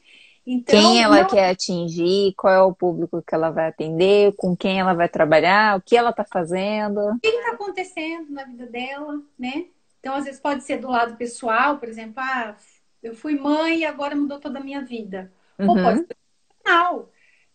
Então, 0.46 0.74
quem 0.74 1.02
ela 1.02 1.22
não... 1.22 1.28
quer 1.28 1.50
atingir, 1.50 2.34
qual 2.36 2.52
é 2.52 2.62
o 2.62 2.74
público 2.74 3.22
que 3.22 3.34
ela 3.34 3.50
vai 3.50 3.68
atender, 3.68 4.34
com 4.36 4.56
quem 4.56 4.80
ela 4.80 4.94
vai 4.94 5.08
trabalhar, 5.08 5.76
o 5.76 5.82
que 5.82 5.96
ela 5.96 6.10
está 6.10 6.24
fazendo. 6.24 6.98
O 6.98 7.20
que 7.20 7.28
está 7.28 7.52
acontecendo 7.52 8.30
na 8.30 8.44
vida 8.44 8.66
dela, 8.66 9.20
né? 9.38 9.66
Então, 10.00 10.14
às 10.14 10.24
vezes 10.24 10.40
pode 10.40 10.64
ser 10.64 10.78
do 10.78 10.88
lado 10.88 11.16
pessoal, 11.16 11.78
por 11.78 11.88
exemplo, 11.88 12.14
ah, 12.16 12.56
eu 13.02 13.14
fui 13.14 13.38
mãe 13.38 13.80
e 13.80 13.84
agora 13.84 14.16
mudou 14.16 14.40
toda 14.40 14.58
a 14.58 14.64
minha 14.64 14.82
vida. 14.82 15.30
Uhum. 15.58 15.68
Ou 15.68 15.76
pode 15.76 15.98
ser 16.00 16.16
profissional 16.16 17.10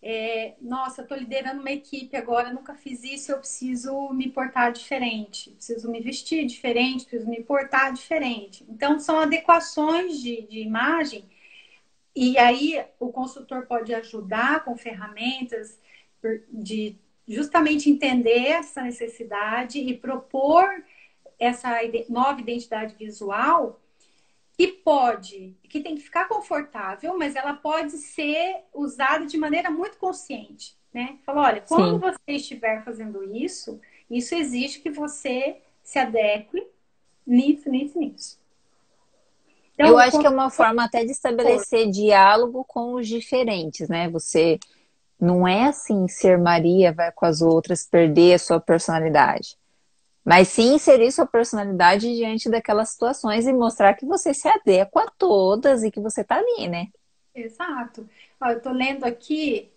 é, 0.07 0.53
nossa, 0.61 1.01
estou 1.01 1.17
liderando 1.17 1.61
uma 1.61 1.71
equipe 1.71 2.15
agora, 2.15 2.53
nunca 2.53 2.75
fiz 2.75 3.03
isso, 3.03 3.31
eu 3.31 3.39
preciso 3.39 4.13
me 4.13 4.29
portar 4.29 4.71
diferente, 4.71 5.49
preciso 5.49 5.89
me 5.89 5.99
vestir 5.99 6.45
diferente, 6.45 7.05
preciso 7.05 7.27
me 7.27 7.41
portar 7.41 7.91
diferente. 7.91 8.63
Então, 8.69 8.99
são 8.99 9.19
adequações 9.19 10.19
de, 10.19 10.43
de 10.43 10.59
imagem, 10.59 11.25
e 12.15 12.37
aí 12.37 12.83
o 12.99 13.11
consultor 13.11 13.65
pode 13.65 13.93
ajudar 13.93 14.63
com 14.63 14.77
ferramentas 14.77 15.79
de 16.49 16.95
justamente 17.27 17.89
entender 17.89 18.47
essa 18.47 18.81
necessidade 18.81 19.79
e 19.79 19.97
propor 19.97 20.83
essa 21.37 21.71
nova 22.09 22.39
identidade 22.39 22.95
visual 22.95 23.81
que 24.57 24.67
pode, 24.67 25.57
que 25.63 25.81
tem 25.81 25.95
que 25.95 26.01
ficar 26.01 26.29
confortável, 26.29 27.17
mas 27.17 27.35
ela 27.35 27.53
pode 27.53 27.91
ser 27.97 28.63
usada 28.73 29.25
de 29.25 29.37
maneira 29.37 29.69
muito 29.69 29.97
consciente, 29.97 30.77
né? 30.93 31.19
Fala, 31.25 31.41
olha, 31.41 31.61
quando 31.61 31.95
Sim. 31.95 31.99
você 31.99 32.31
estiver 32.31 32.83
fazendo 32.85 33.21
isso, 33.35 33.81
isso 34.09 34.33
exige 34.33 34.79
que 34.79 34.89
você 34.89 35.61
se 35.83 35.99
adeque 35.99 36.65
nisso, 37.27 37.69
nisso, 37.69 37.99
nisso. 37.99 38.44
Então, 39.75 39.87
Eu 39.87 39.97
acho 39.97 40.19
que 40.19 40.25
é 40.25 40.29
uma 40.29 40.49
forma 40.49 40.83
até 40.83 41.03
de 41.03 41.11
estabelecer 41.11 41.89
diálogo 41.91 42.63
com 42.63 42.95
os 42.95 43.07
diferentes, 43.07 43.89
né? 43.89 44.09
Você 44.09 44.57
não 45.19 45.47
é 45.47 45.65
assim 45.65 46.07
ser 46.07 46.37
Maria 46.37 46.93
vai 46.93 47.11
com 47.11 47.25
as 47.25 47.41
outras 47.41 47.85
perder 47.85 48.35
a 48.35 48.39
sua 48.39 48.59
personalidade. 48.59 49.57
Mas 50.23 50.47
sim 50.47 50.73
inserir 50.75 51.11
sua 51.11 51.27
personalidade 51.27 52.13
diante 52.15 52.49
daquelas 52.49 52.89
situações 52.89 53.45
e 53.45 53.53
mostrar 53.53 53.93
que 53.93 54.05
você 54.05 54.33
se 54.33 54.47
adequa 54.47 55.03
a 55.03 55.11
todas 55.17 55.83
e 55.83 55.91
que 55.91 55.99
você 55.99 56.23
tá 56.23 56.37
ali, 56.37 56.67
né? 56.67 56.87
Exato. 57.33 58.09
Ó, 58.41 58.49
eu 58.49 58.61
tô 58.61 58.71
lendo 58.71 59.03
aqui, 59.03 59.69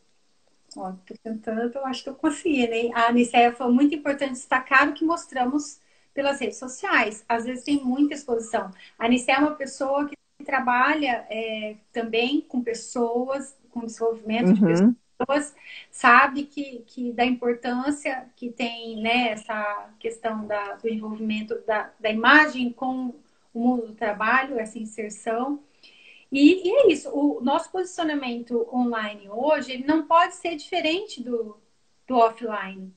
ó, 0.76 0.92
tô 1.04 1.14
tentando, 1.22 1.74
eu 1.76 1.84
acho 1.86 2.04
que 2.04 2.08
eu 2.08 2.14
consegui, 2.14 2.66
né? 2.66 2.90
A 2.94 3.08
Aniceia 3.08 3.52
foi 3.52 3.70
muito 3.70 3.94
importante 3.94 4.32
destacar 4.32 4.88
o 4.88 4.94
que 4.94 5.04
mostramos 5.04 5.80
pelas 6.14 6.40
redes 6.40 6.58
sociais. 6.58 7.24
Às 7.28 7.44
vezes 7.44 7.64
tem 7.64 7.82
muita 7.84 8.14
exposição. 8.14 8.70
A 8.98 9.06
Aniceia 9.06 9.36
é 9.36 9.40
uma 9.40 9.54
pessoa 9.54 10.08
que 10.08 10.16
trabalha 10.44 11.26
é, 11.28 11.76
também 11.92 12.40
com 12.40 12.62
pessoas, 12.62 13.56
com 13.70 13.84
desenvolvimento 13.84 14.48
uhum. 14.48 14.54
de 14.54 14.60
pessoas 14.60 14.94
pessoas 15.18 15.54
sabe 15.90 16.44
que, 16.44 16.84
que 16.86 17.12
da 17.12 17.24
importância 17.24 18.28
que 18.36 18.50
tem 18.50 18.96
né, 19.00 19.30
essa 19.30 19.90
questão 19.98 20.46
da, 20.46 20.74
do 20.74 20.88
envolvimento 20.88 21.60
da, 21.66 21.90
da 21.98 22.10
imagem 22.10 22.72
com 22.72 23.14
o 23.52 23.60
mundo 23.60 23.88
do 23.88 23.94
trabalho, 23.94 24.58
essa 24.58 24.78
inserção. 24.78 25.60
E, 26.30 26.68
e, 26.68 26.70
é 26.70 26.92
isso, 26.92 27.10
o 27.10 27.40
nosso 27.40 27.70
posicionamento 27.70 28.68
online 28.72 29.28
hoje 29.28 29.72
ele 29.72 29.84
não 29.84 30.06
pode 30.06 30.34
ser 30.36 30.54
diferente 30.56 31.22
do, 31.22 31.56
do 32.06 32.16
offline. 32.16 32.94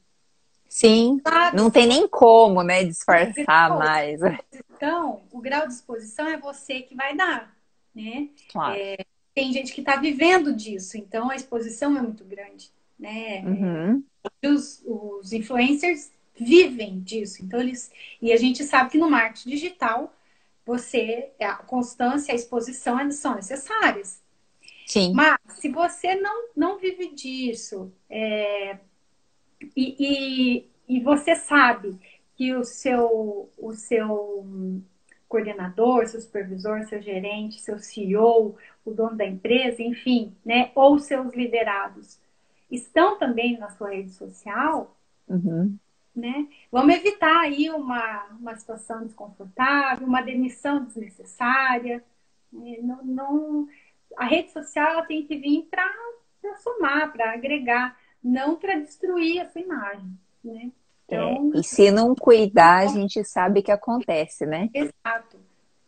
Sim, 0.71 1.19
claro. 1.21 1.57
não 1.57 1.69
tem 1.69 1.85
nem 1.85 2.07
como, 2.07 2.63
né, 2.63 2.85
disfarçar 2.85 3.77
mais. 3.77 4.21
Então, 4.81 5.21
o 5.31 5.39
grau 5.39 5.67
de 5.67 5.73
exposição 5.73 6.27
é 6.27 6.37
você 6.37 6.81
que 6.81 6.95
vai 6.95 7.15
dar, 7.15 7.55
né? 7.93 8.29
Claro. 8.51 8.75
É, 8.75 8.97
tem 9.35 9.53
gente 9.53 9.73
que 9.73 9.81
está 9.81 9.97
vivendo 9.97 10.55
disso, 10.55 10.97
então 10.97 11.29
a 11.29 11.35
exposição 11.35 11.95
é 11.95 12.01
muito 12.01 12.23
grande, 12.23 12.71
né? 12.97 13.43
Uhum. 13.45 14.03
Os, 14.43 14.81
os, 14.83 15.33
influencers 15.33 16.09
vivem 16.35 16.99
disso, 16.99 17.43
então 17.43 17.59
eles 17.59 17.91
e 18.19 18.33
a 18.33 18.37
gente 18.37 18.63
sabe 18.63 18.89
que 18.89 18.97
no 18.97 19.07
marketing 19.07 19.51
digital 19.51 20.11
você 20.65 21.29
a 21.39 21.57
constância, 21.57 22.33
a 22.33 22.35
exposição 22.35 23.11
são 23.11 23.35
necessárias. 23.35 24.19
Sim. 24.87 25.13
Mas 25.13 25.37
se 25.59 25.69
você 25.69 26.15
não 26.15 26.49
não 26.55 26.79
vive 26.79 27.13
disso 27.13 27.93
é, 28.09 28.79
e, 29.75 29.95
e, 29.99 30.69
e 30.87 30.99
você 31.01 31.35
sabe 31.35 31.97
que 32.35 32.53
o 32.53 32.63
seu 32.63 33.49
o 33.57 33.73
seu 33.73 34.81
coordenador, 35.31 36.07
seu 36.07 36.19
supervisor, 36.19 36.83
seu 36.83 37.01
gerente, 37.01 37.61
seu 37.61 37.79
CEO, 37.79 38.57
o 38.83 38.91
dono 38.91 39.15
da 39.15 39.25
empresa, 39.25 39.81
enfim, 39.81 40.35
né? 40.45 40.71
Ou 40.75 40.99
seus 40.99 41.33
liderados 41.33 42.19
estão 42.69 43.17
também 43.17 43.57
na 43.57 43.69
sua 43.69 43.91
rede 43.91 44.11
social, 44.11 44.95
uhum. 45.29 45.77
né? 46.13 46.47
Vamos 46.69 46.95
evitar 46.95 47.39
aí 47.39 47.69
uma, 47.69 48.25
uma 48.39 48.55
situação 48.55 49.05
desconfortável, 49.05 50.05
uma 50.05 50.21
demissão 50.21 50.83
desnecessária. 50.83 52.03
Né? 52.51 52.77
Não, 52.81 53.03
não, 53.03 53.67
a 54.17 54.25
rede 54.25 54.51
social 54.51 54.91
ela 54.91 55.03
tem 55.03 55.25
que 55.25 55.37
vir 55.37 55.67
para 55.71 55.89
somar, 56.57 57.11
para 57.13 57.33
agregar, 57.33 57.97
não 58.23 58.55
para 58.55 58.79
destruir 58.79 59.41
a 59.41 59.49
sua 59.49 59.61
imagem. 59.61 60.17
Né? 60.43 60.71
Então, 61.05 61.51
é, 61.53 61.59
e 61.59 61.63
se 61.63 61.91
não 61.91 62.15
cuidar, 62.15 62.79
a 62.79 62.87
gente 62.87 63.23
sabe 63.23 63.61
que 63.61 63.71
acontece, 63.71 64.45
né? 64.45 64.69
Exato. 64.73 65.37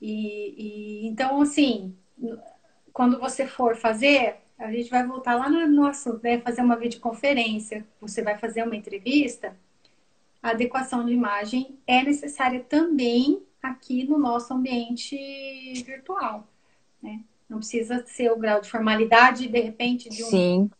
E, 0.01 0.55
e, 0.57 1.07
então, 1.07 1.41
assim, 1.41 1.95
quando 2.91 3.19
você 3.19 3.47
for 3.47 3.75
fazer, 3.75 4.35
a 4.59 4.71
gente 4.71 4.89
vai 4.89 5.05
voltar 5.05 5.35
lá 5.35 5.49
no 5.49 5.65
nosso, 5.67 6.19
né, 6.21 6.39
fazer 6.39 6.61
uma 6.61 6.75
videoconferência, 6.75 7.85
você 8.01 8.21
vai 8.21 8.37
fazer 8.37 8.63
uma 8.63 8.75
entrevista, 8.75 9.55
a 10.41 10.49
adequação 10.49 11.05
de 11.05 11.13
imagem 11.13 11.79
é 11.87 12.03
necessária 12.03 12.59
também 12.67 13.41
aqui 13.61 14.03
no 14.03 14.17
nosso 14.17 14.53
ambiente 14.53 15.15
virtual, 15.85 16.45
né? 17.01 17.21
Não 17.47 17.59
precisa 17.59 18.03
ser 18.05 18.29
o 18.31 18.37
grau 18.37 18.59
de 18.59 18.69
formalidade, 18.69 19.47
de 19.47 19.59
repente, 19.59 20.09
de 20.09 20.21
um, 20.23 20.27
Sim. 20.27 20.71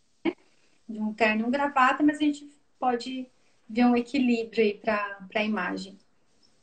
De 0.88 1.00
um 1.00 1.14
terno 1.14 1.42
e 1.42 1.46
um 1.46 1.52
gravata, 1.52 2.04
mas 2.04 2.18
a 2.18 2.22
gente 2.22 2.50
pode 2.80 3.28
ver 3.70 3.86
um 3.86 3.96
equilíbrio 3.96 4.64
aí 4.64 4.74
para 4.74 5.18
a 5.36 5.44
imagem. 5.44 5.98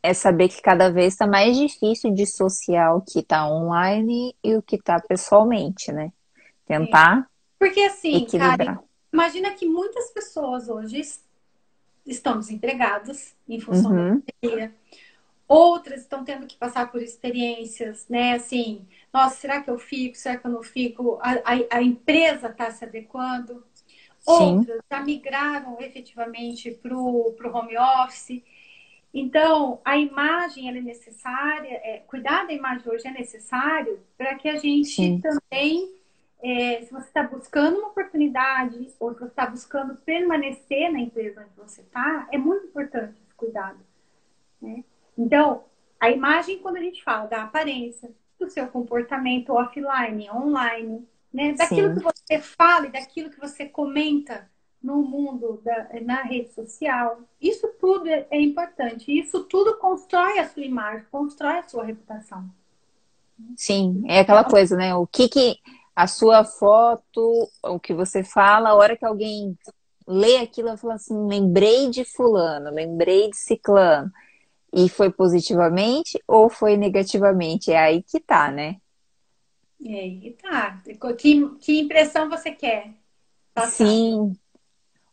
É 0.02 0.14
saber 0.14 0.48
que 0.48 0.62
cada 0.62 0.90
vez 0.90 1.14
está 1.14 1.26
mais 1.26 1.56
difícil 1.56 2.14
dissociar 2.14 2.96
o 2.96 3.02
que 3.02 3.18
está 3.18 3.46
online 3.46 4.34
e 4.42 4.54
o 4.54 4.62
que 4.62 4.76
está 4.76 4.98
pessoalmente, 5.00 5.92
né? 5.92 6.12
Tentar. 6.66 7.28
Porque 7.58 7.80
assim, 7.80 8.16
equilibrar. 8.16 8.58
Karen, 8.58 8.78
imagina 9.12 9.50
que 9.50 9.66
muitas 9.66 10.10
pessoas 10.10 10.68
hoje 10.68 11.02
estão 12.06 12.38
desempregadas 12.38 13.34
em 13.48 13.60
função 13.60 13.92
uhum. 13.92 14.16
da 14.16 14.32
pandemia. 14.40 14.74
Outras 15.46 16.02
estão 16.02 16.24
tendo 16.24 16.46
que 16.46 16.56
passar 16.56 16.90
por 16.92 17.02
experiências, 17.02 18.06
né? 18.08 18.34
Assim, 18.34 18.86
nossa, 19.12 19.36
será 19.36 19.60
que 19.60 19.68
eu 19.68 19.78
fico? 19.78 20.16
Será 20.16 20.36
que 20.36 20.46
eu 20.46 20.50
não 20.50 20.62
fico? 20.62 21.18
A, 21.20 21.32
a, 21.32 21.78
a 21.78 21.82
empresa 21.82 22.48
está 22.48 22.70
se 22.70 22.84
adequando. 22.84 23.64
Outras 24.26 24.76
Sim. 24.76 24.82
já 24.90 25.00
migraram 25.00 25.80
efetivamente 25.80 26.70
para 26.70 26.96
o 26.96 27.34
home 27.52 27.76
office. 27.76 28.42
Então, 29.12 29.80
a 29.84 29.96
imagem 29.96 30.68
é 30.68 30.72
necessária, 30.72 31.80
é, 31.82 32.02
cuidar 32.06 32.46
da 32.46 32.52
imagem 32.52 32.88
hoje 32.88 33.08
é 33.08 33.10
necessário 33.10 33.98
para 34.16 34.34
que 34.36 34.48
a 34.48 34.56
gente 34.56 34.90
Sim. 34.90 35.20
também, 35.20 35.90
é, 36.42 36.82
se 36.82 36.92
você 36.92 37.08
está 37.08 37.24
buscando 37.24 37.78
uma 37.78 37.88
oportunidade 37.88 38.88
ou 39.00 39.12
se 39.12 39.20
você 39.20 39.26
está 39.26 39.46
buscando 39.46 39.96
permanecer 39.96 40.92
na 40.92 41.00
empresa 41.00 41.40
onde 41.40 41.56
você 41.56 41.80
está, 41.80 42.28
é 42.30 42.38
muito 42.38 42.66
importante 42.66 43.14
esse 43.24 43.34
cuidado. 43.34 43.78
Né? 44.62 44.84
Então, 45.18 45.64
a 45.98 46.10
imagem, 46.10 46.58
quando 46.58 46.76
a 46.76 46.82
gente 46.82 47.02
fala 47.02 47.26
da 47.26 47.42
aparência, 47.42 48.10
do 48.38 48.48
seu 48.48 48.66
comportamento 48.68 49.52
offline, 49.52 50.30
online, 50.30 51.06
né? 51.32 51.52
daquilo 51.52 51.88
Sim. 51.88 51.94
que 51.94 52.02
você 52.02 52.38
fala 52.40 52.86
e 52.86 52.92
daquilo 52.92 53.30
que 53.30 53.40
você 53.40 53.66
comenta 53.66 54.48
no 54.82 55.02
mundo, 55.02 55.60
da, 55.62 55.88
na 56.02 56.22
rede 56.22 56.52
social. 56.54 57.20
Isso 57.40 57.68
tudo 57.78 58.08
é, 58.08 58.26
é, 58.30 58.40
importante. 58.40 59.12
Isso 59.12 59.44
tudo 59.44 59.76
constrói 59.76 60.38
a 60.38 60.48
sua 60.48 60.64
imagem, 60.64 61.04
constrói 61.10 61.58
a 61.58 61.68
sua 61.68 61.84
reputação. 61.84 62.48
Sim, 63.56 64.02
é 64.06 64.20
aquela 64.20 64.44
coisa, 64.44 64.76
né? 64.76 64.94
O 64.94 65.06
que 65.06 65.28
que 65.28 65.56
a 65.94 66.06
sua 66.06 66.44
foto, 66.44 67.48
o 67.62 67.78
que 67.78 67.92
você 67.92 68.24
fala, 68.24 68.70
a 68.70 68.74
hora 68.74 68.96
que 68.96 69.04
alguém 69.04 69.56
lê 70.06 70.38
aquilo, 70.38 70.76
fala 70.76 70.94
assim, 70.94 71.26
lembrei 71.26 71.88
de 71.90 72.04
fulano, 72.04 72.70
lembrei 72.70 73.30
de 73.30 73.36
ciclano. 73.36 74.10
E 74.72 74.88
foi 74.88 75.10
positivamente 75.10 76.18
ou 76.26 76.48
foi 76.48 76.76
negativamente? 76.76 77.72
É 77.72 77.78
aí 77.78 78.02
que 78.02 78.20
tá, 78.20 78.50
né? 78.50 78.76
É 79.84 79.94
aí 79.94 80.36
tá. 80.40 80.82
Que, 81.16 81.48
que 81.60 81.80
impressão 81.80 82.28
você 82.28 82.50
quer? 82.50 82.92
Passar? 83.54 83.86
Sim, 83.86 84.36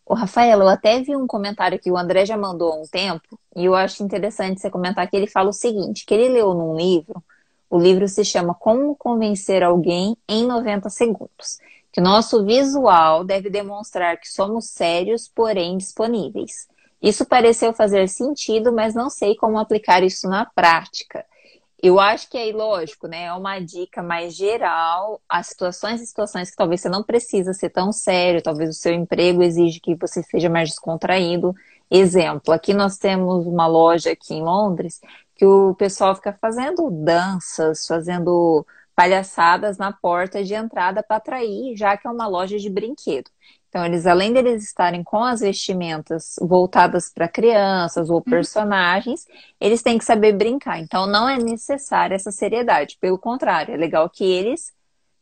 o 0.10 0.14
Rafael, 0.14 0.62
eu 0.62 0.70
até 0.70 1.02
vi 1.02 1.16
um 1.16 1.28
comentário 1.28 1.78
que 1.78 1.92
o 1.92 1.98
André 1.98 2.26
já 2.26 2.38
mandou 2.38 2.72
há 2.72 2.76
um 2.78 2.88
tempo, 2.88 3.38
e 3.54 3.66
eu 3.66 3.76
acho 3.76 4.02
interessante 4.02 4.62
você 4.62 4.70
comentar 4.70 5.06
que 5.10 5.18
ele 5.18 5.28
fala 5.28 5.50
o 5.50 5.54
seguinte, 5.54 6.06
que 6.06 6.14
ele 6.14 6.30
leu 6.30 6.54
num 6.54 6.78
livro, 6.78 7.22
o 7.70 7.78
livro 7.78 8.08
se 8.08 8.24
chama 8.24 8.54
Como 8.54 8.96
Convencer 8.96 9.64
Alguém 9.64 10.16
em 10.28 10.46
90 10.46 10.90
Segundos, 10.90 11.60
que 11.92 12.00
nosso 12.00 12.46
visual 12.46 13.26
deve 13.26 13.50
demonstrar 13.50 14.18
que 14.18 14.30
somos 14.30 14.70
sérios, 14.70 15.28
porém 15.28 15.78
disponíveis. 15.78 16.70
Isso 17.02 17.26
pareceu 17.26 17.74
fazer 17.74 18.08
sentido, 18.08 18.72
mas 18.72 18.96
não 18.96 19.10
sei 19.10 19.36
como 19.36 19.60
aplicar 19.60 20.04
isso 20.04 20.30
na 20.30 20.46
prática. 20.46 21.26
Eu 21.82 22.00
acho 22.00 22.30
que 22.30 22.38
aí, 22.38 22.52
lógico, 22.52 23.08
né? 23.08 23.26
É 23.26 23.34
uma 23.34 23.60
dica 23.60 24.02
mais 24.02 24.36
geral. 24.36 25.22
As 25.30 25.48
situações 25.48 26.02
e 26.02 26.08
situações 26.08 26.50
que 26.50 26.56
talvez 26.56 26.82
você 26.82 26.90
não 26.90 27.04
precisa 27.04 27.54
ser 27.54 27.70
tão 27.70 27.92
sério, 27.92 28.42
talvez 28.42 28.70
o 28.72 28.74
seu 28.80 28.94
emprego 28.94 29.44
exige 29.44 29.80
que 29.80 29.96
você 29.96 30.24
seja 30.24 30.50
mais 30.50 30.70
descontraído. 30.70 31.54
Exemplo, 31.90 32.54
aqui 32.54 32.74
nós 32.74 32.98
temos 32.98 33.46
uma 33.46 33.68
loja 33.68 34.12
aqui 34.12 34.34
em 34.34 34.42
Londres 34.44 35.00
que 35.36 35.46
o 35.46 35.76
pessoal 35.76 36.16
fica 36.16 36.34
fazendo 36.42 36.90
danças, 36.90 37.86
fazendo 37.86 38.66
palhaçadas 38.96 39.78
na 39.78 39.94
porta 39.94 40.44
de 40.44 40.56
entrada 40.56 41.04
para 41.04 41.18
atrair, 41.18 41.76
já 41.78 41.96
que 41.96 42.08
é 42.08 42.12
uma 42.12 42.28
loja 42.28 42.58
de 42.58 42.70
brinquedo. 42.70 43.30
Então, 43.70 43.86
eles, 43.86 44.06
além 44.06 44.32
deles 44.32 44.64
estarem 44.64 45.04
com 45.04 45.24
as 45.24 45.42
vestimentas 45.42 46.36
voltadas 46.42 47.12
para 47.14 47.28
crianças 47.28 48.10
ou 48.10 48.18
uhum. 48.18 48.22
personagens, 48.24 49.26
eles 49.60 49.82
têm 49.82 49.98
que 49.98 50.06
saber 50.06 50.34
brincar. 50.34 50.80
Então, 50.80 51.06
não 51.06 51.28
é 51.28 51.38
necessária 51.38 52.16
essa 52.16 52.32
seriedade. 52.32 52.98
Pelo 53.00 53.18
contrário, 53.18 53.74
é 53.74 53.78
legal 53.78 54.10
que 54.10 54.24
eles 54.24 54.72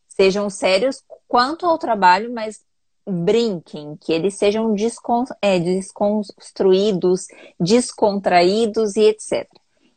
sejam 0.07 0.49
sérios 0.49 1.03
quanto 1.27 1.65
ao 1.65 1.77
trabalho, 1.77 2.31
mas 2.33 2.61
brinquem, 3.07 3.97
que 3.97 4.11
eles 4.11 4.35
sejam 4.35 4.73
descon 4.73 5.25
é, 5.41 5.59
desconstruídos, 5.59 7.27
descontraídos 7.59 8.95
e 8.95 9.01
etc. 9.09 9.47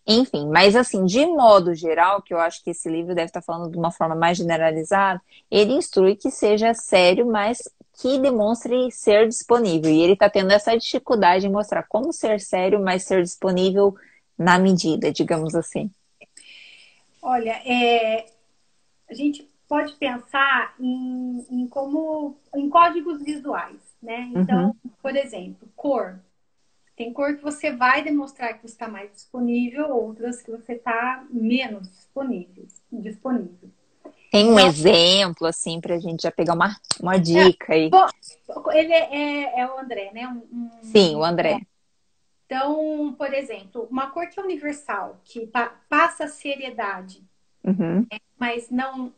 Enfim, 0.07 0.49
mas 0.49 0.75
assim, 0.75 1.05
de 1.05 1.27
modo 1.27 1.75
geral, 1.75 2.23
que 2.23 2.33
eu 2.33 2.39
acho 2.39 2.65
que 2.65 2.71
esse 2.71 2.89
livro 2.89 3.15
deve 3.15 3.27
estar 3.27 3.43
falando 3.43 3.71
de 3.71 3.77
uma 3.77 3.91
forma 3.91 4.15
mais 4.15 4.39
generalizada, 4.39 5.21
ele 5.51 5.75
instrui 5.75 6.17
que 6.17 6.31
seja 6.31 6.73
sério, 6.73 7.27
mas 7.27 7.59
que 8.01 8.19
demonstre 8.19 8.91
ser 8.93 9.29
disponível. 9.29 9.91
E 9.91 10.01
ele 10.01 10.13
está 10.13 10.31
tendo 10.31 10.53
essa 10.53 10.77
dificuldade 10.77 11.47
em 11.47 11.51
mostrar 11.51 11.83
como 11.83 12.13
ser 12.13 12.41
sério, 12.41 12.81
mas 12.81 13.03
ser 13.03 13.23
disponível 13.23 13.95
na 14.39 14.57
medida, 14.59 15.11
digamos 15.11 15.55
assim. 15.55 15.91
Olha, 17.21 17.61
é, 17.67 18.27
a 19.11 19.15
gente 19.15 19.51
pode 19.69 19.95
pensar 19.97 20.75
em, 20.79 21.45
em, 21.51 21.67
como 21.67 22.37
em 22.55 22.71
códigos 22.71 23.21
visuais, 23.21 23.81
né? 24.01 24.31
Então, 24.35 24.67
uhum. 24.67 24.91
por 25.03 25.17
exemplo, 25.17 25.69
cor. 25.75 26.21
Tem 26.97 27.13
cor 27.13 27.37
que 27.37 27.43
você 27.43 27.73
vai 27.73 28.03
demonstrar 28.03 28.55
que 28.55 28.63
você 28.63 28.75
está 28.75 28.89
mais 28.89 29.11
disponível, 29.11 29.91
outras 29.91 30.41
que 30.41 30.51
você 30.51 30.75
está 30.75 31.25
menos 31.31 31.89
disponível. 31.91 32.67
disponível. 32.93 33.71
Tem 34.31 34.47
um 34.47 34.59
exemplo, 34.59 35.47
assim, 35.47 35.81
para 35.81 35.95
a 35.95 35.99
gente 35.99 36.23
já 36.23 36.31
pegar 36.31 36.55
uma, 36.55 36.77
uma 37.01 37.17
é, 37.17 37.19
dica 37.19 37.73
aí. 37.73 37.91
Ele 38.73 38.93
é, 38.93 39.17
é, 39.17 39.61
é, 39.61 39.67
o 39.67 39.79
André, 39.79 40.11
né? 40.13 40.29
Um, 40.29 40.71
Sim, 40.83 41.17
o 41.17 41.25
André. 41.25 41.61
Então, 42.45 43.15
por 43.17 43.33
exemplo, 43.33 43.87
uma 43.91 44.11
cor 44.11 44.29
que 44.29 44.39
é 44.39 44.43
universal, 44.43 45.21
que 45.25 45.47
pa 45.47 45.69
passa 45.89 46.29
seriedade, 46.29 47.23
uhum. 47.63 48.07
né? 48.11 48.19
mas 48.39 48.71
não, 48.71 49.13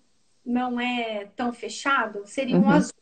não 0.44 0.80
é 0.80 1.26
tão 1.36 1.52
fechado, 1.52 2.22
seria 2.26 2.56
uhum. 2.56 2.66
um 2.66 2.70
azul. 2.70 2.94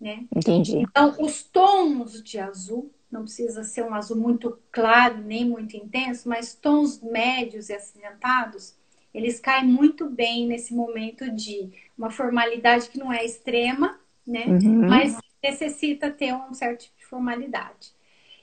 Né? 0.00 0.26
Entendi. 0.34 0.78
Então, 0.78 1.14
os 1.20 1.42
tons 1.42 2.22
de 2.22 2.38
azul, 2.38 2.92
não 3.10 3.22
precisa 3.22 3.62
ser 3.62 3.84
um 3.84 3.94
azul 3.94 4.16
muito 4.16 4.58
claro, 4.72 5.18
nem 5.18 5.44
muito 5.44 5.76
intenso, 5.76 6.28
mas 6.28 6.54
tons 6.54 7.00
médios 7.00 7.68
e 7.68 7.74
acinzentados, 7.74 8.76
eles 9.12 9.40
caem 9.40 9.66
muito 9.66 10.08
bem 10.08 10.46
nesse 10.46 10.74
momento 10.74 11.30
de 11.30 11.70
uma 11.96 12.10
formalidade 12.10 12.88
que 12.88 12.98
não 12.98 13.12
é 13.12 13.24
extrema, 13.24 13.98
né? 14.26 14.46
Uhum. 14.46 14.88
Mas 14.88 15.16
necessita 15.42 16.10
ter 16.10 16.34
um 16.34 16.54
certo 16.54 16.82
tipo 16.84 16.98
de 16.98 17.06
formalidade. 17.06 17.92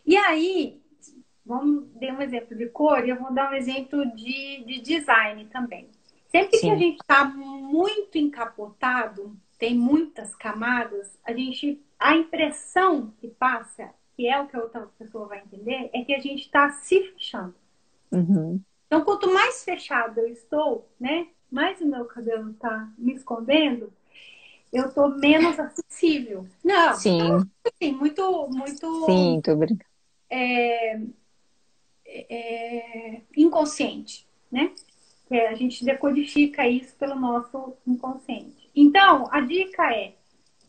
E 0.06 0.16
aí, 0.18 0.82
vamos 1.46 1.86
dar 1.94 2.14
um 2.14 2.22
exemplo 2.22 2.56
de 2.58 2.68
cor 2.68 3.06
e 3.06 3.10
eu 3.10 3.18
vou 3.18 3.34
dar 3.34 3.52
um 3.52 3.56
exemplo 3.56 4.06
de, 4.16 4.64
de 4.66 4.82
design 4.82 5.46
também. 5.46 5.88
Sempre 6.28 6.58
Sim. 6.58 6.68
que 6.68 6.74
a 6.74 6.78
gente 6.78 7.00
está 7.00 7.24
muito 7.26 8.18
encapotado, 8.18 9.36
tem 9.58 9.76
muitas 9.76 10.36
camadas, 10.36 11.18
a 11.24 11.32
gente 11.34 11.82
a 12.00 12.16
impressão 12.16 13.12
que 13.20 13.28
passa, 13.28 13.90
que 14.16 14.28
é 14.28 14.40
o 14.40 14.48
que 14.48 14.56
a 14.56 14.62
outra 14.62 14.88
pessoa 15.00 15.28
vai 15.28 15.40
entender, 15.40 15.90
é 15.94 16.04
que 16.04 16.14
a 16.14 16.20
gente 16.20 16.42
está 16.42 16.70
se 16.72 17.02
fechando. 17.12 17.56
Uhum. 18.12 18.62
Então, 18.88 19.04
quanto 19.04 19.32
mais 19.32 19.64
fechado 19.64 20.20
eu 20.20 20.28
estou, 20.28 20.90
né? 21.00 21.28
Mais 21.52 21.80
o 21.82 21.86
meu 21.86 22.06
cabelo 22.06 22.54
tá 22.54 22.90
me 22.98 23.14
escondendo, 23.14 23.92
eu 24.72 24.92
tô 24.94 25.10
menos 25.10 25.60
acessível. 25.60 26.46
Não, 26.64 26.94
Sim. 26.96 27.20
Assim, 27.66 27.92
muito, 27.94 28.48
muito. 28.50 29.06
Sim, 29.06 29.42
tô 29.44 29.56
brincando. 29.56 29.86
É, 30.30 31.00
é, 32.06 33.22
inconsciente, 33.36 34.28
né? 34.52 34.72
Que 35.28 35.36
a 35.36 35.56
gente 35.56 35.84
decodifica 35.84 36.68
isso 36.68 36.96
pelo 36.96 37.16
nosso 37.16 37.76
inconsciente. 37.86 38.70
Então, 38.76 39.28
a 39.32 39.42
dica 39.42 39.84
é, 39.94 40.14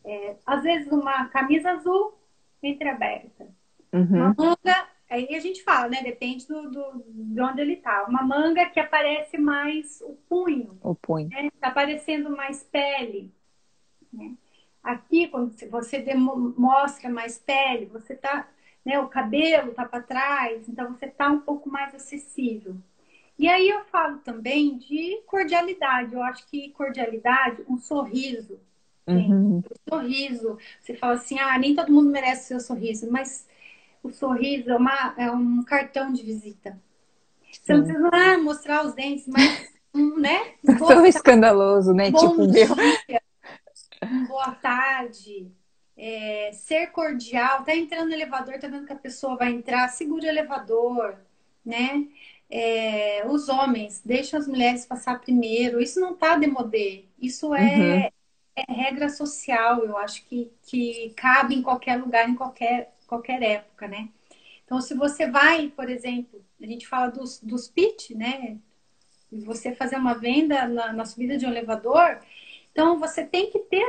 é 0.04 0.36
às 0.44 0.62
vezes 0.62 0.90
uma 0.90 1.26
camisa 1.26 1.70
azul 1.70 2.14
entreaberta, 2.62 3.46
uhum. 3.92 4.06
uma 4.06 4.34
manga 4.36 4.88
Aí 5.08 5.34
a 5.34 5.40
gente 5.40 5.62
fala, 5.62 5.88
né? 5.88 6.02
Depende 6.02 6.46
do, 6.46 6.70
do, 6.70 7.04
de 7.06 7.40
onde 7.40 7.60
ele 7.62 7.76
tá. 7.76 8.04
Uma 8.08 8.22
manga 8.22 8.68
que 8.68 8.78
aparece 8.78 9.38
mais 9.38 10.02
o 10.02 10.14
punho. 10.28 10.78
O 10.82 10.94
punho. 10.94 11.28
Né? 11.28 11.50
Tá 11.58 11.68
aparecendo 11.68 12.28
mais 12.30 12.62
pele. 12.62 13.32
Né? 14.12 14.34
Aqui, 14.82 15.28
quando 15.28 15.52
você 15.52 16.14
mostra 16.14 17.10
mais 17.10 17.38
pele, 17.38 17.86
você 17.86 18.14
tá. 18.14 18.48
Né, 18.84 18.98
o 18.98 19.08
cabelo 19.08 19.74
tá 19.74 19.84
para 19.84 20.02
trás, 20.02 20.66
então 20.66 20.94
você 20.94 21.08
tá 21.08 21.28
um 21.30 21.40
pouco 21.40 21.68
mais 21.68 21.94
acessível. 21.94 22.76
E 23.38 23.46
aí 23.46 23.68
eu 23.68 23.84
falo 23.86 24.18
também 24.18 24.78
de 24.78 25.20
cordialidade. 25.26 26.14
Eu 26.14 26.22
acho 26.22 26.46
que 26.46 26.70
cordialidade, 26.70 27.62
um 27.68 27.78
sorriso. 27.78 28.58
Uhum. 29.06 29.58
Um 29.58 29.62
sorriso. 29.88 30.58
Você 30.80 30.94
fala 30.94 31.14
assim, 31.14 31.38
ah, 31.38 31.58
nem 31.58 31.74
todo 31.74 31.92
mundo 31.92 32.10
merece 32.10 32.44
o 32.44 32.46
seu 32.46 32.60
sorriso, 32.60 33.10
mas 33.10 33.46
o 34.02 34.10
sorriso 34.10 34.70
é, 34.70 34.76
uma, 34.76 35.14
é 35.16 35.30
um 35.30 35.62
cartão 35.62 36.12
de 36.12 36.22
visita. 36.22 36.78
Você 37.50 37.74
não 37.74 37.84
precisa 37.84 38.10
ah, 38.12 38.38
mostrar 38.38 38.86
os 38.86 38.94
dentes, 38.94 39.26
mas, 39.26 39.68
né? 40.18 40.54
Tão 40.86 41.06
escandaloso, 41.06 41.92
né? 41.92 42.10
Bom 42.10 42.30
tipo, 42.30 42.46
dia, 42.46 42.66
boa 44.28 44.52
tarde, 44.52 45.50
é, 45.96 46.50
ser 46.52 46.88
cordial. 46.88 47.64
Tá 47.64 47.74
entrando 47.74 48.08
no 48.08 48.14
elevador, 48.14 48.58
tá 48.58 48.68
vendo 48.68 48.86
que 48.86 48.92
a 48.92 48.96
pessoa 48.96 49.36
vai 49.36 49.50
entrar, 49.50 49.88
segura 49.88 50.24
o 50.24 50.28
elevador, 50.28 51.16
né? 51.64 52.06
É, 52.50 53.26
os 53.26 53.48
homens 53.48 54.00
deixam 54.04 54.40
as 54.40 54.48
mulheres 54.48 54.86
passar 54.86 55.20
primeiro. 55.20 55.80
Isso 55.80 56.00
não 56.00 56.14
tá 56.14 56.36
demodê. 56.36 57.04
Isso 57.20 57.54
é, 57.54 57.60
uhum. 57.60 58.10
é 58.56 58.72
regra 58.72 59.08
social. 59.08 59.84
Eu 59.84 59.96
acho 59.98 60.24
que, 60.26 60.50
que 60.62 61.12
cabe 61.16 61.54
em 61.54 61.62
qualquer 61.62 61.96
lugar, 61.96 62.28
em 62.28 62.34
qualquer 62.34 62.94
qualquer 63.08 63.42
época, 63.42 63.88
né? 63.88 64.08
Então, 64.64 64.80
se 64.80 64.94
você 64.94 65.28
vai, 65.28 65.68
por 65.68 65.88
exemplo, 65.88 66.44
a 66.60 66.66
gente 66.66 66.86
fala 66.86 67.08
dos, 67.08 67.40
dos 67.42 67.68
pitch, 67.68 68.10
né? 68.10 68.58
Você 69.32 69.74
fazer 69.74 69.96
uma 69.96 70.14
venda 70.14 70.68
na, 70.68 70.92
na 70.92 71.04
subida 71.04 71.36
de 71.36 71.46
um 71.46 71.50
elevador, 71.50 72.20
então 72.70 72.98
você 72.98 73.24
tem 73.24 73.50
que 73.50 73.58
ter 73.60 73.84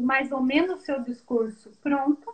mais 0.00 0.30
ou 0.30 0.42
menos 0.42 0.80
o 0.80 0.84
seu 0.84 1.02
discurso 1.02 1.72
pronto, 1.82 2.32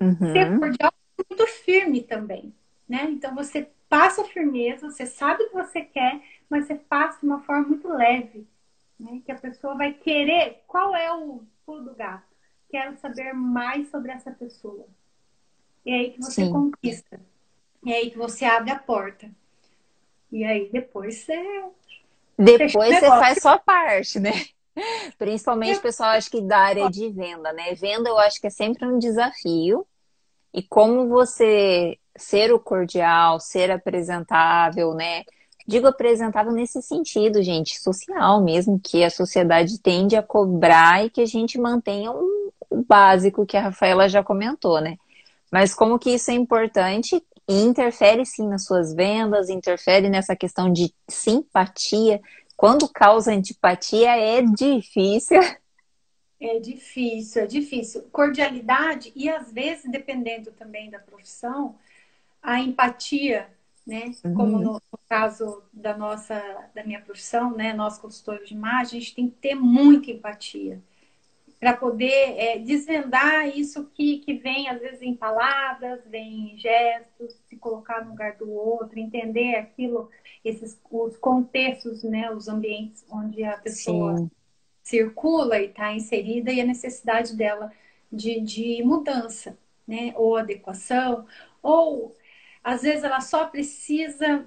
uhum. 0.00 0.32
ser 0.32 0.58
cordial 0.58 0.92
muito 1.30 1.46
firme 1.46 2.02
também, 2.02 2.52
né? 2.88 3.08
Então 3.10 3.34
você 3.34 3.68
passa 3.88 4.24
firmeza, 4.24 4.90
você 4.90 5.06
sabe 5.06 5.44
o 5.44 5.48
que 5.48 5.54
você 5.54 5.82
quer, 5.82 6.20
mas 6.50 6.66
você 6.66 6.74
passa 6.74 7.20
de 7.20 7.26
uma 7.26 7.40
forma 7.42 7.68
muito 7.68 7.88
leve, 7.88 8.46
né? 8.98 9.22
Que 9.24 9.30
a 9.30 9.38
pessoa 9.38 9.76
vai 9.76 9.92
querer. 9.92 10.64
Qual 10.66 10.94
é 10.96 11.12
o 11.12 11.44
pulo 11.64 11.84
do 11.84 11.94
gato? 11.94 12.34
Quero 12.68 12.96
saber 12.96 13.32
mais 13.32 13.88
sobre 13.88 14.10
essa 14.10 14.32
pessoa. 14.32 14.86
E 15.84 15.90
é 15.90 15.94
aí 15.94 16.10
que 16.10 16.22
você 16.22 16.44
Sim. 16.44 16.52
conquista. 16.52 17.20
E 17.84 17.92
é 17.92 17.96
aí 17.96 18.10
que 18.10 18.18
você 18.18 18.44
abre 18.44 18.70
a 18.70 18.78
porta. 18.78 19.30
E 20.32 20.44
aí 20.44 20.68
depois 20.72 21.16
você. 21.16 21.64
Depois 22.38 22.98
você 22.98 23.06
faz 23.06 23.38
sua 23.40 23.58
parte, 23.58 24.18
né? 24.18 24.32
Principalmente, 25.18 25.80
pessoal, 25.80 26.10
acho 26.10 26.30
que 26.30 26.40
da 26.40 26.58
área 26.58 26.90
de 26.90 27.08
venda, 27.10 27.52
né? 27.52 27.74
Venda 27.74 28.08
eu 28.08 28.18
acho 28.18 28.40
que 28.40 28.46
é 28.46 28.50
sempre 28.50 28.86
um 28.86 28.98
desafio. 28.98 29.86
E 30.52 30.62
como 30.62 31.08
você 31.08 31.98
ser 32.16 32.52
o 32.52 32.58
cordial, 32.58 33.38
ser 33.38 33.70
apresentável, 33.70 34.94
né? 34.94 35.24
Digo 35.66 35.86
apresentável 35.86 36.52
nesse 36.52 36.82
sentido, 36.82 37.42
gente, 37.42 37.80
social 37.80 38.42
mesmo, 38.42 38.78
que 38.78 39.02
a 39.02 39.10
sociedade 39.10 39.80
tende 39.80 40.14
a 40.14 40.22
cobrar 40.22 41.04
e 41.04 41.10
que 41.10 41.20
a 41.20 41.26
gente 41.26 41.58
mantenha 41.58 42.10
o 42.10 42.20
um, 42.20 42.78
um 42.78 42.82
básico 42.82 43.46
que 43.46 43.56
a 43.56 43.62
Rafaela 43.62 44.08
já 44.08 44.22
comentou, 44.22 44.80
né? 44.80 44.96
Mas 45.54 45.72
como 45.72 46.00
que 46.00 46.10
isso 46.10 46.32
é 46.32 46.34
importante 46.34 47.24
e 47.48 47.60
interfere 47.60 48.26
sim 48.26 48.48
nas 48.48 48.64
suas 48.64 48.92
vendas, 48.92 49.48
interfere 49.48 50.08
nessa 50.08 50.34
questão 50.34 50.72
de 50.72 50.92
simpatia. 51.08 52.20
Quando 52.56 52.88
causa 52.88 53.30
antipatia 53.30 54.16
é 54.16 54.42
difícil. 54.42 55.38
É 56.40 56.58
difícil, 56.58 57.42
é 57.42 57.46
difícil. 57.46 58.02
Cordialidade 58.10 59.12
e 59.14 59.30
às 59.30 59.52
vezes, 59.52 59.88
dependendo 59.88 60.50
também 60.50 60.90
da 60.90 60.98
profissão, 60.98 61.76
a 62.42 62.60
empatia, 62.60 63.48
né? 63.86 64.10
Uhum. 64.24 64.34
Como 64.34 64.58
no, 64.58 64.72
no, 64.72 64.98
caso 65.08 65.62
da 65.72 65.96
nossa, 65.96 66.42
da 66.74 66.82
minha 66.82 67.00
profissão, 67.00 67.54
né? 67.54 67.72
Nós 67.72 67.96
consultores 67.96 68.48
de 68.48 68.54
imagem, 68.54 68.98
a 68.98 69.00
gente 69.00 69.14
tem 69.14 69.28
que 69.28 69.36
ter 69.36 69.54
muita 69.54 70.10
empatia 70.10 70.82
para 71.64 71.78
poder 71.78 72.38
é, 72.38 72.58
desvendar 72.58 73.48
isso 73.56 73.86
que, 73.94 74.18
que 74.18 74.34
vem, 74.34 74.68
às 74.68 74.78
vezes, 74.78 75.00
em 75.00 75.14
palavras, 75.14 75.98
vem 76.10 76.52
em 76.52 76.58
gestos, 76.58 77.40
se 77.48 77.56
colocar 77.56 78.04
no 78.04 78.10
lugar 78.10 78.36
do 78.36 78.52
outro, 78.52 78.98
entender 78.98 79.54
aquilo, 79.54 80.10
esses 80.44 80.78
os 80.90 81.16
contextos, 81.16 82.02
né, 82.02 82.30
os 82.30 82.48
ambientes 82.48 83.02
onde 83.10 83.42
a 83.44 83.56
pessoa 83.56 84.18
Sim. 84.18 84.30
circula 84.82 85.58
e 85.58 85.68
está 85.68 85.90
inserida 85.94 86.52
e 86.52 86.60
a 86.60 86.66
necessidade 86.66 87.34
dela 87.34 87.72
de, 88.12 88.42
de 88.42 88.82
mudança, 88.82 89.56
né, 89.88 90.12
ou 90.16 90.36
adequação, 90.36 91.24
ou 91.62 92.14
às 92.62 92.82
vezes 92.82 93.04
ela 93.04 93.22
só 93.22 93.46
precisa 93.46 94.46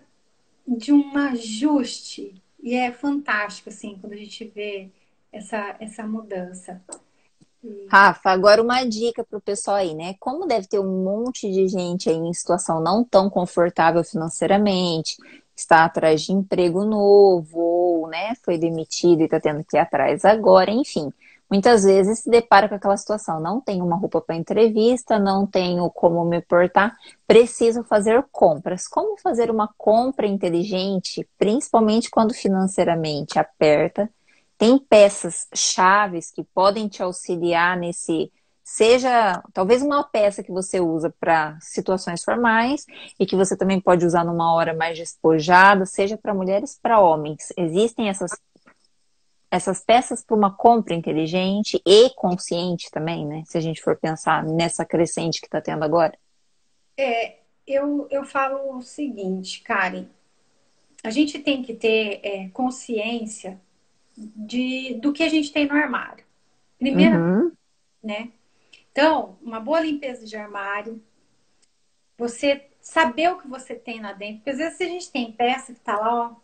de 0.68 0.93
um 0.93 1.18
ajuste 1.18 2.43
e 2.61 2.76
é 2.76 2.91
fantástico 2.91 3.70
assim 3.70 3.97
quando 3.99 4.13
a 4.13 4.18
gente 4.18 4.45
vê 4.45 4.91
essa, 5.32 5.76
essa 5.80 6.05
mudança. 6.05 6.80
Rafa, 7.89 8.30
agora 8.30 8.62
uma 8.62 8.84
dica 8.84 9.24
para 9.24 9.38
o 9.38 9.41
pessoal 9.41 9.78
aí, 9.78 9.95
né? 9.95 10.16
Como 10.20 10.45
deve 10.45 10.68
ter 10.68 10.80
um 10.80 11.03
monte 11.03 11.51
de 11.51 11.68
gente 11.68 12.10
aí 12.10 12.16
em 12.16 12.34
situação 12.34 12.82
não 12.82 13.03
tão 13.03 13.30
confortável 13.30 14.03
financeiramente, 14.03 15.18
está 15.55 15.86
atrás 15.86 16.22
de 16.22 16.32
emprego 16.32 16.86
novo, 16.86 17.60
ou 17.60 18.08
né, 18.08 18.34
foi 18.43 18.58
demitido 18.58 19.22
e 19.22 19.26
está 19.26 19.39
tendo 19.39 19.64
que 19.64 19.76
ir 19.76 19.80
atrás 19.80 20.24
agora, 20.24 20.72
enfim. 20.72 21.12
Muitas 21.49 21.84
vezes 21.86 22.20
se 22.20 22.30
depara 22.30 22.68
com 22.68 22.76
aquela 22.76 22.97
situação, 22.97 23.39
não 23.39 23.62
tenho 23.62 23.86
uma 23.86 23.95
roupa 23.95 24.20
para 24.20 24.36
entrevista, 24.36 25.18
não 25.18 25.47
tenho 25.47 25.89
como 25.89 26.24
me 26.26 26.41
portar, 26.41 26.93
preciso 27.26 27.84
fazer 27.86 28.24
compras. 28.32 28.86
Como 28.86 29.18
fazer 29.18 29.49
uma 29.49 29.70
compra 29.78 30.28
inteligente, 30.28 31.28
principalmente 31.38 32.10
quando 32.12 32.34
financeiramente 32.34 33.39
aperta 33.39 34.10
tem 34.58 34.78
peças 34.80 35.47
chaves 35.53 36.32
que 36.32 36.43
podem 36.43 36.88
te 36.88 37.03
auxiliar 37.03 37.78
nesse 37.78 38.32
seja 38.64 39.41
talvez 39.53 39.82
uma 39.82 40.03
peça 40.03 40.43
que 40.43 40.51
você 40.51 40.82
usa 40.82 41.14
para 41.22 41.58
situações 41.62 42.22
formais 42.22 42.86
e 43.18 43.26
que 43.26 43.36
você 43.36 43.55
também 43.55 43.80
pode 43.80 44.05
usar 44.05 44.26
numa 44.26 44.53
hora 44.53 44.74
mais 44.74 44.97
despojada, 44.97 45.86
seja 45.86 46.18
para 46.18 46.34
mulheres, 46.34 46.78
para 46.82 46.99
homens. 46.99 47.53
Existem 47.55 48.10
essas 48.10 48.32
essas 49.49 49.82
peças 49.82 50.22
para 50.22 50.36
uma 50.36 50.53
compra 50.53 50.93
inteligente 50.93 51.82
e 51.86 52.10
consciente 52.10 52.91
também, 52.91 53.26
né? 53.26 53.43
Se 53.45 53.58
a 53.58 53.62
gente 53.62 53.82
for 53.82 53.95
pensar 53.95 54.43
nessa 54.43 54.84
crescente 54.84 55.39
que 55.39 55.47
está 55.47 55.62
tendo 55.62 55.86
agora. 55.86 56.18
É, 56.97 57.38
eu, 57.66 58.05
eu 58.12 58.26
falo 58.26 58.76
o 58.76 58.82
seguinte, 58.82 59.62
Karen, 59.62 60.08
a 61.01 61.10
gente 61.10 61.39
tem 61.39 61.64
que 61.64 61.74
ter 61.74 62.20
é, 62.22 62.49
consciência 62.49 63.58
de, 64.18 64.95
do 64.95 65.13
que 65.13 65.24
a 65.24 65.30
gente 65.30 65.53
tem 65.53 65.68
no 65.68 65.76
armário. 65.76 66.26
Primeiro, 66.80 67.18
uhum. 67.18 67.51
né? 68.03 68.32
Então, 68.91 69.38
uma 69.41 69.59
boa 69.59 69.80
limpeza 69.80 70.26
de 70.26 70.36
armário, 70.36 71.01
você 72.18 72.68
saber 72.82 73.32
o 73.32 73.38
que 73.38 73.47
você 73.47 73.76
tem 73.76 74.01
lá 74.01 74.13
dentro. 74.13 74.38
Porque 74.38 74.49
às 74.49 74.57
vezes 74.57 74.82
a 74.82 74.86
gente 74.86 75.11
tem 75.11 75.32
peça 75.32 75.74
que 75.74 75.80
tá 75.80 75.97
lá, 75.97 76.30
ó, 76.30 76.36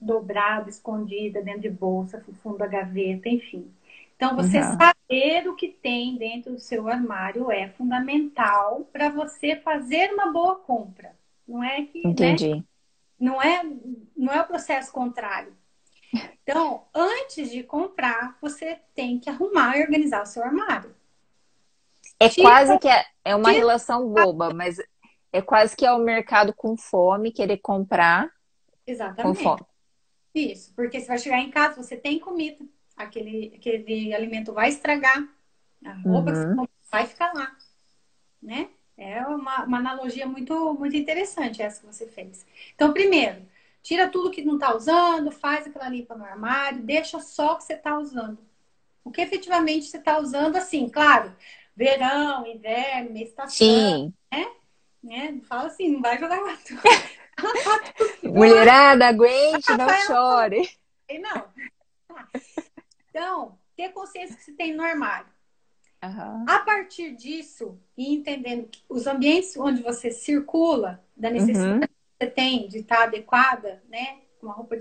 dobrada, 0.00 0.68
escondida, 0.68 1.42
dentro 1.42 1.62
de 1.62 1.70
bolsa, 1.70 2.24
fundo 2.42 2.58
da 2.58 2.66
gaveta, 2.66 3.28
enfim. 3.28 3.70
Então, 4.16 4.34
você 4.34 4.58
uhum. 4.58 4.76
saber 4.78 5.48
o 5.48 5.54
que 5.54 5.68
tem 5.68 6.16
dentro 6.16 6.52
do 6.52 6.58
seu 6.58 6.88
armário 6.88 7.50
é 7.50 7.68
fundamental 7.68 8.88
para 8.92 9.08
você 9.08 9.56
fazer 9.56 10.12
uma 10.12 10.32
boa 10.32 10.56
compra. 10.56 11.14
Não 11.46 11.62
é 11.62 11.82
que. 11.82 12.02
Né? 12.02 12.10
Entendi. 12.10 12.54
Né? 12.54 12.64
Não 13.18 13.40
é, 13.40 13.62
não 14.16 14.32
é 14.32 14.40
o 14.40 14.46
processo 14.46 14.92
contrário. 14.92 15.52
Então, 16.42 16.84
antes 16.94 17.50
de 17.50 17.62
comprar, 17.62 18.36
você 18.40 18.78
tem 18.94 19.18
que 19.18 19.30
arrumar 19.30 19.78
e 19.78 19.82
organizar 19.82 20.22
o 20.22 20.26
seu 20.26 20.42
armário. 20.42 20.94
É 22.20 22.28
tipo, 22.28 22.42
quase 22.42 22.78
que 22.78 22.88
é, 22.88 23.04
é 23.24 23.34
uma 23.34 23.50
relação 23.50 24.08
boba, 24.08 24.52
mas 24.52 24.76
é 25.32 25.40
quase 25.40 25.76
que 25.76 25.86
é 25.86 25.92
o 25.92 25.98
mercado 25.98 26.52
com 26.52 26.76
fome, 26.76 27.32
querer 27.32 27.58
comprar 27.58 28.30
Exatamente. 28.86 29.22
com 29.22 29.34
fome. 29.42 29.62
Isso, 30.34 30.72
porque 30.74 31.00
você 31.00 31.06
vai 31.06 31.18
chegar 31.18 31.38
em 31.38 31.50
casa, 31.50 31.82
você 31.82 31.96
tem 31.96 32.18
comida, 32.18 32.64
aquele, 32.96 33.54
aquele 33.56 34.14
alimento 34.14 34.52
vai 34.52 34.68
estragar, 34.68 35.26
a 35.84 35.92
roupa 35.94 36.08
uhum. 36.08 36.24
que 36.24 36.32
você 36.32 36.46
uhum. 36.46 36.56
compra 36.56 36.72
vai 36.90 37.06
ficar 37.06 37.32
lá, 37.32 37.56
né? 38.42 38.68
É 38.96 39.20
uma, 39.26 39.64
uma 39.64 39.78
analogia 39.78 40.26
muito, 40.26 40.74
muito 40.74 40.94
interessante 40.94 41.62
essa 41.62 41.80
que 41.80 41.86
você 41.86 42.06
fez. 42.06 42.46
Então, 42.74 42.92
primeiro, 42.92 43.42
tira 43.82 44.08
tudo 44.08 44.30
que 44.30 44.44
não 44.44 44.54
está 44.54 44.74
usando, 44.74 45.30
faz 45.30 45.66
aquela 45.66 45.88
limpa 45.88 46.14
no 46.14 46.24
armário, 46.24 46.82
deixa 46.82 47.20
só 47.20 47.54
o 47.54 47.56
que 47.56 47.64
você 47.64 47.74
está 47.74 47.98
usando. 47.98 48.38
O 49.04 49.10
que 49.10 49.20
efetivamente 49.20 49.86
você 49.86 49.98
está 49.98 50.18
usando, 50.18 50.56
assim, 50.56 50.88
claro, 50.88 51.34
verão, 51.76 52.46
inverno, 52.46 53.16
estação, 53.18 53.50
Sim. 53.50 54.14
né? 54.32 54.46
né? 55.02 55.40
Fala 55.48 55.66
assim, 55.66 55.90
não 55.90 56.00
vai 56.00 56.18
jogar 56.18 56.38
Mulherada, 58.22 59.08
aguente, 59.08 59.76
não 59.76 59.88
chore. 60.06 60.70
Não. 61.20 61.44
Então, 63.10 63.58
ter 63.76 63.90
consciência 63.90 64.36
que 64.36 64.44
você 64.44 64.52
tem 64.52 64.72
no 64.74 64.82
armário. 64.82 65.26
Uhum. 66.02 66.44
A 66.48 66.58
partir 66.60 67.14
disso, 67.14 67.78
e 67.96 68.14
entendendo 68.14 68.68
os 68.88 69.06
ambientes 69.06 69.56
onde 69.56 69.82
você 69.82 70.10
circula, 70.10 71.04
da 71.16 71.30
necessidade 71.30 71.74
uhum. 71.74 71.80
Você 72.22 72.26
tem 72.26 72.68
de 72.68 72.78
estar 72.78 73.04
adequada, 73.04 73.82
né? 73.88 74.20
Uma 74.40 74.52
roupa 74.52 74.76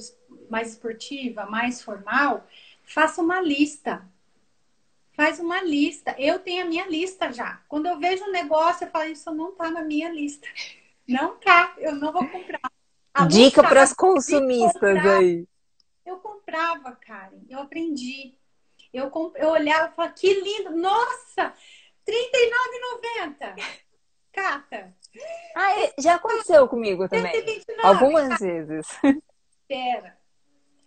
mais 0.50 0.70
esportiva, 0.70 1.46
mais 1.46 1.82
formal, 1.82 2.48
faça 2.84 3.22
uma 3.22 3.42
lista. 3.42 4.08
Faz 5.14 5.40
uma 5.40 5.62
lista. 5.62 6.16
Eu 6.18 6.40
tenho 6.40 6.64
a 6.64 6.68
minha 6.68 6.88
lista 6.88 7.32
já. 7.32 7.62
Quando 7.68 7.88
eu 7.88 8.00
vejo 8.00 8.24
um 8.24 8.32
negócio, 8.32 8.86
eu 8.86 8.92
falo, 8.92 9.06
isso 9.06 9.32
não 9.34 9.54
tá 9.54 9.70
na 9.70 9.84
minha 9.84 10.10
lista. 10.10 10.48
Não 11.08 11.38
tá, 11.38 11.74
eu 11.78 11.96
não 11.96 12.12
vou 12.12 12.28
comprar. 12.28 12.62
A 13.14 13.26
Dica 13.26 13.62
para 13.62 13.82
as 13.82 13.94
consumistas 13.94 15.06
aí. 15.06 15.46
Eu 16.06 16.18
comprava, 16.18 16.96
Karen. 16.96 17.42
Eu 17.50 17.60
aprendi. 17.60 18.36
Eu, 18.94 19.10
comp... 19.10 19.36
eu 19.36 19.50
olhava 19.50 19.92
e 19.92 19.96
falava, 19.96 20.14
que 20.14 20.34
lindo! 20.34 20.72
Nossa! 20.78 21.54
R$39,90! 22.08 23.64
Cata! 24.32 24.96
Ah, 25.56 25.80
é, 25.82 25.94
já 26.00 26.16
aconteceu 26.16 26.68
comigo 26.68 27.08
também. 27.08 27.32
129, 27.34 27.88
Algumas 27.88 28.40
vezes. 28.40 28.88
Espera. 29.62 30.18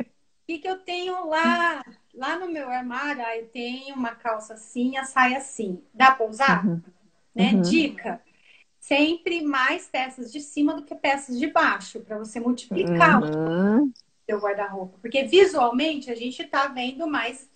O 0.00 0.04
que, 0.46 0.58
que 0.58 0.68
eu 0.68 0.78
tenho 0.78 1.26
lá? 1.26 1.82
Lá 2.14 2.38
no 2.38 2.48
meu 2.48 2.68
armário, 2.68 3.24
ah, 3.24 3.36
eu 3.36 3.48
tenho 3.48 3.94
uma 3.94 4.14
calça 4.14 4.54
assim, 4.54 4.96
a 4.96 5.04
saia 5.04 5.38
assim. 5.38 5.82
Dá 5.92 6.12
para 6.12 6.26
usar? 6.26 6.66
Uhum. 6.66 6.82
Né? 7.34 7.52
Uhum. 7.52 7.62
Dica. 7.62 8.20
Sempre 8.78 9.42
mais 9.42 9.88
peças 9.88 10.30
de 10.30 10.40
cima 10.40 10.74
do 10.74 10.84
que 10.84 10.94
peças 10.94 11.38
de 11.38 11.46
baixo, 11.46 12.00
para 12.00 12.18
você 12.18 12.38
multiplicar 12.38 13.22
uhum. 13.22 13.84
o 13.86 13.92
seu 14.26 14.38
guarda-roupa. 14.38 14.98
Porque 15.00 15.24
visualmente 15.24 16.10
a 16.10 16.14
gente 16.14 16.44
tá 16.44 16.68
vendo 16.68 17.06
mais 17.06 17.48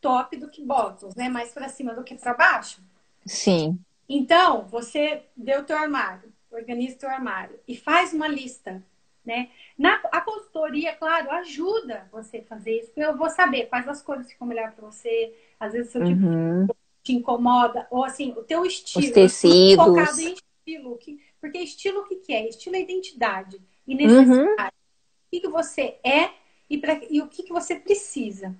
top 0.00 0.36
do 0.36 0.50
que 0.50 0.62
bottoms, 0.62 1.14
né? 1.14 1.30
Mais 1.30 1.52
para 1.52 1.70
cima 1.70 1.94
do 1.94 2.04
que 2.04 2.14
para 2.14 2.34
baixo. 2.34 2.82
Sim. 3.24 3.78
Então, 4.08 4.66
você 4.68 5.22
deu 5.36 5.60
o 5.60 5.64
teu 5.64 5.76
armário, 5.76 6.32
organiza 6.50 6.96
o 6.96 6.98
teu 6.98 7.08
armário 7.08 7.58
e 7.66 7.76
faz 7.76 8.12
uma 8.12 8.28
lista, 8.28 8.82
né? 9.24 9.48
Na, 9.78 9.94
a 10.12 10.20
consultoria, 10.20 10.94
claro, 10.94 11.30
ajuda 11.30 12.08
você 12.12 12.38
a 12.38 12.44
fazer 12.44 12.78
isso, 12.78 12.88
porque 12.88 13.00
eu 13.00 13.16
vou 13.16 13.30
saber 13.30 13.66
quais 13.66 13.88
as 13.88 14.02
cores 14.02 14.30
ficam 14.30 14.46
melhor 14.46 14.72
para 14.72 14.90
você, 14.90 15.34
às 15.58 15.72
vezes 15.72 15.88
o 15.88 15.92
seu 15.92 16.04
tipo 16.04 16.26
uhum. 16.26 16.66
te 17.02 17.14
incomoda, 17.14 17.86
ou 17.90 18.04
assim, 18.04 18.32
o 18.32 18.42
teu 18.42 18.64
estilo. 18.64 19.06
Os 19.06 19.10
tecidos. 19.10 19.84
Focado 19.84 20.20
em 20.20 20.34
estilo. 20.34 20.96
Que, 20.98 21.20
porque 21.40 21.58
estilo 21.58 22.00
o 22.00 22.04
que, 22.04 22.16
que 22.16 22.32
é? 22.32 22.48
Estilo 22.48 22.76
é 22.76 22.80
identidade 22.82 23.60
e 23.86 23.94
necessidade. 23.94 24.40
Uhum. 24.40 24.54
O 24.54 25.30
que, 25.30 25.40
que 25.40 25.48
você 25.48 25.98
é 26.04 26.30
e, 26.68 26.78
pra, 26.78 27.00
e 27.10 27.20
o 27.20 27.28
que, 27.28 27.42
que 27.42 27.52
você 27.52 27.76
precisa. 27.76 28.54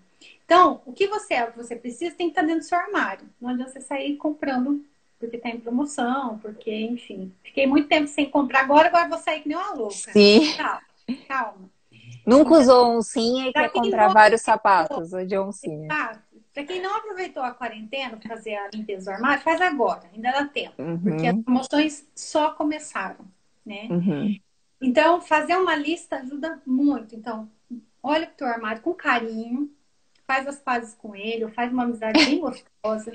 Então, 0.44 0.82
o 0.84 0.92
que 0.92 1.06
você 1.06 1.34
é, 1.34 1.44
o 1.44 1.52
que 1.52 1.56
você 1.56 1.76
precisa, 1.76 2.14
tem 2.14 2.26
que 2.26 2.32
estar 2.32 2.42
dentro 2.42 2.60
do 2.60 2.64
seu 2.64 2.78
armário. 2.78 3.28
Não 3.40 3.50
adianta 3.50 3.72
você 3.72 3.80
sair 3.80 4.16
comprando 4.16 4.84
porque 5.24 5.36
está 5.36 5.48
em 5.48 5.60
promoção, 5.60 6.38
porque, 6.38 6.70
enfim. 6.70 7.32
Fiquei 7.42 7.66
muito 7.66 7.88
tempo 7.88 8.06
sem 8.06 8.28
comprar, 8.28 8.60
agora, 8.60 8.88
agora 8.88 9.08
vou 9.08 9.18
sair 9.18 9.40
que 9.40 9.48
nem 9.48 9.56
uma 9.56 9.74
louca. 9.74 9.94
Sim. 9.94 10.54
Calma. 10.56 10.82
calma. 11.28 11.70
Nunca 12.26 12.54
usou 12.54 12.96
oncinha 12.96 13.48
e 13.48 13.52
quer 13.52 13.70
comprar 13.70 14.08
vários 14.08 14.40
sapatos 14.40 15.10
de 15.26 15.36
oncinha. 15.36 15.86
Exato. 15.86 16.20
Para 16.52 16.64
quem 16.64 16.80
não 16.80 16.96
aproveitou 16.96 17.42
a 17.42 17.50
quarentena 17.50 18.16
para 18.16 18.28
fazer 18.36 18.54
a 18.54 18.70
limpeza 18.72 19.10
do 19.10 19.14
armário, 19.14 19.42
faz 19.42 19.60
agora, 19.60 20.02
ainda 20.14 20.30
dá 20.30 20.44
tempo. 20.44 20.80
Uhum. 20.80 20.98
Porque 21.00 21.26
as 21.26 21.42
promoções 21.42 22.06
só 22.14 22.52
começaram, 22.52 23.24
né? 23.66 23.88
Uhum. 23.90 24.38
Então, 24.80 25.20
fazer 25.20 25.56
uma 25.56 25.74
lista 25.74 26.16
ajuda 26.16 26.62
muito. 26.64 27.16
Então, 27.16 27.50
olha 28.00 28.26
para 28.26 28.34
o 28.34 28.36
teu 28.36 28.46
armário 28.46 28.82
com 28.82 28.94
carinho, 28.94 29.68
faz 30.26 30.46
as 30.46 30.58
pazes 30.58 30.94
com 30.94 31.14
ele, 31.16 31.44
ou 31.44 31.50
faz 31.50 31.72
uma 31.72 31.82
amizade 31.82 32.24
bem 32.24 32.38
gostosa. 32.40 33.12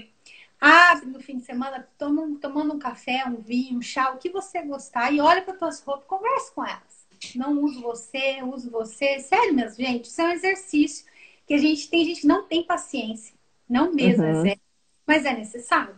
Abre 0.59 1.05
no 1.05 1.21
fim 1.21 1.37
de 1.37 1.45
semana, 1.45 1.87
toma, 1.97 2.37
tomando 2.41 2.73
um 2.73 2.79
café, 2.79 3.23
um 3.25 3.41
vinho, 3.41 3.77
um 3.77 3.81
chá, 3.81 4.11
o 4.11 4.17
que 4.17 4.29
você 4.29 4.61
gostar, 4.61 5.11
e 5.13 5.21
olha 5.21 5.41
para 5.41 5.53
tuas 5.53 5.81
roupas, 5.81 6.05
converse 6.05 6.53
com 6.53 6.65
elas. 6.65 7.07
Não 7.35 7.63
uso 7.63 7.81
você, 7.81 8.41
uso 8.43 8.69
você. 8.69 9.19
Sério, 9.19 9.53
meus 9.53 9.75
gente, 9.75 10.05
isso 10.05 10.21
é 10.21 10.25
um 10.25 10.31
exercício 10.31 11.05
que 11.45 11.53
a 11.53 11.57
gente 11.57 11.89
tem 11.89 12.05
gente 12.05 12.21
que 12.21 12.27
não 12.27 12.43
tem 12.43 12.63
paciência. 12.63 13.35
Não 13.67 13.93
mesmo, 13.93 14.23
uhum. 14.23 14.45
é, 14.45 14.57
mas 15.05 15.25
é 15.25 15.33
necessário. 15.33 15.95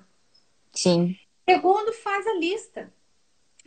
Sim. 0.74 1.18
Segundo, 1.48 1.94
faz 1.94 2.26
a 2.28 2.34
lista. 2.34 2.94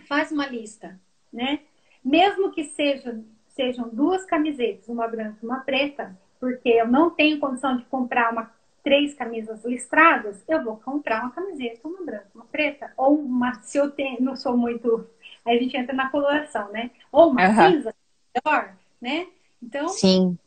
Faz 0.07 0.31
uma 0.31 0.47
lista, 0.47 1.01
né? 1.33 1.61
Mesmo 2.05 2.53
que 2.53 2.65
seja, 2.65 3.23
sejam 3.49 3.89
duas 3.89 4.25
camisetas, 4.25 4.89
uma 4.89 5.09
branca 5.09 5.39
e 5.43 5.47
uma 5.47 5.61
preta, 5.61 6.19
porque 6.39 6.69
eu 6.69 6.87
não 6.87 7.11
tenho 7.11 7.41
condição 7.41 7.77
de 7.77 7.85
comprar 7.87 8.31
uma, 8.33 8.53
três 8.85 9.15
camisas 9.15 9.65
listradas, 9.65 10.45
eu 10.47 10.63
vou 10.63 10.77
comprar 10.77 11.23
uma 11.23 11.31
camiseta, 11.31 11.89
uma 11.89 12.05
branca, 12.05 12.29
uma 12.35 12.45
preta. 12.45 12.93
Ou 12.99 13.19
uma, 13.19 13.55
se 13.63 13.79
eu 13.79 13.91
tenho, 13.91 14.21
não 14.21 14.37
sou 14.37 14.57
muito. 14.57 15.09
Aí 15.45 15.57
a 15.57 15.61
gente 15.61 15.77
entra 15.77 15.95
na 15.95 16.11
coloração, 16.11 16.71
né? 16.71 16.91
Ou 17.11 17.31
uma 17.31 17.49
uhum. 17.49 17.73
cinza, 17.73 17.95
melhor, 18.35 18.77
né? 19.01 19.27
Então, 19.61 19.89
Sim. 19.89 20.39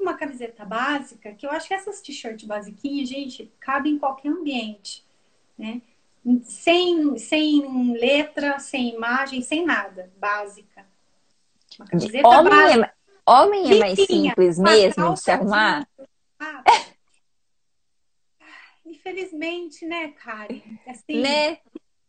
uma 0.00 0.14
camiseta 0.14 0.64
básica, 0.64 1.34
que 1.34 1.46
eu 1.46 1.50
acho 1.50 1.68
que 1.68 1.74
essas 1.74 2.00
t-shirts 2.00 2.46
basiquinhas, 2.46 3.10
gente, 3.10 3.52
cabem 3.60 3.94
em 3.94 3.98
qualquer 3.98 4.30
ambiente, 4.30 5.04
né? 5.58 5.82
Sem, 6.44 7.18
sem 7.18 7.92
letra, 7.92 8.58
sem 8.58 8.94
imagem, 8.94 9.42
sem 9.42 9.66
nada. 9.66 10.10
Básica. 10.16 10.86
Uma 11.78 11.86
camiseta 11.86 12.26
Homem 12.26 12.50
básica. 12.50 12.86
É 12.86 13.02
Homem 13.30 13.72
é 13.72 13.78
mais 13.78 14.06
simples 14.06 14.58
mesmo 14.58 15.14
de 15.14 15.20
se 15.20 15.30
arrumar? 15.30 15.86
Ah, 16.40 16.62
infelizmente, 19.02 19.84
né, 19.84 20.08
Karen? 20.08 20.60
Assim, 20.86 21.20
né? 21.20 21.58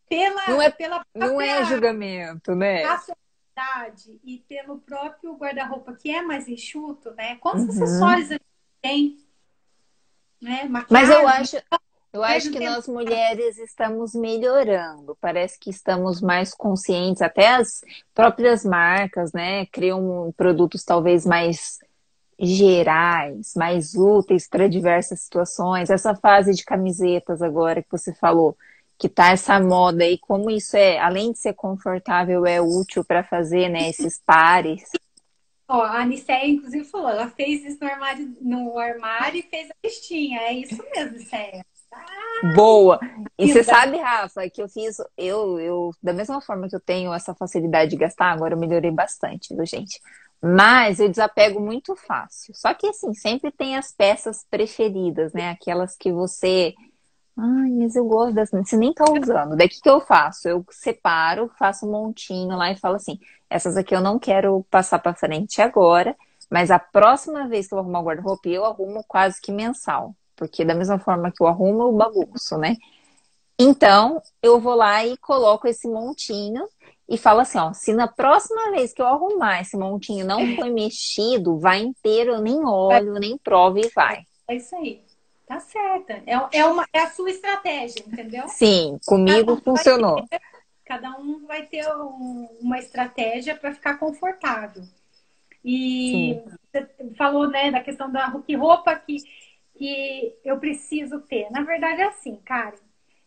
Pela, 0.08 0.48
não 0.48 0.62
é, 0.62 0.70
pela 0.70 1.06
não 1.16 1.42
é 1.42 1.66
julgamento, 1.66 2.54
né? 2.54 2.84
Racionalidade 2.84 4.20
e 4.24 4.38
pelo 4.48 4.78
próprio 4.80 5.36
guarda-roupa 5.36 5.94
que 5.94 6.12
é 6.12 6.22
mais 6.22 6.48
enxuto, 6.48 7.12
né? 7.12 7.36
Quantos 7.38 7.64
uhum. 7.64 7.84
acessórios 7.84 8.30
a 8.30 8.34
gente 8.34 8.44
tem? 8.82 9.18
Né? 10.40 10.70
Mas 10.90 11.10
eu 11.10 11.28
acho, 11.28 11.58
eu 12.12 12.24
acho 12.24 12.52
que 12.52 12.60
nós 12.60 12.88
mulheres 12.88 13.58
estamos 13.58 14.14
melhorando. 14.14 15.18
Parece 15.20 15.58
que 15.58 15.70
estamos 15.70 16.22
mais 16.22 16.54
conscientes, 16.54 17.22
até 17.22 17.56
as 17.56 17.82
próprias 18.14 18.64
marcas, 18.64 19.32
né? 19.32 19.66
Criam 19.68 20.32
produtos 20.38 20.84
talvez 20.84 21.26
mais 21.26 21.80
gerais, 22.50 23.54
mais 23.56 23.96
úteis 23.96 24.48
para 24.48 24.68
diversas 24.68 25.22
situações. 25.22 25.90
Essa 25.90 26.16
fase 26.16 26.54
de 26.54 26.64
camisetas 26.64 27.42
agora 27.42 27.82
que 27.82 27.92
você 27.92 28.14
falou, 28.14 28.58
que 28.98 29.10
tá 29.10 29.32
essa 29.32 29.60
moda 29.60 30.04
aí, 30.04 30.18
como 30.18 30.50
isso 30.50 30.78
é, 30.78 31.00
além 31.00 31.32
de 31.32 31.40
ser 31.40 31.54
confortável, 31.54 32.46
é 32.46 32.62
útil 32.62 33.04
para 33.04 33.24
fazer, 33.24 33.70
né, 33.70 33.90
esses 33.90 34.22
pares. 34.26 34.84
Ó, 35.68 35.82
a 35.82 36.02
Aniceia, 36.02 36.48
inclusive, 36.48 36.86
falou, 36.86 37.10
ela 37.10 37.30
fez 37.30 37.64
isso 37.66 37.78
no 37.82 37.88
armário, 37.88 38.38
no 38.42 38.78
armário 38.78 39.40
e 39.40 39.44
fez 39.44 39.70
a 39.70 39.74
listinha. 39.84 40.40
É 40.42 40.54
isso 40.54 40.78
mesmo, 40.78 41.16
Aniceia. 41.16 41.66
Boa! 42.56 43.00
E 43.38 43.48
você 43.48 43.64
sabe, 43.64 43.98
Rafa, 43.98 44.50
que 44.50 44.62
eu 44.62 44.68
fiz, 44.68 44.98
eu, 45.18 45.60
eu, 45.60 45.92
da 46.02 46.12
mesma 46.12 46.42
forma 46.42 46.68
que 46.68 46.76
eu 46.76 46.80
tenho 46.80 47.14
essa 47.14 47.34
facilidade 47.34 47.92
de 47.92 47.98
gastar, 47.98 48.32
agora 48.32 48.54
eu 48.54 48.60
melhorei 48.60 48.92
bastante, 48.92 49.56
viu, 49.56 49.66
gente? 49.66 50.02
Mas 50.44 51.00
eu 51.00 51.08
desapego 51.08 51.60
muito 51.60 51.96
fácil. 51.96 52.54
Só 52.54 52.74
que, 52.74 52.88
assim, 52.88 53.14
sempre 53.14 53.52
tem 53.52 53.78
as 53.78 53.94
peças 53.94 54.46
preferidas, 54.50 55.32
né? 55.34 55.50
Aquelas 55.50 55.96
que 55.96 56.12
você. 56.12 56.74
Ai, 57.38 57.70
mas 57.72 57.96
eu 57.96 58.06
gosto 58.06 58.34
das. 58.36 58.52
Você 58.52 58.76
nem 58.76 58.94
tá 58.94 59.06
usando. 59.10 59.56
Daí 59.56 59.68
o 59.68 59.70
que, 59.70 59.82
que 59.82 59.90
eu 59.90 60.02
faço? 60.02 60.48
Eu 60.48 60.66
separo, 60.70 61.50
faço 61.58 61.86
um 61.88 61.92
montinho 61.92 62.58
lá 62.58 62.72
e 62.72 62.78
falo 62.78 62.96
assim: 62.96 63.20
essas 63.50 63.78
aqui 63.78 63.96
eu 63.96 64.02
não 64.02 64.20
quero 64.20 64.66
passar 64.70 65.00
para 65.00 65.14
frente 65.16 65.62
agora, 65.62 66.16
mas 66.50 66.72
a 66.72 66.80
próxima 66.80 67.48
vez 67.48 67.68
que 67.68 67.74
eu 67.74 67.80
arrumar 67.80 68.02
o 68.02 68.04
guarda-roupa, 68.04 68.50
eu 68.50 68.66
arrumo 68.66 69.04
quase 69.08 69.40
que 69.42 69.52
mensal 69.52 70.14
porque 70.36 70.66
da 70.66 70.76
mesma 70.76 71.00
forma 71.00 71.32
que 71.32 71.42
eu 71.42 71.48
arrumo, 71.48 71.84
eu 71.84 71.94
bagunço, 71.94 72.58
né? 72.58 72.76
Então, 73.60 74.22
eu 74.42 74.60
vou 74.60 74.76
lá 74.76 75.06
e 75.06 75.16
coloco 75.18 75.68
esse 75.68 75.88
montinho 75.88 76.68
e 77.08 77.18
falo 77.18 77.42
assim, 77.42 77.58
ó, 77.58 77.74
se 77.74 77.94
na 77.94 78.08
próxima 78.08 78.72
vez 78.72 78.94
que 78.94 79.02
eu 79.02 79.08
arrumar 79.08 79.62
esse 79.62 79.78
montinho 79.78 80.26
não 80.26 80.56
foi 80.56 80.70
mexido, 80.70 81.60
vai 81.60 81.80
inteiro, 81.80 82.36
eu 82.36 82.42
nem 82.42 82.66
olho, 82.66 83.14
nem 83.14 83.38
provo 83.38 83.80
e 83.80 83.90
vai. 83.94 84.26
É 84.48 84.56
isso 84.56 84.76
aí. 84.76 85.04
Tá 85.46 85.60
certa. 85.60 86.14
É, 86.26 86.60
é, 86.60 86.66
uma, 86.66 86.86
é 86.94 87.00
a 87.00 87.10
sua 87.10 87.30
estratégia, 87.30 88.04
entendeu? 88.08 88.48
Sim, 88.48 88.98
comigo 89.06 89.58
tá, 89.58 89.64
funcionou. 89.64 90.26
Cada 90.86 91.18
um 91.18 91.46
vai 91.46 91.66
ter 91.66 91.86
um, 91.96 92.48
uma 92.62 92.80
estratégia 92.80 93.56
para 93.56 93.74
ficar 93.74 93.98
confortável. 93.98 94.84
E 95.64 96.12
Sim. 96.12 96.44
você 96.72 97.16
falou, 97.18 97.50
né, 97.50 97.72
da 97.72 97.82
questão 97.82 98.12
da 98.12 98.32
que 98.46 98.56
roupa 98.56 98.96
que, 98.96 99.18
que 99.76 100.36
eu 100.44 100.58
preciso 100.60 101.20
ter. 101.22 101.50
Na 101.52 101.62
verdade 101.64 102.02
é 102.02 102.06
assim, 102.06 102.38
Karen. 102.46 102.78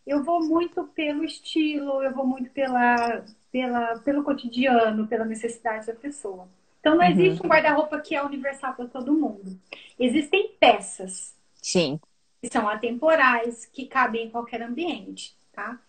Eu 0.05 0.23
vou 0.23 0.43
muito 0.43 0.85
pelo 0.95 1.23
estilo, 1.23 2.01
eu 2.01 2.13
vou 2.13 2.25
muito 2.25 2.49
pela, 2.51 3.25
pela, 3.51 3.99
pelo 3.99 4.23
cotidiano, 4.23 5.07
pela 5.07 5.25
necessidade 5.25 5.87
da 5.87 5.93
pessoa. 5.93 6.47
Então 6.79 6.95
não 6.95 7.03
uhum. 7.03 7.11
existe 7.11 7.45
um 7.45 7.49
guarda-roupa 7.49 7.99
que 7.99 8.15
é 8.15 8.23
universal 8.23 8.73
para 8.73 8.87
todo 8.87 9.13
mundo. 9.13 9.59
Existem 9.99 10.51
peças. 10.59 11.35
Sim. 11.61 11.99
Que 12.41 12.49
são 12.49 12.67
atemporais, 12.67 13.65
que 13.65 13.87
cabem 13.87 14.27
em 14.27 14.29
qualquer 14.29 14.61
ambiente, 14.61 15.35
tá? 15.51 15.79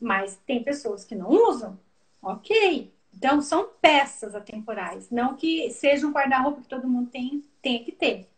Mas 0.00 0.36
tem 0.46 0.62
pessoas 0.62 1.04
que 1.04 1.14
não 1.14 1.28
usam. 1.28 1.78
Ok. 2.20 2.92
Então 3.14 3.40
são 3.40 3.68
peças 3.80 4.34
atemporais, 4.34 5.10
não 5.10 5.36
que 5.36 5.70
seja 5.70 6.06
um 6.06 6.12
guarda-roupa 6.12 6.62
que 6.62 6.68
todo 6.68 6.88
mundo 6.88 7.10
tem, 7.10 7.44
tem 7.60 7.84
que 7.84 7.92
ter. 7.92 8.28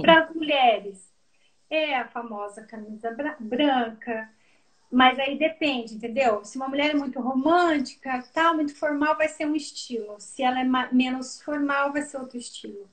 Para 0.00 0.24
as 0.24 0.34
mulheres, 0.34 1.12
é 1.68 1.96
a 1.96 2.08
famosa 2.08 2.62
camisa 2.62 3.14
branca, 3.38 4.30
mas 4.92 5.18
aí 5.18 5.38
depende, 5.38 5.94
entendeu? 5.94 6.44
Se 6.44 6.58
uma 6.58 6.68
mulher 6.68 6.90
é 6.90 6.94
muito 6.94 7.18
romântica, 7.18 8.22
tal, 8.34 8.54
muito 8.54 8.76
formal, 8.76 9.16
vai 9.16 9.26
ser 9.26 9.46
um 9.46 9.56
estilo. 9.56 10.16
Se 10.18 10.42
ela 10.42 10.60
é 10.60 10.92
menos 10.92 11.40
formal, 11.40 11.94
vai 11.94 12.02
ser 12.02 12.18
outro 12.18 12.36
estilo. 12.36 12.86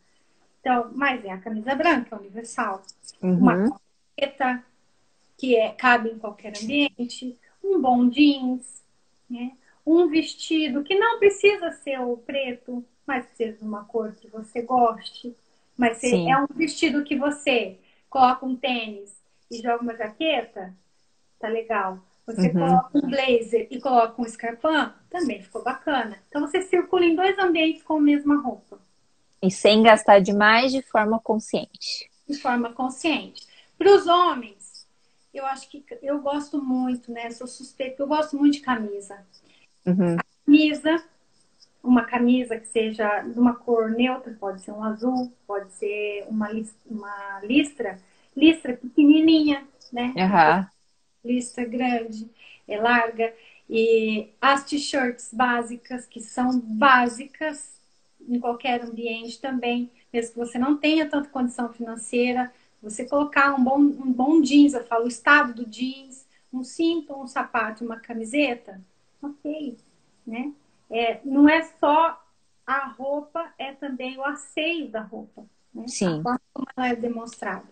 Então, 0.61 0.89
mas 0.95 1.25
é 1.25 1.31
a 1.31 1.37
camisa 1.37 1.75
branca, 1.75 2.17
universal. 2.17 2.81
Uhum. 3.21 3.37
Uma 3.37 3.79
camiseta 4.17 4.63
que 5.37 5.57
é, 5.57 5.71
cabe 5.73 6.09
em 6.09 6.17
qualquer 6.17 6.53
ambiente, 6.57 7.37
um 7.61 7.81
bom 7.81 8.07
jeans, 8.07 8.81
né? 9.29 9.51
um 9.85 10.07
vestido 10.07 10.83
que 10.83 10.95
não 10.95 11.19
precisa 11.19 11.71
ser 11.73 11.99
o 11.99 12.15
preto, 12.15 12.85
mas 13.05 13.25
seja 13.35 13.57
uma 13.61 13.83
cor 13.83 14.13
que 14.13 14.29
você 14.29 14.61
goste. 14.61 15.35
Mas 15.77 16.01
é 16.03 16.37
um 16.37 16.47
vestido 16.55 17.03
que 17.03 17.17
você 17.17 17.77
coloca 18.09 18.45
um 18.45 18.55
tênis 18.55 19.21
e 19.51 19.57
joga 19.57 19.83
uma 19.83 19.95
jaqueta, 19.95 20.73
tá 21.39 21.47
legal. 21.47 21.99
Você 22.25 22.47
uhum. 22.47 22.53
coloca 22.53 22.97
um 22.97 23.09
blazer 23.09 23.67
e 23.71 23.81
coloca 23.81 24.21
um 24.21 24.25
escarpão, 24.25 24.93
também 25.09 25.41
ficou 25.41 25.63
bacana. 25.63 26.19
Então 26.27 26.41
você 26.41 26.61
circula 26.61 27.03
em 27.03 27.15
dois 27.15 27.37
ambientes 27.39 27.81
com 27.81 27.95
a 27.95 28.01
mesma 28.01 28.39
roupa. 28.39 28.79
E 29.41 29.49
sem 29.49 29.81
gastar 29.81 30.19
demais 30.19 30.71
de 30.71 30.81
forma 30.83 31.19
consciente. 31.19 32.09
De 32.27 32.37
forma 32.37 32.71
consciente. 32.71 33.47
Para 33.77 33.95
os 33.95 34.05
homens, 34.05 34.85
eu 35.33 35.43
acho 35.45 35.69
que 35.69 35.83
eu 36.03 36.19
gosto 36.19 36.61
muito, 36.61 37.11
né? 37.11 37.31
Sou 37.31 37.47
suspeita, 37.47 38.03
eu 38.03 38.07
gosto 38.07 38.37
muito 38.37 38.55
de 38.55 38.61
camisa. 38.61 39.25
Uhum. 39.85 40.17
camisa, 40.45 41.03
uma 41.81 42.03
camisa 42.03 42.59
que 42.59 42.67
seja 42.67 43.21
de 43.23 43.39
uma 43.39 43.55
cor 43.55 43.89
neutra, 43.89 44.35
pode 44.39 44.61
ser 44.61 44.71
um 44.71 44.83
azul, 44.83 45.33
pode 45.47 45.71
ser 45.71 46.27
uma, 46.27 46.49
uma 46.85 47.39
listra, 47.41 47.97
listra 48.35 48.73
pequenininha, 48.77 49.65
né? 49.91 50.13
Uhum 50.15 50.78
lista 51.23 51.63
grande, 51.65 52.29
é 52.67 52.79
larga. 52.79 53.33
E 53.69 54.29
as 54.41 54.65
t-shirts 54.65 55.29
básicas, 55.33 56.05
que 56.05 56.19
são 56.19 56.59
básicas 56.59 57.79
em 58.27 58.39
qualquer 58.39 58.83
ambiente 58.83 59.39
também, 59.39 59.91
mesmo 60.11 60.33
que 60.33 60.39
você 60.39 60.57
não 60.57 60.77
tenha 60.77 61.07
tanta 61.07 61.29
condição 61.29 61.71
financeira, 61.71 62.51
você 62.81 63.05
colocar 63.05 63.53
um 63.53 63.63
bom, 63.63 63.79
um 63.79 64.11
bom 64.11 64.41
jeans, 64.41 64.73
eu 64.73 64.85
falo 64.85 65.05
o 65.05 65.09
estado 65.09 65.53
do 65.53 65.65
jeans, 65.69 66.25
um 66.51 66.63
cinto, 66.63 67.13
um 67.13 67.27
sapato, 67.27 67.83
uma 67.83 67.99
camiseta, 67.99 68.81
ok, 69.21 69.77
né? 70.25 70.53
É, 70.89 71.19
não 71.23 71.47
é 71.47 71.61
só 71.79 72.19
a 72.65 72.87
roupa, 72.87 73.53
é 73.57 73.73
também 73.73 74.17
o 74.17 74.23
asseio 74.23 74.87
da 74.89 75.01
roupa, 75.01 75.45
né? 75.73 75.87
Sim. 75.87 76.19
A 76.19 76.23
forma 76.23 76.41
como 76.53 76.67
ela 76.75 76.87
é 76.89 76.95
demonstrada. 76.95 77.67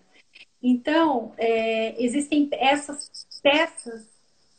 Então, 0.61 1.33
é, 1.37 2.01
existem 2.03 2.49
essas 2.51 3.26
peças 3.41 4.07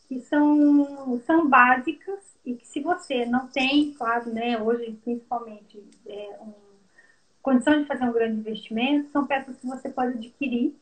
que 0.09 0.21
são, 0.21 1.21
são 1.27 1.49
básicas 1.49 2.19
e 2.45 2.55
que 2.55 2.67
se 2.67 2.81
você 2.81 3.27
não 3.27 3.47
tem, 3.49 3.93
claro, 3.93 4.33
né, 4.33 4.61
hoje 4.61 4.99
principalmente, 5.05 5.83
é, 6.07 6.39
um, 6.41 6.55
condição 7.43 7.81
de 7.81 7.87
fazer 7.87 8.05
um 8.05 8.13
grande 8.13 8.41
investimento, 8.41 9.11
são 9.11 9.27
peças 9.27 9.57
que 9.59 9.67
você 9.67 9.89
pode 9.91 10.17
adquirir 10.17 10.75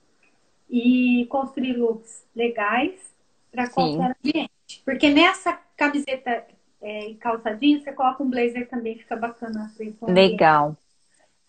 e 0.70 1.26
construir 1.28 1.76
looks 1.76 2.24
legais 2.34 3.14
para 3.50 3.68
qualquer 3.68 4.16
ambiente. 4.18 4.82
Porque 4.84 5.10
nessa 5.10 5.58
camiseta 5.76 6.44
é, 6.80 7.10
e 7.10 7.14
calçadinho, 7.16 7.80
você 7.80 7.92
coloca 7.92 8.22
um 8.22 8.30
blazer 8.30 8.68
também, 8.68 8.98
fica 8.98 9.16
bacana. 9.16 9.72
Legal. 10.02 10.76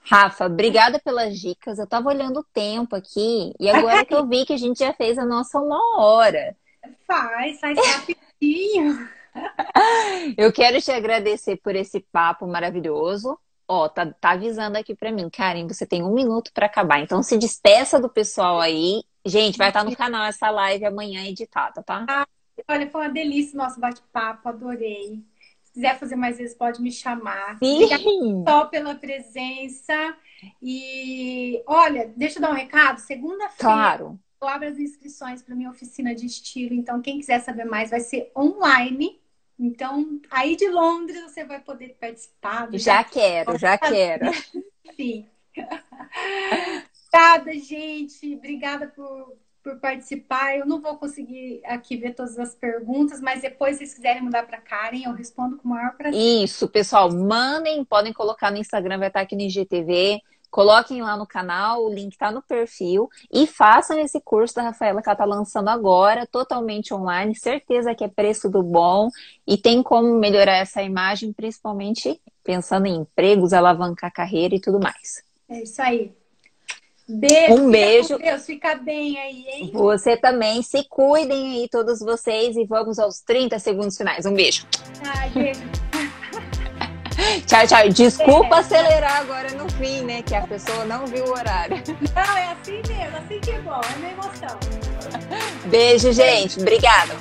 Rafa, 0.09 0.45
obrigada 0.45 0.99
pelas 0.99 1.37
dicas. 1.37 1.77
Eu 1.77 1.83
estava 1.83 2.07
olhando 2.07 2.39
o 2.39 2.45
tempo 2.53 2.95
aqui 2.95 3.53
e 3.59 3.69
agora 3.69 4.05
que 4.05 4.15
eu 4.15 4.25
vi 4.25 4.45
que 4.45 4.53
a 4.53 4.57
gente 4.57 4.79
já 4.79 4.93
fez 4.93 5.17
a 5.17 5.25
nossa 5.25 5.59
uma 5.59 5.99
hora. 5.99 6.55
Faz, 7.05 7.59
faz 7.59 7.77
rapidinho. 7.77 9.09
eu 10.37 10.51
quero 10.53 10.81
te 10.81 10.91
agradecer 10.91 11.57
por 11.57 11.75
esse 11.75 11.99
papo 11.99 12.47
maravilhoso. 12.47 13.37
Ó, 13.67 13.89
tá, 13.89 14.05
tá 14.05 14.31
avisando 14.31 14.77
aqui 14.77 14.95
para 14.95 15.11
mim, 15.11 15.29
Karen, 15.29 15.67
você 15.67 15.85
tem 15.85 16.01
um 16.01 16.13
minuto 16.13 16.53
para 16.53 16.67
acabar. 16.67 17.01
Então 17.01 17.21
se 17.21 17.37
despeça 17.37 17.99
do 17.99 18.07
pessoal 18.07 18.61
aí. 18.61 19.03
Gente, 19.25 19.57
vai 19.57 19.67
estar 19.67 19.83
no 19.83 19.93
canal 19.93 20.23
essa 20.23 20.49
live 20.49 20.85
amanhã 20.85 21.25
editada, 21.25 21.83
tá? 21.83 22.05
Ah, 22.07 22.25
olha, 22.69 22.89
foi 22.89 23.01
uma 23.01 23.09
delícia 23.09 23.55
o 23.55 23.57
nosso 23.57 23.77
bate-papo, 23.77 24.47
adorei 24.47 25.21
quiser 25.77 25.99
fazer 25.99 26.15
mais 26.15 26.39
vezes, 26.39 26.55
pode 26.55 26.81
me 26.81 26.91
chamar. 26.91 27.59
Sim. 27.59 27.83
Obrigada 27.83 28.03
só 28.47 28.65
pela 28.65 28.95
presença. 28.95 30.17
E 30.59 31.61
olha, 31.67 32.11
deixa 32.15 32.39
eu 32.39 32.41
dar 32.41 32.49
um 32.49 32.55
recado. 32.55 32.97
Segunda-feira 32.99 33.55
claro. 33.59 34.19
eu 34.41 34.47
abro 34.47 34.67
as 34.67 34.79
inscrições 34.79 35.43
para 35.43 35.55
minha 35.55 35.69
oficina 35.69 36.15
de 36.15 36.25
estilo. 36.25 36.73
Então, 36.73 36.99
quem 36.99 37.19
quiser 37.19 37.39
saber 37.41 37.65
mais, 37.65 37.91
vai 37.91 37.99
ser 37.99 38.31
online. 38.35 39.21
Então, 39.59 40.19
aí 40.31 40.55
de 40.55 40.67
Londres 40.67 41.21
você 41.21 41.43
vai 41.43 41.59
poder 41.59 41.95
participar. 41.99 42.69
Já 42.73 43.03
quero, 43.03 43.57
já 43.57 43.77
quero. 43.77 44.31
Sim. 44.95 45.27
Obrigada, 47.07 47.53
gente. 47.59 48.35
Obrigada 48.35 48.87
por 48.87 49.37
por 49.67 49.79
participar. 49.79 50.57
Eu 50.57 50.65
não 50.65 50.79
vou 50.79 50.95
conseguir 50.95 51.61
aqui 51.65 51.97
ver 51.97 52.13
todas 52.13 52.39
as 52.39 52.55
perguntas, 52.55 53.19
mas 53.19 53.41
depois, 53.41 53.73
se 53.73 53.79
vocês 53.79 53.93
quiserem 53.95 54.21
mudar 54.21 54.43
para 54.43 54.61
Karen, 54.61 55.01
eu 55.03 55.11
respondo 55.11 55.57
com 55.57 55.67
o 55.67 55.71
maior 55.71 55.93
prazer. 55.97 56.17
Isso, 56.17 56.69
pessoal, 56.69 57.11
mandem, 57.11 57.83
podem 57.83 58.13
colocar 58.13 58.49
no 58.49 58.57
Instagram, 58.57 58.97
vai 58.97 59.09
estar 59.09 59.19
aqui 59.19 59.35
no 59.35 59.41
IGTV. 59.41 60.21
Coloquem 60.49 61.01
lá 61.01 61.17
no 61.17 61.27
canal, 61.27 61.83
o 61.83 61.93
link 61.93 62.13
está 62.13 62.31
no 62.31 62.41
perfil 62.41 63.09
e 63.29 63.45
façam 63.45 63.99
esse 63.99 64.21
curso 64.21 64.55
da 64.55 64.63
Rafaela 64.63 65.01
que 65.01 65.09
ela 65.09 65.13
está 65.13 65.25
lançando 65.25 65.67
agora, 65.67 66.25
totalmente 66.25 66.93
online. 66.93 67.35
Certeza 67.35 67.93
que 67.93 68.05
é 68.05 68.07
preço 68.07 68.49
do 68.49 68.63
bom 68.63 69.09
e 69.45 69.57
tem 69.57 69.83
como 69.83 70.17
melhorar 70.17 70.55
essa 70.55 70.81
imagem, 70.81 71.33
principalmente 71.33 72.21
pensando 72.41 72.85
em 72.85 72.95
empregos, 72.95 73.51
alavancar 73.51 74.07
a 74.07 74.13
carreira 74.13 74.55
e 74.55 74.61
tudo 74.61 74.79
mais. 74.79 75.21
É 75.49 75.61
isso 75.61 75.81
aí. 75.81 76.15
Beijo. 77.09 77.53
Um 77.53 77.71
beijo. 77.71 78.17
Deus, 78.17 78.45
fica 78.45 78.75
bem 78.75 79.17
aí, 79.17 79.45
hein? 79.47 79.71
Você 79.73 80.17
também. 80.17 80.61
Se 80.61 80.83
cuidem 80.89 81.61
aí, 81.61 81.69
todos 81.69 81.99
vocês. 81.99 82.57
E 82.57 82.65
vamos 82.65 82.99
aos 82.99 83.21
30 83.21 83.57
segundos 83.59 83.95
finais. 83.95 84.25
Um 84.25 84.33
beijo. 84.33 84.65
Ai, 85.05 85.29
beijo. 85.29 85.61
tchau, 87.47 87.65
tchau. 87.65 87.89
Desculpa 87.89 88.59
acelerar 88.59 89.21
agora 89.21 89.49
no 89.51 89.71
fim, 89.73 90.01
né? 90.01 90.21
Que 90.21 90.35
a 90.35 90.41
pessoa 90.41 90.83
não 90.83 91.07
viu 91.07 91.23
o 91.25 91.31
horário. 91.31 91.81
Não, 92.13 92.37
é 92.37 92.51
assim 92.51 92.81
mesmo. 92.87 93.17
Assim 93.17 93.39
que 93.39 93.51
é 93.51 93.59
bom. 93.61 93.79
É 93.95 93.97
minha 93.99 94.11
emoção. 94.11 94.59
Beijo, 95.67 96.11
gente. 96.11 96.59
Obrigada. 96.59 97.15